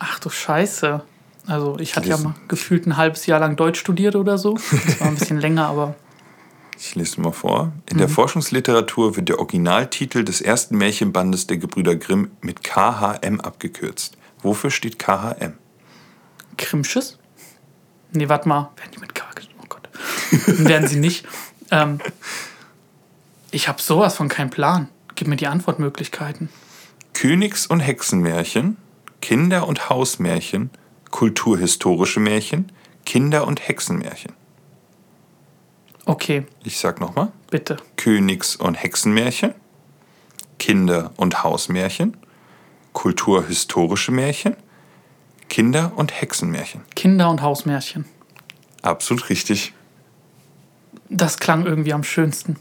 Ach 0.00 0.18
du 0.18 0.30
Scheiße. 0.30 1.00
Also 1.46 1.78
ich 1.78 1.94
hatte 1.94 2.08
ja 2.08 2.18
mal 2.18 2.34
gefühlt 2.48 2.88
ein 2.88 2.96
halbes 2.96 3.26
Jahr 3.26 3.38
lang 3.38 3.54
Deutsch 3.54 3.78
studiert 3.78 4.16
oder 4.16 4.36
so. 4.36 4.54
Das 4.84 4.98
war 5.00 5.06
ein 5.06 5.14
bisschen 5.14 5.38
länger, 5.38 5.66
aber 5.68 5.94
Ich 6.76 6.96
lese 6.96 7.20
mal 7.20 7.30
vor. 7.30 7.72
In 7.88 7.98
der 7.98 8.08
Forschungsliteratur 8.08 9.14
wird 9.14 9.28
der 9.28 9.38
Originaltitel 9.38 10.24
des 10.24 10.40
ersten 10.40 10.76
Märchenbandes 10.76 11.46
der 11.46 11.58
Gebrüder 11.58 11.94
Grimm 11.94 12.32
mit 12.40 12.64
KHM 12.64 13.40
abgekürzt. 13.40 14.16
Wofür 14.42 14.72
steht 14.72 14.98
KHM? 14.98 15.52
Krimsches? 16.58 17.16
Nee, 18.10 18.28
warte 18.28 18.48
mal. 18.48 18.70
Werden 18.76 18.90
die 18.92 18.98
mit 18.98 19.14
K 19.14 19.23
geschrieben? 19.23 19.23
Gott. 19.23 19.23
Werden 20.46 20.88
sie 20.88 20.98
nicht. 20.98 21.26
Ähm, 21.70 22.00
ich 23.50 23.68
habe 23.68 23.80
sowas 23.80 24.16
von 24.16 24.28
keinem 24.28 24.50
Plan. 24.50 24.88
Gib 25.14 25.28
mir 25.28 25.36
die 25.36 25.46
Antwortmöglichkeiten. 25.46 26.48
Königs- 27.12 27.66
und 27.68 27.80
Hexenmärchen, 27.80 28.76
Kinder- 29.20 29.68
und 29.68 29.88
Hausmärchen, 29.88 30.70
kulturhistorische 31.10 32.18
Märchen, 32.20 32.72
Kinder- 33.06 33.46
und 33.46 33.66
Hexenmärchen. 33.68 34.32
Okay, 36.06 36.44
Ich 36.64 36.78
sag 36.78 37.00
nochmal. 37.00 37.30
bitte. 37.50 37.76
Königs- 37.96 38.56
und 38.56 38.74
Hexenmärchen, 38.74 39.54
Kinder- 40.58 41.12
und 41.16 41.42
Hausmärchen, 41.44 42.16
kulturhistorische 42.92 44.12
Märchen, 44.12 44.56
Kinder- 45.48 45.92
und 45.96 46.20
Hexenmärchen. 46.20 46.82
Kinder- 46.96 47.30
und 47.30 47.40
Hausmärchen. 47.42 48.04
Absolut 48.82 49.30
richtig. 49.30 49.72
Das 51.08 51.38
klang 51.38 51.66
irgendwie 51.66 51.92
am 51.92 52.04
schönsten. 52.04 52.56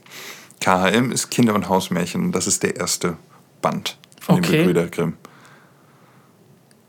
KHM 0.59 1.11
ist 1.11 1.29
Kinder- 1.29 1.55
und 1.55 1.69
Hausmärchen 1.69 2.25
und 2.25 2.31
das 2.33 2.47
ist 2.47 2.63
der 2.63 2.75
erste 2.77 3.17
Band 3.61 3.97
von 4.21 4.35
den 4.37 4.45
Okay. 4.45 4.57
Gebrüder 4.59 4.87
Grimm. 4.87 5.13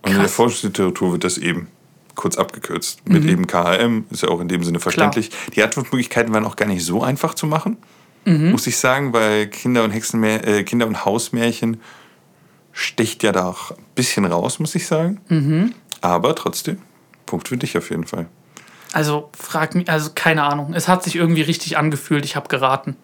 Und 0.02 0.10
in 0.10 0.16
der 0.16 0.22
Krass. 0.24 0.34
Forschungsliteratur 0.34 1.12
wird 1.12 1.24
das 1.24 1.38
eben 1.38 1.68
kurz 2.14 2.36
abgekürzt. 2.36 3.08
Mit 3.08 3.24
eben 3.24 3.46
KHM, 3.46 4.04
ist 4.10 4.22
ja 4.22 4.28
auch 4.28 4.40
in 4.40 4.46
dem 4.48 4.62
Sinne 4.62 4.78
verständlich. 4.78 5.30
Die 5.56 5.62
Antwortmöglichkeiten 5.62 6.32
waren 6.32 6.44
auch 6.44 6.56
gar 6.56 6.66
nicht 6.66 6.84
so 6.84 7.02
einfach 7.02 7.34
zu 7.34 7.46
machen, 7.46 7.76
muss 8.26 8.66
ich 8.66 8.76
sagen, 8.78 9.12
weil 9.12 9.48
Kinder- 9.48 9.84
und, 9.84 9.90
Hexenmär 9.90 10.46
äh, 10.46 10.62
Kinder- 10.64 10.86
und 10.86 11.04
Hausmärchen 11.04 11.80
sticht 12.72 13.22
ja 13.22 13.32
da 13.32 13.48
auch 13.48 13.72
ein 13.72 13.76
bisschen 13.94 14.24
raus, 14.24 14.58
muss 14.60 14.74
ich 14.74 14.86
sagen. 14.86 15.74
Aber 16.00 16.34
trotzdem, 16.34 16.78
Punkt 17.26 17.48
für 17.48 17.56
dich 17.56 17.76
auf 17.76 17.90
jeden 17.90 18.06
Fall. 18.06 18.26
Also 18.94 19.28
frag 19.36 19.74
mich, 19.74 19.90
also 19.90 20.10
keine 20.14 20.44
Ahnung. 20.44 20.72
Es 20.72 20.86
hat 20.86 21.02
sich 21.02 21.16
irgendwie 21.16 21.42
richtig 21.42 21.76
angefühlt. 21.76 22.24
Ich 22.24 22.36
habe 22.36 22.46
geraten. 22.46 22.96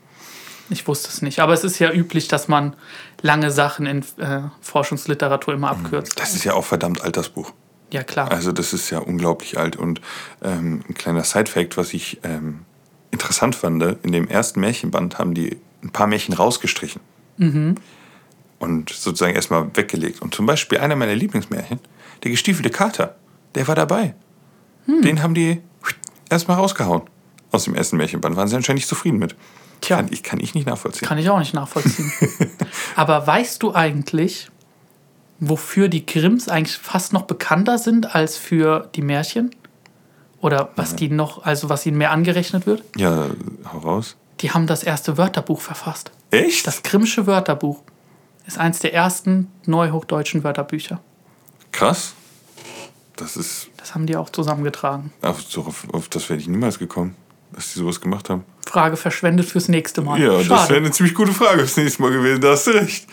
Ich 0.68 0.86
wusste 0.86 1.09
es 1.09 1.20
nicht. 1.20 1.41
Aber 1.41 1.53
es 1.53 1.64
ist 1.64 1.80
ja 1.80 1.91
üblich, 1.91 2.28
dass 2.28 2.47
man 2.47 2.76
lange 3.22 3.51
Sachen 3.51 3.86
in 3.86 4.05
äh, 4.18 4.43
Forschungsliteratur 4.61 5.53
immer 5.53 5.68
abkürzt. 5.68 6.12
Das 6.20 6.36
ist 6.36 6.45
ja 6.45 6.55
auch 6.55 6.64
verdammt 6.64 7.03
altes 7.03 7.30
Buch. 7.30 7.53
Ja, 7.93 8.05
klar. 8.05 8.30
Also 8.30 8.53
das 8.53 8.72
ist 8.72 8.91
ja 8.91 9.01
unglaublich 9.01 9.59
alt. 9.59 9.74
Und 9.74 10.01
ähm, 10.45 10.84
ein 10.88 10.95
kleiner 10.95 11.24
Side-Fact, 11.24 11.76
was 11.76 11.93
ich 11.93 12.20
ähm, 12.22 12.61
interessant 13.11 13.57
fand, 13.57 13.82
in 13.82 14.12
dem 14.12 14.28
ersten 14.28 14.61
Märchenband 14.61 15.18
haben 15.18 15.34
die 15.34 15.57
ein 15.82 15.91
paar 15.91 16.07
Märchen 16.07 16.34
rausgestrichen. 16.34 17.01
Und 18.61 18.91
sozusagen 18.91 19.34
erstmal 19.34 19.74
weggelegt. 19.74 20.22
Und 20.22 20.36
zum 20.36 20.47
Beispiel 20.47 20.78
einer 20.78 20.95
meiner 20.95 21.16
Lieblingsmärchen, 21.16 21.80
der 22.22 22.30
gestiefelte 22.30 22.70
Kater, 22.70 23.16
der 23.57 23.66
war 23.66 23.74
dabei. 23.74 24.14
Den 25.03 25.22
haben 25.22 25.34
die 25.34 25.61
erstmal 26.28 26.57
rausgehauen 26.57 27.03
aus 27.53 27.64
dem 27.64 27.74
ersten 27.74 27.97
Märchenband. 27.97 28.36
Waren 28.36 28.49
sie 28.49 28.57
anscheinend 28.57 28.78
nicht 28.78 28.88
zufrieden 28.88 29.18
mit. 29.18 29.36
Tja. 29.80 29.97
Kann 29.97 30.09
ich, 30.11 30.22
kann 30.22 30.41
ich 30.41 30.55
nicht 30.55 30.66
nachvollziehen. 30.66 31.09
Kann 31.09 31.18
ich 31.18 31.30
auch 31.30 31.38
nicht 31.38 31.55
nachvollziehen. 31.55 32.12
Aber 32.97 33.26
weißt 33.26 33.62
du 33.62 33.74
eigentlich, 33.74 34.51
wofür 35.38 35.88
die 35.88 36.05
Grimms 36.05 36.49
eigentlich 36.49 36.76
fast 36.76 37.12
noch 37.12 37.22
bekannter 37.22 37.78
sind 37.78 38.14
als 38.14 38.36
für 38.36 38.88
die 38.95 39.03
Märchen? 39.03 39.51
Oder 40.41 40.70
was 40.76 40.97
die 40.97 41.11
noch, 41.11 41.45
also 41.45 41.68
was 41.68 41.84
ihnen 41.84 41.99
mehr 41.99 42.12
angerechnet 42.12 42.66
wird? 42.66 42.82
ja, 42.97 43.26
hau 43.72 43.78
raus. 43.78 44.16
Die 44.41 44.51
haben 44.53 44.66
das 44.66 44.82
erste 44.82 45.18
Wörterbuch 45.18 45.61
verfasst. 45.61 46.12
Echt? 46.30 46.66
Das 46.66 46.82
Grimmsche 46.82 47.26
Wörterbuch 47.26 47.82
ist 48.47 48.59
eins 48.59 48.78
der 48.78 48.95
ersten 48.95 49.49
neuhochdeutschen 49.66 50.43
Wörterbücher. 50.43 51.01
Krass. 51.72 52.14
Das 53.21 53.37
ist, 53.37 53.68
Das 53.77 53.95
haben 53.95 54.07
die 54.07 54.16
auch 54.16 54.31
zusammengetragen. 54.31 55.12
auf, 55.23 55.45
auf, 55.59 55.87
auf 55.93 56.09
das 56.09 56.29
wäre 56.31 56.41
ich 56.41 56.49
niemals 56.49 56.79
gekommen, 56.79 57.14
dass 57.53 57.73
die 57.73 57.79
sowas 57.81 58.01
gemacht 58.01 58.31
haben. 58.31 58.45
Frage 58.66 58.97
verschwendet 58.97 59.47
fürs 59.47 59.68
nächste 59.68 60.01
Mal. 60.01 60.18
Ja, 60.21 60.39
das 60.39 60.47
Schade. 60.47 60.68
wäre 60.71 60.81
eine 60.81 60.91
ziemlich 60.91 61.14
gute 61.14 61.33
Frage 61.33 61.59
fürs 61.59 61.77
nächste 61.77 62.01
Mal 62.03 62.12
gewesen, 62.12 62.41
da 62.41 62.53
hast 62.53 62.66
du 62.66 62.71
recht. 62.71 63.07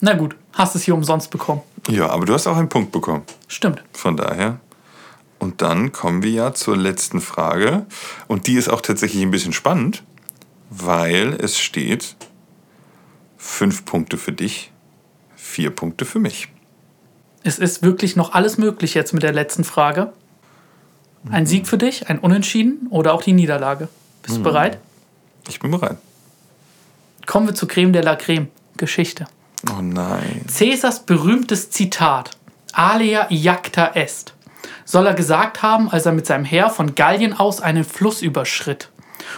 Na 0.00 0.14
gut, 0.14 0.34
hast 0.52 0.74
es 0.74 0.82
hier 0.82 0.94
umsonst 0.94 1.30
bekommen. 1.30 1.62
Ja, 1.88 2.08
aber 2.08 2.26
du 2.26 2.34
hast 2.34 2.46
auch 2.46 2.56
einen 2.56 2.68
Punkt 2.68 2.90
bekommen. 2.92 3.22
Stimmt. 3.46 3.84
Von 3.92 4.16
daher. 4.16 4.58
Und 5.38 5.62
dann 5.62 5.92
kommen 5.92 6.22
wir 6.22 6.30
ja 6.30 6.54
zur 6.54 6.76
letzten 6.76 7.20
Frage. 7.20 7.86
Und 8.26 8.46
die 8.46 8.54
ist 8.54 8.68
auch 8.68 8.80
tatsächlich 8.80 9.22
ein 9.22 9.30
bisschen 9.30 9.52
spannend, 9.52 10.02
weil 10.70 11.34
es 11.40 11.58
steht 11.58 12.16
fünf 13.36 13.84
Punkte 13.84 14.16
für 14.16 14.32
dich, 14.32 14.72
vier 15.36 15.70
Punkte 15.70 16.04
für 16.04 16.18
mich. 16.18 16.48
Es 17.44 17.58
ist 17.58 17.82
wirklich 17.82 18.16
noch 18.16 18.32
alles 18.32 18.56
möglich 18.56 18.94
jetzt 18.94 19.12
mit 19.12 19.22
der 19.22 19.32
letzten 19.32 19.64
Frage. 19.64 20.12
Ein 21.30 21.46
Sieg 21.46 21.66
für 21.66 21.78
dich, 21.78 22.08
ein 22.08 22.18
Unentschieden 22.18 22.86
oder 22.88 23.12
auch 23.12 23.22
die 23.22 23.34
Niederlage. 23.34 23.88
Bist 24.22 24.38
du 24.38 24.42
bereit? 24.42 24.78
Ich 25.48 25.60
bin 25.60 25.70
bereit. 25.70 25.98
Kommen 27.26 27.46
wir 27.46 27.54
zu 27.54 27.66
Creme 27.66 27.92
de 27.92 28.02
la 28.02 28.16
Creme. 28.16 28.48
Geschichte. 28.76 29.26
Oh 29.70 29.82
nein. 29.82 30.44
Cäsars 30.48 31.04
berühmtes 31.04 31.70
Zitat, 31.70 32.30
Alea 32.72 33.30
iacta 33.30 33.92
est, 33.94 34.34
soll 34.84 35.06
er 35.06 35.14
gesagt 35.14 35.62
haben, 35.62 35.88
als 35.90 36.06
er 36.06 36.12
mit 36.12 36.26
seinem 36.26 36.44
Heer 36.44 36.70
von 36.70 36.94
Gallien 36.94 37.34
aus 37.34 37.60
einen 37.60 37.84
Fluss 37.84 38.20
überschritt 38.20 38.90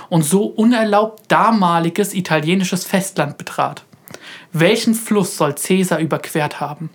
und 0.09 0.22
so 0.22 0.46
unerlaubt 0.46 1.24
damaliges 1.28 2.14
italienisches 2.14 2.84
Festland 2.84 3.36
betrat. 3.36 3.84
Welchen 4.52 4.94
Fluss 4.94 5.36
soll 5.36 5.57
Cäsar 5.57 5.98
überquert 5.98 6.61
haben? 6.61 6.90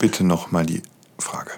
Bitte 0.00 0.24
nochmal 0.24 0.64
die 0.66 0.82
Frage. 1.18 1.52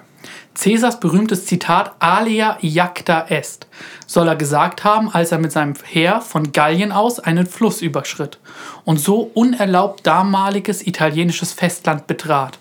Cäsars 0.54 1.00
berühmtes 1.00 1.46
Zitat 1.46 1.94
Alea 2.00 2.58
iacta 2.60 3.26
est 3.28 3.66
soll 4.06 4.28
er 4.28 4.36
gesagt 4.36 4.84
haben, 4.84 5.08
als 5.10 5.32
er 5.32 5.38
mit 5.38 5.50
seinem 5.52 5.74
Heer 5.84 6.20
von 6.20 6.52
Gallien 6.52 6.92
aus 6.92 7.18
einen 7.20 7.46
Fluss 7.46 7.80
überschritt 7.80 8.38
und 8.84 8.98
so 9.00 9.30
unerlaubt 9.32 10.06
damaliges 10.06 10.86
italienisches 10.86 11.52
Festland 11.54 12.06
betrat. 12.06 12.58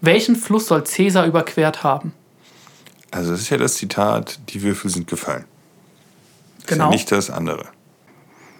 Welchen 0.00 0.36
Fluss 0.36 0.66
soll 0.68 0.84
Cäsar 0.84 1.26
überquert 1.26 1.82
haben? 1.82 2.12
Also 3.10 3.32
das 3.32 3.40
ist 3.40 3.50
ja 3.50 3.56
das 3.56 3.74
Zitat, 3.74 4.38
die 4.50 4.62
Würfel 4.62 4.90
sind 4.90 5.08
gefallen. 5.08 5.46
Das 6.56 6.64
ist 6.64 6.68
Genau. 6.68 6.84
ja 6.84 6.90
nicht 6.90 7.10
das 7.10 7.30
andere. 7.30 7.66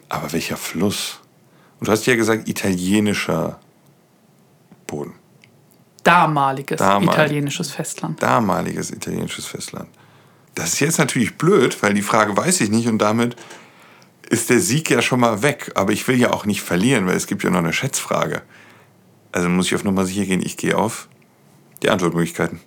Aber 0.08 0.32
welcher 0.32 0.56
Fluss? 0.56 1.20
Und 1.78 1.86
du 1.88 1.92
hast 1.92 2.06
ja 2.06 2.16
gesagt, 2.16 2.48
italienischer 2.48 3.60
Boden. 4.86 5.14
Damaliges 6.08 6.78
Damal- 6.78 7.14
italienisches 7.14 7.70
Festland. 7.70 8.22
damaliges 8.22 8.90
italienisches 8.90 9.46
Festland. 9.46 9.88
Das 10.54 10.72
ist 10.72 10.80
jetzt 10.80 10.98
natürlich 10.98 11.36
blöd, 11.36 11.76
weil 11.82 11.94
die 11.94 12.02
Frage 12.02 12.36
weiß 12.36 12.60
ich 12.62 12.70
nicht 12.70 12.88
und 12.88 12.98
damit 12.98 13.36
ist 14.30 14.50
der 14.50 14.58
Sieg 14.60 14.90
ja 14.90 15.02
schon 15.02 15.20
mal 15.20 15.42
weg. 15.42 15.70
Aber 15.74 15.92
ich 15.92 16.08
will 16.08 16.18
ja 16.18 16.32
auch 16.32 16.46
nicht 16.46 16.62
verlieren, 16.62 17.06
weil 17.06 17.14
es 17.16 17.26
gibt 17.26 17.44
ja 17.44 17.50
noch 17.50 17.58
eine 17.58 17.72
Schätzfrage. 17.72 18.42
Also 19.32 19.48
muss 19.48 19.66
ich 19.66 19.74
auf 19.74 19.84
Nummer 19.84 20.04
sicher 20.04 20.24
gehen. 20.24 20.42
Ich 20.44 20.56
gehe 20.56 20.76
auf 20.76 21.08
die 21.82 21.90
Antwortmöglichkeiten. 21.90 22.60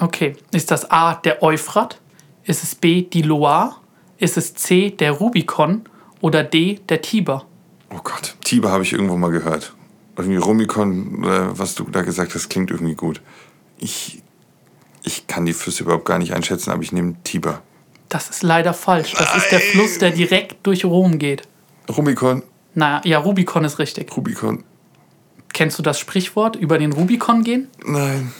Okay, 0.00 0.36
ist 0.52 0.70
das 0.70 0.90
A 0.90 1.14
der 1.14 1.42
Euphrat? 1.42 2.00
Ist 2.44 2.62
es 2.62 2.74
B 2.74 3.02
die 3.02 3.22
Loire? 3.22 3.76
Ist 4.18 4.36
es 4.36 4.54
C 4.54 4.90
der 4.90 5.12
Rubikon? 5.12 5.82
Oder 6.20 6.42
D 6.44 6.80
der 6.88 7.02
Tiber? 7.02 7.44
Oh 7.90 8.00
Gott, 8.02 8.36
Tiber 8.44 8.70
habe 8.70 8.82
ich 8.84 8.92
irgendwo 8.92 9.16
mal 9.16 9.30
gehört. 9.30 9.74
Irgendwie 10.16 10.36
Rumikon, 10.36 11.24
äh, 11.24 11.58
was 11.58 11.74
du 11.74 11.84
da 11.84 12.02
gesagt 12.02 12.34
hast, 12.34 12.48
klingt 12.48 12.70
irgendwie 12.70 12.94
gut. 12.94 13.20
Ich, 13.78 14.22
ich 15.02 15.26
kann 15.26 15.44
die 15.44 15.52
Flüsse 15.52 15.82
überhaupt 15.84 16.04
gar 16.04 16.18
nicht 16.18 16.32
einschätzen, 16.34 16.70
aber 16.70 16.82
ich 16.82 16.92
nehme 16.92 17.16
Tiber. 17.24 17.62
Das 18.08 18.30
ist 18.30 18.42
leider 18.42 18.74
falsch. 18.74 19.14
Das 19.18 19.34
ist 19.36 19.50
der 19.50 19.58
Nein. 19.58 19.68
Fluss, 19.72 19.98
der 19.98 20.10
direkt 20.12 20.64
durch 20.66 20.84
Rom 20.84 21.18
geht. 21.18 21.42
Rumikon, 21.88 22.42
Na 22.74 23.00
ja, 23.04 23.18
Rubikon 23.18 23.64
ist 23.64 23.78
richtig. 23.78 24.16
Rubikon. 24.16 24.64
Kennst 25.52 25.78
du 25.78 25.82
das 25.82 25.98
Sprichwort 25.98 26.56
über 26.56 26.78
den 26.78 26.92
Rubikon 26.92 27.42
gehen? 27.44 27.68
Nein, 27.84 28.32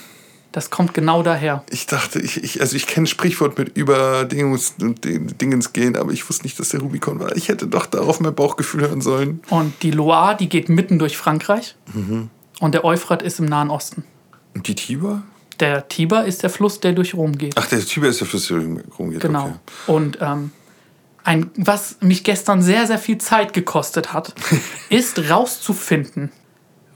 Das 0.54 0.70
kommt 0.70 0.94
genau 0.94 1.24
daher. 1.24 1.64
ich 1.68 1.86
dachte, 1.86 2.20
ich, 2.20 2.44
ich, 2.44 2.60
also 2.60 2.76
ich 2.76 2.86
kenne 2.86 3.08
Sprichwort 3.08 3.58
mit 3.58 3.76
über 3.76 4.24
Dingens, 4.24 4.76
Dingens 4.78 5.72
gehen, 5.72 5.96
aber 5.96 6.12
ich 6.12 6.28
wusste 6.28 6.44
nicht, 6.44 6.60
dass 6.60 6.68
der 6.68 6.78
Rubikon 6.78 7.18
war. 7.18 7.34
Ich 7.34 7.48
hätte 7.48 7.66
doch 7.66 7.86
da 7.86 7.98
auf 8.02 8.20
mein 8.20 8.36
Bauchgefühl 8.36 8.82
hören 8.82 9.00
sollen. 9.00 9.42
Und 9.50 9.82
die 9.82 9.90
Loire, 9.90 10.36
die 10.36 10.48
geht 10.48 10.68
mitten 10.68 11.00
durch 11.00 11.16
Frankreich. 11.16 11.74
Mhm. 11.92 12.30
Und 12.60 12.72
der 12.72 12.84
Euphrat 12.84 13.20
ist 13.20 13.40
im 13.40 13.46
Nahen 13.46 13.68
Osten. 13.68 14.04
Und 14.54 14.68
die 14.68 14.76
Tiber? 14.76 15.24
Der 15.58 15.88
Tiber 15.88 16.24
ist 16.24 16.44
der 16.44 16.50
Fluss, 16.50 16.78
der 16.78 16.92
durch 16.92 17.14
Rom 17.14 17.36
geht. 17.36 17.54
Ach, 17.56 17.66
der 17.66 17.80
Tiber 17.80 18.06
ist 18.06 18.20
der 18.20 18.28
Fluss, 18.28 18.46
der 18.46 18.58
rumgeht. 18.96 19.22
Genau. 19.22 19.46
Okay. 19.46 19.58
Und 19.88 20.18
ähm, 20.20 20.52
ein, 21.24 21.50
was 21.56 21.96
mich 22.00 22.22
gestern 22.22 22.62
sehr, 22.62 22.86
sehr 22.86 22.98
viel 22.98 23.18
Zeit 23.18 23.54
gekostet 23.54 24.12
hat, 24.12 24.32
ist 24.88 25.18
rauszufinden, 25.28 26.30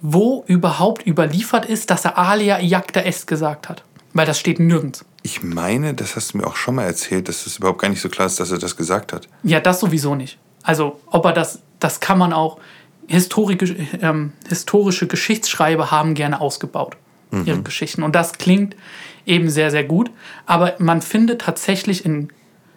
wo 0.01 0.45
überhaupt 0.47 1.07
überliefert 1.07 1.67
ist, 1.67 1.91
dass 1.91 2.05
er 2.05 2.19
Alia 2.19 2.61
iacta 2.61 3.01
est 3.01 3.27
gesagt 3.27 3.69
hat. 3.69 3.83
Weil 4.15 4.27
das 4.27 4.39
steht 4.39 4.59
nirgends. 4.59 5.05
Ich 5.23 5.43
meine, 5.43 5.95
das 5.95 6.17
hast 6.17 6.33
du 6.33 6.39
mir 6.39 6.47
auch 6.47 6.57
schon 6.57 6.77
mal 6.77 6.85
erzählt, 6.85 7.29
dass 7.29 7.47
es 7.47 7.59
überhaupt 7.59 7.81
gar 7.81 7.89
nicht 7.89 8.01
so 8.01 8.09
klar 8.09 8.27
ist, 8.27 8.41
dass 8.41 8.51
er 8.51 8.59
das 8.59 8.77
gesagt 8.77 9.13
hat. 9.13 9.29
Ja, 9.43 9.61
das 9.61 9.81
sowieso 9.81 10.15
nicht. 10.15 10.39
Also, 10.63 11.01
ob 11.07 11.25
er 11.25 11.33
das, 11.33 11.61
das 11.79 12.01
kann 12.01 12.19
man 12.19 12.33
auch. 12.33 12.59
Historische, 13.07 13.75
ähm, 14.03 14.33
historische 14.49 15.07
Geschichtsschreiber 15.07 15.91
haben 15.91 16.15
gerne 16.15 16.41
ausgebaut, 16.41 16.97
ihre 17.31 17.63
Geschichten. 17.63 18.03
Und 18.03 18.15
das 18.15 18.35
klingt 18.35 18.77
eben 19.25 19.49
sehr, 19.51 19.71
sehr 19.71 19.85
gut. 19.85 20.11
Aber 20.47 20.75
man 20.79 21.01
findet 21.01 21.43
tatsächlich 21.43 22.05
in 22.05 22.29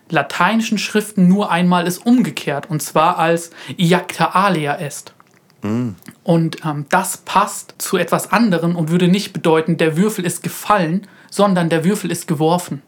lateinischen 0.09 0.78
Schriften 0.78 1.28
nur 1.28 1.51
einmal 1.51 1.88
es 1.88 1.97
umgekehrt. 1.97 2.69
Und 2.69 2.82
zwar 2.82 3.17
als 3.17 3.51
iacta 3.78 4.26
alea 4.28 4.80
est. 4.80 5.13
Und 6.24 6.66
ähm, 6.66 6.86
das 6.89 7.18
passt 7.18 7.76
zu 7.78 7.97
etwas 7.97 8.32
anderem 8.32 8.76
und 8.76 8.89
würde 8.89 9.07
nicht 9.07 9.34
bedeuten, 9.34 9.78
der 9.78 9.97
Würfel 9.97 10.26
ist 10.26 10.43
gefallen, 10.43 11.07
sondern 11.30 11.70
der 11.70 11.86
Würfel 11.86 12.12
ist 12.12 12.28
geworfen. 12.28 12.82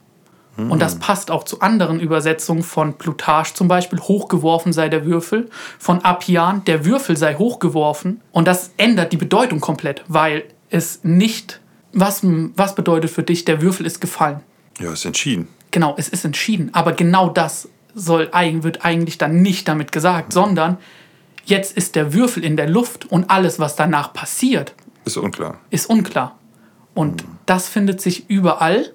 Und 0.56 0.82
das 0.84 1.00
passt 1.00 1.32
auch 1.32 1.46
zu 1.46 1.62
anderen 1.62 2.00
Übersetzungen 2.00 2.62
von 2.62 2.94
Plutarch 3.00 3.56
zum 3.56 3.68
Beispiel, 3.68 4.00
hochgeworfen 4.00 4.72
sei 4.72 4.88
der 4.88 5.04
Würfel, 5.04 5.50
von 5.80 6.06
Appian, 6.06 6.64
der 6.66 6.86
Würfel 6.86 7.18
sei 7.18 7.34
hochgeworfen. 7.36 8.22
Und 8.32 8.48
das 8.48 8.72
ändert 8.78 9.12
die 9.14 9.18
Bedeutung 9.18 9.60
komplett, 9.62 10.04
weil 10.08 10.44
es 10.70 11.04
nicht, 11.04 11.60
was, 11.92 12.22
was 12.56 12.76
bedeutet 12.76 13.10
für 13.10 13.24
dich, 13.24 13.46
der 13.46 13.64
Würfel 13.64 13.88
ist 13.88 14.00
gefallen? 14.00 14.42
Ja, 14.80 14.94
ist 14.94 15.06
entschieden. 15.06 15.48
Genau, 15.72 15.96
es 15.98 16.08
ist 16.08 16.24
entschieden. 16.24 16.70
Aber 16.74 16.94
genau 16.94 17.30
das 17.30 17.68
soll, 17.96 18.30
wird 18.32 18.86
eigentlich 18.86 19.18
dann 19.18 19.42
nicht 19.42 19.68
damit 19.68 19.92
gesagt, 19.92 20.34
sondern 20.34 20.78
jetzt 21.46 21.76
ist 21.78 21.96
der 21.96 22.14
Würfel 22.14 22.44
in 22.44 22.56
der 22.58 22.70
Luft 22.70 23.06
und 23.12 23.30
alles, 23.30 23.60
was 23.60 23.76
danach 23.76 24.14
passiert, 24.14 24.74
Ist 25.06 25.18
unklar. 25.18 25.60
ist 25.70 25.88
unklar. 25.90 26.38
Und 26.94 27.24
das 27.46 27.68
findet 27.70 28.02
sich 28.02 28.30
überall. 28.30 28.92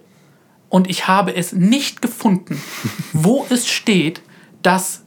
Und 0.68 0.88
ich 0.90 1.09
habe 1.09 1.34
es 1.34 1.53
nicht 1.53 2.03
gefunden, 2.03 2.61
wo 3.12 3.46
es 3.51 3.68
steht, 3.68 4.22
dass 4.62 5.03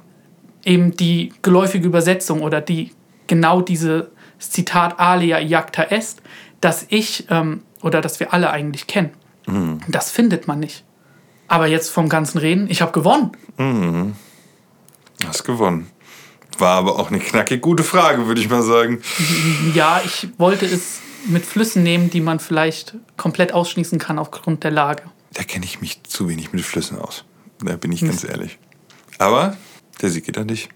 eben 0.65 0.91
die 0.97 1.33
geläufige 1.41 1.87
Übersetzung 1.87 2.41
oder 2.41 2.61
die 2.61 2.91
genau 3.27 3.61
diese 3.61 4.11
Zitat 4.39 4.99
alia 4.99 5.39
iacta 5.39 5.83
est, 5.83 6.21
dass 6.61 6.85
ich 6.89 7.25
ähm, 7.29 7.61
oder 7.81 8.01
dass 8.01 8.19
wir 8.19 8.33
alle 8.33 8.49
eigentlich 8.51 8.87
kennen. 8.87 9.11
Das 9.87 10.11
findet 10.11 10.47
man 10.47 10.59
nicht. 10.59 10.83
Aber 11.47 11.67
jetzt 11.67 11.89
vom 11.89 12.07
ganzen 12.09 12.37
Reden, 12.37 12.69
ich 12.69 12.81
habe 12.81 12.91
gewonnen. 12.91 13.31
Hast 15.27 15.43
gewonnen. 15.43 15.89
War 16.61 16.77
aber 16.77 16.99
auch 16.99 17.09
eine 17.09 17.19
knackig 17.19 17.61
gute 17.61 17.83
Frage, 17.83 18.27
würde 18.27 18.39
ich 18.39 18.49
mal 18.49 18.61
sagen. 18.63 19.01
Ja, 19.73 19.99
ich 20.05 20.27
wollte 20.37 20.65
es 20.65 20.99
mit 21.27 21.43
Flüssen 21.45 21.83
nehmen, 21.83 22.09
die 22.09 22.21
man 22.21 22.39
vielleicht 22.39 22.95
komplett 23.17 23.51
ausschließen 23.53 23.99
kann 23.99 24.17
aufgrund 24.19 24.63
der 24.63 24.71
Lage. 24.71 25.03
Da 25.33 25.43
kenne 25.43 25.65
ich 25.65 25.81
mich 25.81 26.03
zu 26.03 26.29
wenig 26.29 26.53
mit 26.53 26.63
Flüssen 26.63 26.99
aus. 26.99 27.25
Da 27.63 27.75
bin 27.77 27.91
ich 27.91 28.01
ganz 28.01 28.23
ehrlich. 28.23 28.57
Aber 29.17 29.57
der 30.01 30.09
Sieg 30.09 30.25
geht 30.25 30.37
an 30.37 30.47
dich. 30.47 30.69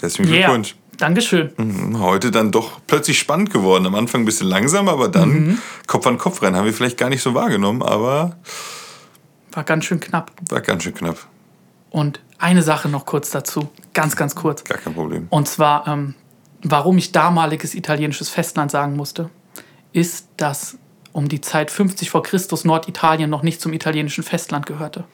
Herzlichen 0.00 0.30
Yeah. 0.32 0.46
Glückwunsch. 0.46 0.74
Dankeschön. 0.96 1.52
Mhm, 1.56 2.00
Heute 2.00 2.30
dann 2.30 2.50
doch 2.50 2.80
plötzlich 2.86 3.18
spannend 3.18 3.50
geworden. 3.52 3.86
Am 3.86 3.94
Anfang 3.94 4.22
ein 4.22 4.24
bisschen 4.24 4.48
langsam, 4.48 4.88
aber 4.88 5.08
dann 5.08 5.28
Mhm. 5.30 5.58
Kopf 5.86 6.06
an 6.06 6.18
Kopf 6.18 6.42
rennen. 6.42 6.56
Haben 6.56 6.64
wir 6.66 6.72
vielleicht 6.74 6.96
gar 6.98 7.08
nicht 7.08 7.22
so 7.22 7.34
wahrgenommen, 7.34 7.82
aber 7.82 8.36
War 9.52 9.64
ganz 9.64 9.84
schön 9.86 10.00
knapp. 10.00 10.32
war 10.50 10.60
ganz 10.60 10.82
schön 10.82 10.94
knapp. 10.94 11.18
Und 11.90 12.20
eine 12.38 12.62
Sache 12.62 12.88
noch 12.88 13.04
kurz 13.06 13.30
dazu. 13.30 13.68
Ganz, 13.94 14.16
ganz 14.16 14.34
kurz. 14.34 14.64
Gar 14.64 14.78
kein 14.78 14.94
Problem. 14.94 15.26
Und 15.30 15.48
zwar, 15.48 15.86
ähm, 15.86 16.14
warum 16.62 16.98
ich 16.98 17.12
damaliges 17.12 17.74
italienisches 17.74 18.28
Festland 18.28 18.70
sagen 18.70 18.96
musste, 18.96 19.30
ist, 19.92 20.28
dass 20.36 20.78
um 21.12 21.28
die 21.28 21.40
Zeit 21.40 21.70
50 21.70 22.10
vor 22.10 22.22
Christus 22.22 22.64
Norditalien 22.64 23.28
noch 23.28 23.42
nicht 23.42 23.60
zum 23.60 23.72
italienischen 23.72 24.22
Festland 24.22 24.66
gehörte. 24.66 25.04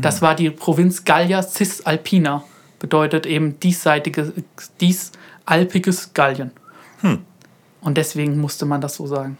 Das 0.00 0.22
war 0.22 0.34
die 0.34 0.50
Provinz 0.50 1.04
Gallia 1.04 1.42
Cisalpina, 1.42 2.44
bedeutet 2.78 3.26
eben 3.26 3.58
diesseitige, 3.58 4.32
diesalpiges 4.80 6.14
Gallien. 6.14 6.52
Und 7.80 7.98
deswegen 7.98 8.40
musste 8.40 8.64
man 8.64 8.80
das 8.80 8.94
so 8.94 9.06
sagen. 9.06 9.38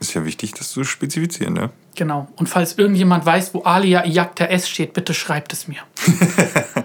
Ist 0.00 0.14
ja 0.14 0.24
wichtig, 0.24 0.54
das 0.54 0.70
zu 0.70 0.84
spezifizieren, 0.84 1.54
ne? 1.54 1.70
Genau. 1.96 2.28
Und 2.36 2.48
falls 2.48 2.78
irgendjemand 2.78 3.26
weiß, 3.26 3.52
wo 3.54 3.62
Alia 3.62 4.04
Iacta 4.04 4.44
S 4.44 4.68
steht, 4.68 4.92
bitte 4.92 5.14
schreibt 5.14 5.52
es 5.52 5.68
mir. 5.68 5.80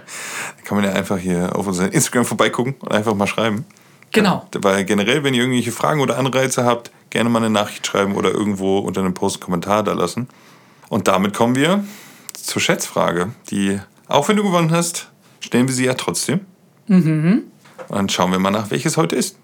Da 0.57 0.69
kann 0.69 0.77
man 0.77 0.85
ja 0.85 0.93
einfach 0.93 1.17
hier 1.17 1.57
auf 1.57 1.67
unseren 1.67 1.91
Instagram 1.91 2.25
vorbeigucken 2.25 2.75
und 2.79 2.91
einfach 2.93 3.13
mal 3.13 3.27
schreiben. 3.27 3.65
Genau. 4.13 4.47
Weil 4.53 4.85
generell, 4.85 5.23
wenn 5.23 5.33
ihr 5.33 5.41
irgendwelche 5.41 5.73
Fragen 5.73 5.99
oder 5.99 6.17
Anreize 6.17 6.63
habt, 6.63 6.91
gerne 7.09 7.29
mal 7.29 7.39
eine 7.39 7.49
Nachricht 7.49 7.85
schreiben 7.85 8.15
oder 8.15 8.31
irgendwo 8.31 8.79
unter 8.79 9.01
einem 9.01 9.13
Post 9.13 9.37
einen 9.37 9.43
Kommentar 9.43 9.83
da 9.83 9.93
lassen. 9.93 10.29
Und 10.89 11.07
damit 11.07 11.33
kommen 11.33 11.55
wir 11.55 11.83
zur 12.33 12.61
Schätzfrage. 12.61 13.33
Die, 13.49 13.79
auch 14.07 14.29
wenn 14.29 14.37
du 14.37 14.43
gewonnen 14.43 14.71
hast, 14.71 15.09
stellen 15.39 15.67
wir 15.67 15.75
sie 15.75 15.85
ja 15.85 15.95
trotzdem. 15.95 16.41
Mhm. 16.87 17.43
Und 17.89 17.95
dann 17.95 18.09
schauen 18.09 18.31
wir 18.31 18.39
mal 18.39 18.51
nach, 18.51 18.71
welches 18.71 18.97
heute 18.97 19.15
ist. 19.15 19.37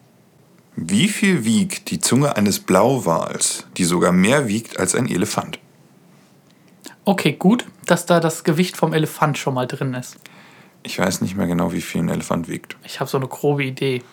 Wie 0.81 1.09
viel 1.09 1.43
wiegt 1.43 1.91
die 1.91 1.99
Zunge 1.99 2.37
eines 2.37 2.61
Blauwals, 2.61 3.65
die 3.75 3.83
sogar 3.83 4.13
mehr 4.13 4.47
wiegt 4.47 4.79
als 4.79 4.95
ein 4.95 5.09
Elefant? 5.09 5.59
Okay, 7.03 7.33
gut, 7.33 7.65
dass 7.85 8.05
da 8.05 8.21
das 8.21 8.45
Gewicht 8.45 8.77
vom 8.77 8.93
Elefant 8.93 9.37
schon 9.37 9.55
mal 9.55 9.67
drin 9.67 9.93
ist. 9.93 10.15
Ich 10.83 10.97
weiß 10.97 11.19
nicht 11.19 11.35
mehr 11.35 11.47
genau, 11.47 11.73
wie 11.73 11.81
viel 11.81 12.01
ein 12.01 12.07
Elefant 12.07 12.47
wiegt. 12.47 12.77
Ich 12.85 13.01
habe 13.01 13.09
so 13.09 13.17
eine 13.17 13.27
grobe 13.27 13.65
Idee. 13.65 14.03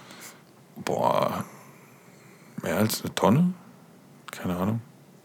Boah, 0.74 1.44
mehr 2.64 2.78
als 2.78 3.02
eine 3.02 3.14
Tonne? 3.14 3.54
Keine 4.32 4.56
Ahnung. 4.56 4.80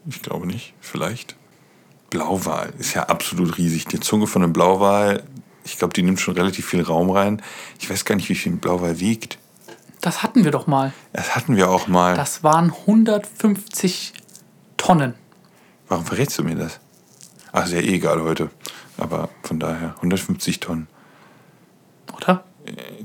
Ich 0.06 0.22
glaube 0.22 0.46
nicht. 0.46 0.74
Vielleicht. 0.80 1.34
Blauwal 2.10 2.72
ist 2.78 2.94
ja 2.94 3.08
absolut 3.08 3.58
riesig. 3.58 3.86
Die 3.86 3.98
Zunge 3.98 4.28
von 4.28 4.44
einem 4.44 4.52
Blauwal, 4.52 5.24
ich 5.64 5.76
glaube, 5.76 5.92
die 5.92 6.04
nimmt 6.04 6.20
schon 6.20 6.34
relativ 6.34 6.66
viel 6.66 6.82
Raum 6.82 7.10
rein. 7.10 7.42
Ich 7.80 7.90
weiß 7.90 8.04
gar 8.04 8.14
nicht, 8.14 8.28
wie 8.28 8.36
viel 8.36 8.52
ein 8.52 8.58
Blauwal 8.58 9.00
wiegt. 9.00 9.38
Das 10.02 10.22
hatten 10.22 10.44
wir 10.44 10.50
doch 10.50 10.66
mal. 10.66 10.92
Das 11.12 11.34
hatten 11.36 11.56
wir 11.56 11.70
auch 11.70 11.86
mal. 11.88 12.14
Das 12.16 12.42
waren 12.42 12.70
150 12.72 14.12
Tonnen. 14.76 15.14
Warum 15.88 16.04
verrätst 16.04 16.38
du 16.38 16.42
mir 16.44 16.56
das? 16.56 16.80
Ach, 17.52 17.64
ist 17.64 17.72
ja 17.72 17.78
eh 17.80 17.94
egal 17.94 18.20
heute. 18.22 18.50
Aber 18.98 19.28
von 19.42 19.58
daher, 19.60 19.94
150 19.96 20.60
Tonnen. 20.60 20.88
Oder? 22.16 22.44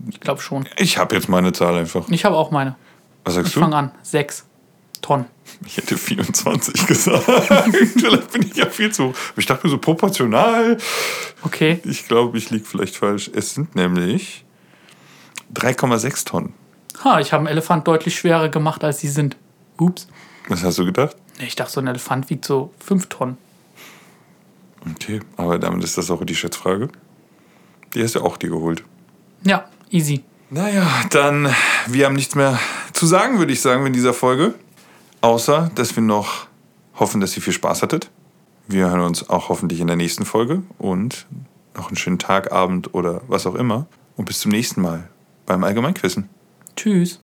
Ich 0.09 0.19
glaube 0.19 0.41
schon. 0.41 0.67
Ich 0.77 0.97
habe 0.97 1.15
jetzt 1.15 1.29
meine 1.29 1.53
Zahl 1.53 1.75
einfach. 1.77 2.09
Ich 2.09 2.25
habe 2.25 2.35
auch 2.35 2.49
meine. 2.51 2.75
Was 3.23 3.35
sagst 3.35 3.49
Ich 3.49 3.53
du? 3.53 3.59
fange 3.59 3.75
an. 3.75 3.91
Sechs 4.03 4.45
Tonnen. 5.01 5.25
Ich 5.65 5.77
hätte 5.77 5.97
24 5.97 6.87
gesagt. 6.87 7.23
vielleicht 7.25 8.31
bin 8.31 8.41
ich 8.43 8.55
ja 8.55 8.67
viel 8.69 8.91
zu. 8.91 9.13
Ich 9.35 9.45
dachte 9.45 9.67
mir 9.67 9.71
so 9.71 9.77
proportional. 9.77 10.77
Okay. 11.43 11.79
Ich 11.83 12.07
glaube, 12.07 12.37
ich 12.39 12.49
liege 12.49 12.65
vielleicht 12.65 12.95
falsch. 12.95 13.29
Es 13.33 13.53
sind 13.53 13.75
nämlich 13.75 14.45
3,6 15.53 16.25
Tonnen. 16.25 16.53
Ha, 17.07 17.21
ich 17.21 17.31
habe 17.31 17.41
einen 17.41 17.47
Elefant 17.47 17.87
deutlich 17.87 18.17
schwerer 18.19 18.49
gemacht, 18.49 18.83
als 18.83 18.99
sie 18.99 19.07
sind. 19.07 19.37
Ups. 19.77 20.07
Was 20.49 20.63
hast 20.63 20.77
du 20.77 20.83
gedacht? 20.83 21.15
Ich 21.39 21.55
dachte, 21.55 21.71
so 21.71 21.79
ein 21.79 21.87
Elefant 21.87 22.29
wiegt 22.29 22.43
so 22.43 22.73
fünf 22.79 23.07
Tonnen. 23.07 23.37
Okay, 24.91 25.21
aber 25.37 25.57
damit 25.57 25.85
ist 25.85 25.97
das 25.97 26.11
auch 26.11 26.23
die 26.25 26.35
Schätzfrage. 26.35 26.89
Die 27.93 28.03
hast 28.03 28.15
du 28.15 28.21
auch 28.21 28.35
dir 28.35 28.49
geholt. 28.49 28.83
Ja, 29.43 29.69
easy. 29.89 30.23
Naja, 30.49 30.85
dann, 31.09 31.53
wir 31.87 32.05
haben 32.05 32.15
nichts 32.15 32.35
mehr 32.35 32.59
zu 32.91 33.05
sagen, 33.05 33.39
würde 33.39 33.53
ich 33.53 33.61
sagen, 33.61 33.85
in 33.85 33.93
dieser 33.93 34.13
Folge. 34.13 34.53
Außer, 35.21 35.71
dass 35.75 35.95
wir 35.95 36.03
noch 36.03 36.47
hoffen, 36.95 37.21
dass 37.21 37.37
ihr 37.37 37.41
viel 37.41 37.53
Spaß 37.53 37.83
hattet. 37.83 38.09
Wir 38.67 38.89
hören 38.89 38.99
uns 38.99 39.29
auch 39.29 39.47
hoffentlich 39.47 39.79
in 39.79 39.87
der 39.87 39.95
nächsten 39.95 40.25
Folge 40.25 40.63
und 40.77 41.25
noch 41.73 41.87
einen 41.87 41.95
schönen 41.95 42.19
Tag, 42.19 42.51
Abend 42.51 42.93
oder 42.93 43.21
was 43.27 43.45
auch 43.45 43.55
immer. 43.55 43.87
Und 44.17 44.25
bis 44.25 44.39
zum 44.39 44.51
nächsten 44.51 44.81
Mal 44.81 45.07
beim 45.45 45.63
Allgemeinquissen. 45.63 46.27
Tschüss. 46.77 47.19